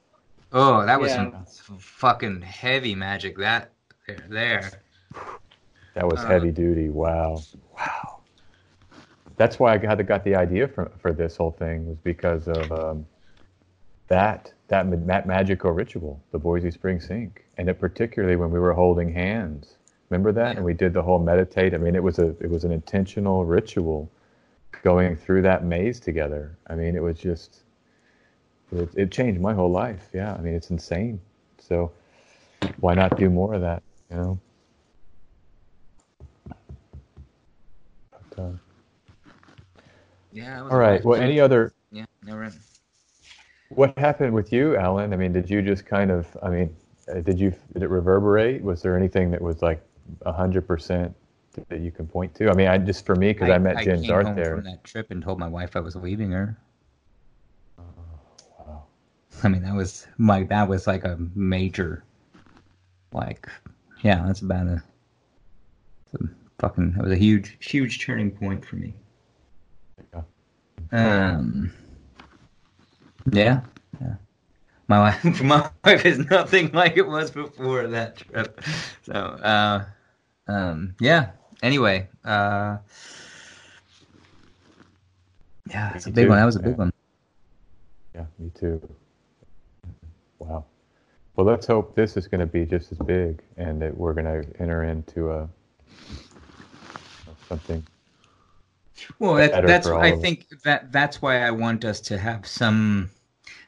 Oh, 0.53 0.85
that 0.85 0.99
was 0.99 1.11
Yeah. 1.11 1.43
some 1.45 1.77
fucking 1.77 2.41
heavy 2.41 2.95
magic. 2.95 3.37
That 3.37 3.71
there, 4.07 4.23
there. 4.29 4.71
That 5.95 6.05
was 6.07 6.19
Uh, 6.23 6.27
heavy 6.27 6.51
duty. 6.51 6.89
Wow. 6.89 7.41
Wow. 7.77 8.19
That's 9.35 9.59
why 9.59 9.73
I 9.73 9.77
got, 9.77 10.03
got 10.07 10.23
the 10.23 10.35
idea 10.35 10.67
for, 10.67 10.91
for 10.99 11.11
this 11.11 11.35
whole 11.37 11.51
thing 11.51 11.87
was 11.87 11.97
because 11.99 12.47
of 12.47 12.71
um, 12.71 13.05
that, 14.07 14.51
that, 14.69 15.05
that 15.07 15.27
magical 15.27 15.71
ritual, 15.71 16.19
the 16.31 16.39
Boise 16.39 16.71
Spring 16.71 16.99
Sync. 16.99 17.45
And 17.57 17.69
it 17.69 17.79
particularly 17.79 18.35
when 18.35 18.49
we 18.49 18.59
were 18.59 18.73
holding 18.73 19.13
hands. 19.13 19.76
Remember 20.09 20.31
that? 20.31 20.51
Yeah. 20.51 20.57
And 20.57 20.65
we 20.65 20.73
did 20.73 20.93
the 20.93 21.01
whole 21.01 21.19
meditate. 21.19 21.73
I 21.73 21.77
mean, 21.77 21.95
it 21.95 22.03
was 22.03 22.19
a, 22.19 22.29
it 22.39 22.49
was 22.49 22.63
an 22.63 22.71
intentional 22.71 23.45
ritual 23.45 24.09
going 24.83 25.15
through 25.15 25.41
that 25.41 25.63
maze 25.65 25.99
together. 25.99 26.57
I 26.67 26.75
mean, 26.75 26.95
it 26.95 27.01
was 27.03 27.17
just, 27.19 27.61
it, 28.71 28.89
it 28.95 29.11
changed 29.11 29.41
my 29.41 29.53
whole 29.53 29.71
life. 29.71 30.09
Yeah. 30.13 30.33
I 30.33 30.41
mean, 30.41 30.53
it's 30.53 30.69
insane. 30.69 31.19
So 31.59 31.91
why 32.79 32.93
not 32.93 33.17
do 33.17 33.29
more 33.29 33.53
of 33.53 33.61
that, 33.61 33.83
you 34.09 34.17
know? 34.17 34.39
But, 38.11 38.43
uh, 38.43 38.51
Yeah. 40.31 40.61
all 40.61 40.77
right. 40.77 41.03
Well, 41.03 41.19
any 41.19 41.39
other 41.39 41.73
Yeah. 41.91 42.05
No, 42.23 42.37
right. 42.37 42.53
What 43.69 43.97
happened 43.97 44.33
with 44.33 44.53
you, 44.53 44.77
Alan? 44.77 45.11
I 45.11 45.17
mean, 45.17 45.33
did 45.33 45.49
you 45.49 45.61
just 45.61 45.85
kind 45.85 46.09
of? 46.11 46.25
I 46.41 46.49
mean, 46.49 46.75
uh, 47.09 47.19
did 47.19 47.37
you 47.37 47.53
did 47.73 47.83
it 47.83 47.89
reverberate? 47.89 48.61
Was 48.63 48.81
there 48.81 48.95
anything 48.95 49.31
that 49.31 49.41
was 49.41 49.61
like 49.61 49.81
hundred 50.25 50.67
percent 50.67 51.15
that 51.69 51.81
you 51.81 51.91
can 51.91 52.07
point 52.07 52.35
to? 52.35 52.49
I 52.49 52.53
mean, 52.53 52.67
I 52.67 52.77
just 52.77 53.05
for 53.05 53.15
me 53.15 53.33
because 53.33 53.49
I, 53.49 53.57
met 53.57 53.83
Jen 53.83 54.01
came 54.01 54.09
Dart 54.09 54.25
home 54.25 54.35
there. 54.35 54.55
from 54.55 54.65
that 54.65 54.83
trip 54.83 55.11
and 55.11 55.21
told 55.21 55.39
my 55.39 55.47
wife 55.47 55.75
I 55.75 55.79
was 55.79 55.95
leaving 55.95 56.31
her. 56.31 56.57
wow. 57.77 58.83
I 59.43 59.47
mean, 59.47 59.63
that 59.63 59.75
was 59.75 60.07
my 60.17 60.43
that 60.43 60.67
was 60.67 60.87
like 60.87 61.03
a 61.03 61.17
major, 61.35 62.03
like, 63.11 63.47
yeah, 64.01 64.23
that's 64.25 64.41
about 64.41 64.67
a, 64.67 64.83
a 66.13 66.27
fucking 66.59 66.93
that 66.93 67.03
was 67.03 67.11
a 67.11 67.17
huge 67.17 67.57
huge 67.59 68.05
turning 68.05 68.31
point 68.31 68.65
for 68.65 68.75
me. 68.75 68.93
Yeah. 70.13 70.21
Um. 70.91 71.71
Yeah. 73.31 73.61
Yeah. 73.99 74.15
My 74.87 74.99
wife, 74.99 75.41
my 75.41 75.69
wife 75.83 76.05
is 76.05 76.19
nothing 76.29 76.71
like 76.71 76.95
it 76.95 77.07
was 77.07 77.31
before 77.31 77.87
that 77.87 78.17
trip. 78.17 78.61
So, 79.03 79.13
uh, 79.13 79.85
um, 80.47 80.95
yeah. 80.99 81.31
Anyway, 81.63 82.07
uh, 82.23 82.77
yeah, 85.69 85.93
it's 85.95 86.05
a 86.05 86.11
big 86.11 86.25
too, 86.25 86.29
one. 86.29 86.37
That 86.37 86.45
was 86.45 86.55
a 86.55 86.59
big 86.59 86.71
yeah. 86.71 86.77
one. 86.77 86.93
Yeah, 88.13 88.25
me 88.39 88.51
too. 88.53 88.81
Wow. 90.39 90.65
Well, 91.35 91.45
let's 91.45 91.67
hope 91.67 91.95
this 91.95 92.17
is 92.17 92.27
going 92.27 92.39
to 92.41 92.45
be 92.47 92.65
just 92.65 92.91
as 92.91 92.97
big, 92.99 93.41
and 93.57 93.81
that 93.81 93.95
we're 93.95 94.13
going 94.13 94.25
to 94.25 94.61
enter 94.61 94.83
into 94.83 95.31
a 95.31 95.49
something. 97.47 97.85
Well, 99.19 99.35
that, 99.35 99.65
that's 99.65 99.87
I 99.87 100.15
think 100.15 100.47
that 100.63 100.91
that's 100.91 101.21
why 101.21 101.43
I 101.43 101.51
want 101.51 101.85
us 101.85 101.99
to 102.01 102.17
have 102.17 102.47
some. 102.47 103.09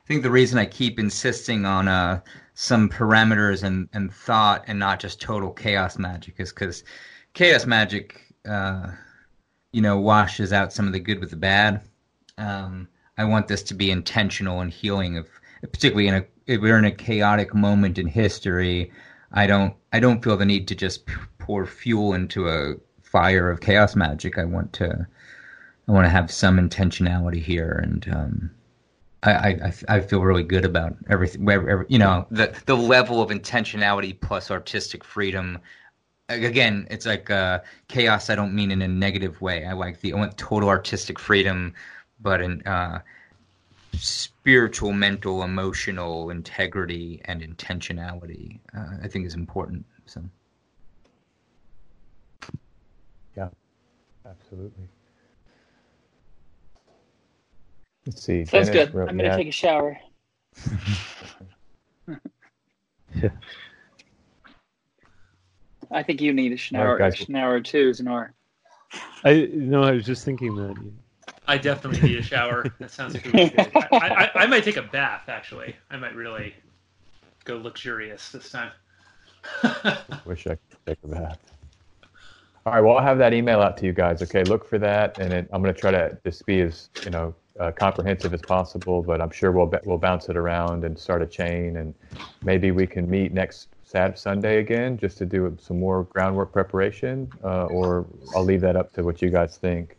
I 0.10 0.14
think 0.14 0.24
the 0.24 0.32
reason 0.32 0.58
I 0.58 0.66
keep 0.66 1.00
insisting 1.00 1.68
on 1.68 1.88
uh, 1.88 2.22
some 2.56 2.90
parameters 2.90 3.62
and, 3.62 3.88
and 3.94 4.12
thought 4.12 4.64
and 4.66 4.80
not 4.80 5.00
just 5.00 5.22
total 5.22 5.52
chaos 5.52 6.00
magic 6.00 6.34
is 6.40 6.52
because 6.52 6.84
chaos 7.36 7.68
magic, 7.68 8.34
uh, 8.50 8.90
you 9.72 9.84
know, 9.84 10.00
washes 10.00 10.52
out 10.52 10.74
some 10.74 10.88
of 10.88 10.94
the 10.94 11.00
good 11.00 11.20
with 11.20 11.30
the 11.30 11.36
bad. 11.36 11.82
Um, 12.40 12.88
I 13.20 13.26
want 13.26 13.48
this 13.48 13.62
to 13.64 13.76
be 13.76 13.92
intentional 13.92 14.62
and 14.62 14.72
healing 14.72 15.16
of, 15.16 15.28
particularly 15.62 16.08
in 16.08 16.16
a 16.16 16.26
if 16.48 16.60
we're 16.60 16.80
in 16.80 16.86
a 16.86 16.92
chaotic 16.92 17.54
moment 17.54 18.00
in 18.00 18.08
history. 18.08 18.92
I 19.32 19.46
don't 19.46 19.76
I 19.94 20.00
don't 20.00 20.24
feel 20.24 20.38
the 20.38 20.46
need 20.46 20.68
to 20.70 20.76
just 20.76 21.08
pour 21.38 21.68
fuel 21.68 22.16
into 22.16 22.50
a 22.50 22.74
fire 23.04 23.52
of 23.52 23.62
chaos 23.62 23.96
magic. 23.96 24.40
I 24.40 24.46
want 24.46 24.74
to 24.74 25.06
I 25.88 25.92
want 25.92 26.06
to 26.06 26.10
have 26.10 26.32
some 26.32 26.58
intentionality 26.58 27.44
here, 27.44 27.80
and 27.84 28.10
um, 28.12 28.52
I, 29.24 29.32
I 29.32 29.74
I 29.90 30.00
feel 30.00 30.22
really 30.22 30.44
good 30.44 30.64
about 30.66 30.96
everything. 31.10 31.50
every- 31.50 31.86
You 31.90 32.00
know, 32.00 32.26
the 32.32 32.58
the 32.66 32.76
level 32.76 33.22
of 33.22 33.30
intentionality 33.30 34.20
plus 34.20 34.50
artistic 34.52 35.04
freedom. 35.04 35.60
Again, 36.30 36.88
it's 36.90 37.06
like 37.06 37.30
uh, 37.30 37.60
chaos. 37.88 38.30
I 38.30 38.36
don't 38.36 38.54
mean 38.54 38.72
in 38.72 38.82
a 38.82 38.88
negative 38.88 39.42
way. 39.42 39.66
I 39.66 39.74
like 39.74 40.00
the 40.00 40.14
I 40.14 40.16
want 40.18 40.38
total 40.38 40.70
artistic 40.70 41.20
freedom, 41.20 41.74
but 42.22 42.42
in 42.42 42.62
uh, 42.68 43.02
spiritual, 43.94 44.94
mental, 44.94 45.44
emotional 45.44 46.30
integrity 46.30 47.22
and 47.26 47.42
intentionality. 47.42 48.60
Uh, 48.78 48.98
I 49.04 49.08
think 49.08 49.26
is 49.26 49.34
important. 49.36 49.86
So. 50.06 50.24
Yeah, 53.36 53.50
Absolutely. 54.26 54.88
Let's 58.10 58.24
see. 58.24 58.44
Sounds 58.44 58.70
Dennis 58.70 58.88
good. 58.88 58.96
wrote- 58.96 59.10
I'm 59.10 59.18
gonna 59.18 59.30
yeah, 59.30 59.38
take 59.38 59.50
a 59.50 59.52
shower. 59.52 60.00
Yeah. 63.14 63.30
I 65.92 66.02
think 66.02 66.20
you 66.20 66.34
need 66.34 66.52
a 66.52 66.58
shower, 66.58 66.98
guys. 66.98 67.18
shower 67.18 67.62
too, 67.62 67.92
Znore. 67.92 68.32
I 69.24 69.48
no, 69.54 69.84
I 69.84 69.92
was 69.92 70.08
just 70.08 70.26
thinking 70.26 70.56
that. 70.56 70.76
I 71.48 71.60
definitely 71.60 72.10
need 72.10 72.18
a 72.18 72.24
shower. 72.24 72.66
That 72.80 72.90
sounds 72.90 73.14
really 73.26 73.50
good. 73.50 73.72
I, 73.76 73.88
I, 73.92 74.32
I 74.34 74.46
might 74.48 74.64
take 74.64 74.78
a 74.78 74.82
bath, 74.82 75.30
actually. 75.30 75.76
I 75.92 75.98
might 75.98 76.16
really 76.16 76.56
go 77.46 77.58
luxurious 77.58 78.32
this 78.32 78.50
time. 78.50 78.72
Wish 80.26 80.48
I 80.48 80.56
could 80.56 80.60
take 80.88 80.98
a 81.04 81.08
bath. 81.08 81.38
All 82.66 82.74
right, 82.74 82.82
well, 82.82 82.98
I'll 82.98 83.04
have 83.04 83.20
that 83.20 83.34
email 83.36 83.62
out 83.62 83.78
to 83.78 83.86
you 83.86 83.94
guys. 83.94 84.24
Okay, 84.24 84.44
look 84.46 84.68
for 84.68 84.80
that, 84.80 85.20
and 85.20 85.32
it, 85.32 85.48
I'm 85.54 85.62
going 85.62 85.74
to 85.74 85.80
try 85.80 85.92
to 85.92 86.18
just 86.26 86.46
be 86.48 86.62
as 86.62 86.90
you 87.04 87.12
know 87.12 87.36
uh, 87.60 87.72
comprehensive 87.72 88.34
as 88.34 88.42
possible. 88.42 89.02
But 89.02 89.22
I'm 89.22 89.32
sure 89.32 89.52
we'll 89.52 89.68
ba- 89.68 89.82
we'll 89.84 89.98
bounce 89.98 90.30
it 90.30 90.38
around 90.38 90.84
and 90.84 90.98
start 90.98 91.22
a 91.22 91.28
chain, 91.28 91.78
and 91.78 91.94
maybe 92.44 92.72
we 92.72 92.88
can 92.88 93.10
meet 93.10 93.34
next 93.34 93.68
Sat 93.84 94.20
Sunday 94.20 94.60
again 94.60 94.98
just 94.98 95.18
to 95.18 95.26
do 95.26 95.58
some 95.60 95.80
more 95.80 96.04
groundwork 96.04 96.52
preparation, 96.52 97.28
uh, 97.44 97.66
or 97.66 98.06
I'll 98.36 98.44
leave 98.44 98.62
that 98.62 98.76
up 98.76 98.94
to 98.94 99.04
what 99.04 99.22
you 99.22 99.30
guys 99.30 99.58
think. 99.58 99.98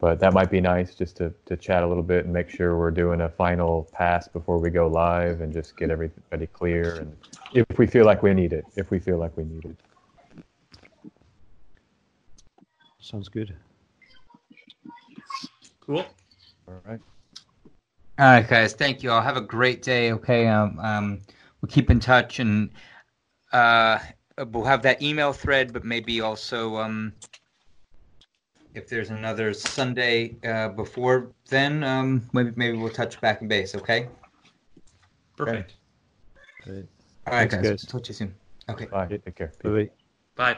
But 0.00 0.20
that 0.20 0.32
might 0.32 0.50
be 0.50 0.60
nice 0.60 0.94
just 0.94 1.16
to, 1.18 1.32
to 1.46 1.56
chat 1.56 1.82
a 1.82 1.86
little 1.86 2.02
bit 2.02 2.24
and 2.24 2.32
make 2.32 2.50
sure 2.50 2.78
we're 2.78 2.90
doing 2.90 3.22
a 3.22 3.28
final 3.28 3.88
pass 3.92 4.26
before 4.26 4.58
we 4.58 4.70
go 4.70 4.86
live 4.86 5.40
and 5.40 5.52
just 5.52 5.76
get 5.76 5.90
everybody 5.90 6.46
clear. 6.46 6.94
And 6.96 7.16
if 7.52 7.78
we 7.78 7.86
feel 7.86 8.04
like 8.04 8.22
we 8.22 8.34
need 8.34 8.52
it, 8.52 8.64
if 8.76 8.90
we 8.90 8.98
feel 8.98 9.18
like 9.18 9.36
we 9.36 9.44
need 9.44 9.64
it. 9.64 9.76
Sounds 13.00 13.28
good. 13.28 13.54
Cool. 15.80 16.04
All 16.66 16.80
right. 16.84 17.00
All 18.18 18.26
right, 18.26 18.48
guys. 18.48 18.74
Thank 18.74 19.02
you 19.02 19.10
all. 19.10 19.20
Have 19.20 19.36
a 19.36 19.40
great 19.40 19.82
day. 19.82 20.12
Okay. 20.12 20.46
Um, 20.46 20.78
um, 20.78 21.20
we'll 21.60 21.68
keep 21.70 21.90
in 21.90 22.00
touch, 22.00 22.38
and 22.38 22.70
uh, 23.52 23.98
we'll 24.50 24.64
have 24.64 24.82
that 24.82 25.02
email 25.02 25.32
thread, 25.32 25.72
but 25.72 25.84
maybe 25.84 26.20
also 26.20 26.76
um, 26.76 27.12
if 28.74 28.88
there's 28.88 29.10
another 29.10 29.52
Sunday 29.52 30.36
uh, 30.44 30.68
before 30.68 31.32
then, 31.48 31.82
um, 31.84 32.28
maybe 32.32 32.52
maybe 32.56 32.76
we'll 32.76 32.90
touch 32.90 33.20
back 33.20 33.42
in 33.42 33.48
base. 33.48 33.74
Okay. 33.74 34.08
Perfect. 35.36 35.74
Right. 36.66 36.84
All 37.26 37.32
right, 37.32 37.50
Thanks, 37.50 37.54
guys. 37.56 37.82
guys. 37.82 37.86
Talk 37.86 38.02
to 38.04 38.08
you 38.08 38.14
soon. 38.14 38.34
Okay. 38.68 38.86
Bye. 38.86 39.06
Take 39.06 39.34
care. 39.34 39.52
Bye. 39.62 39.90
Bye. 40.36 40.56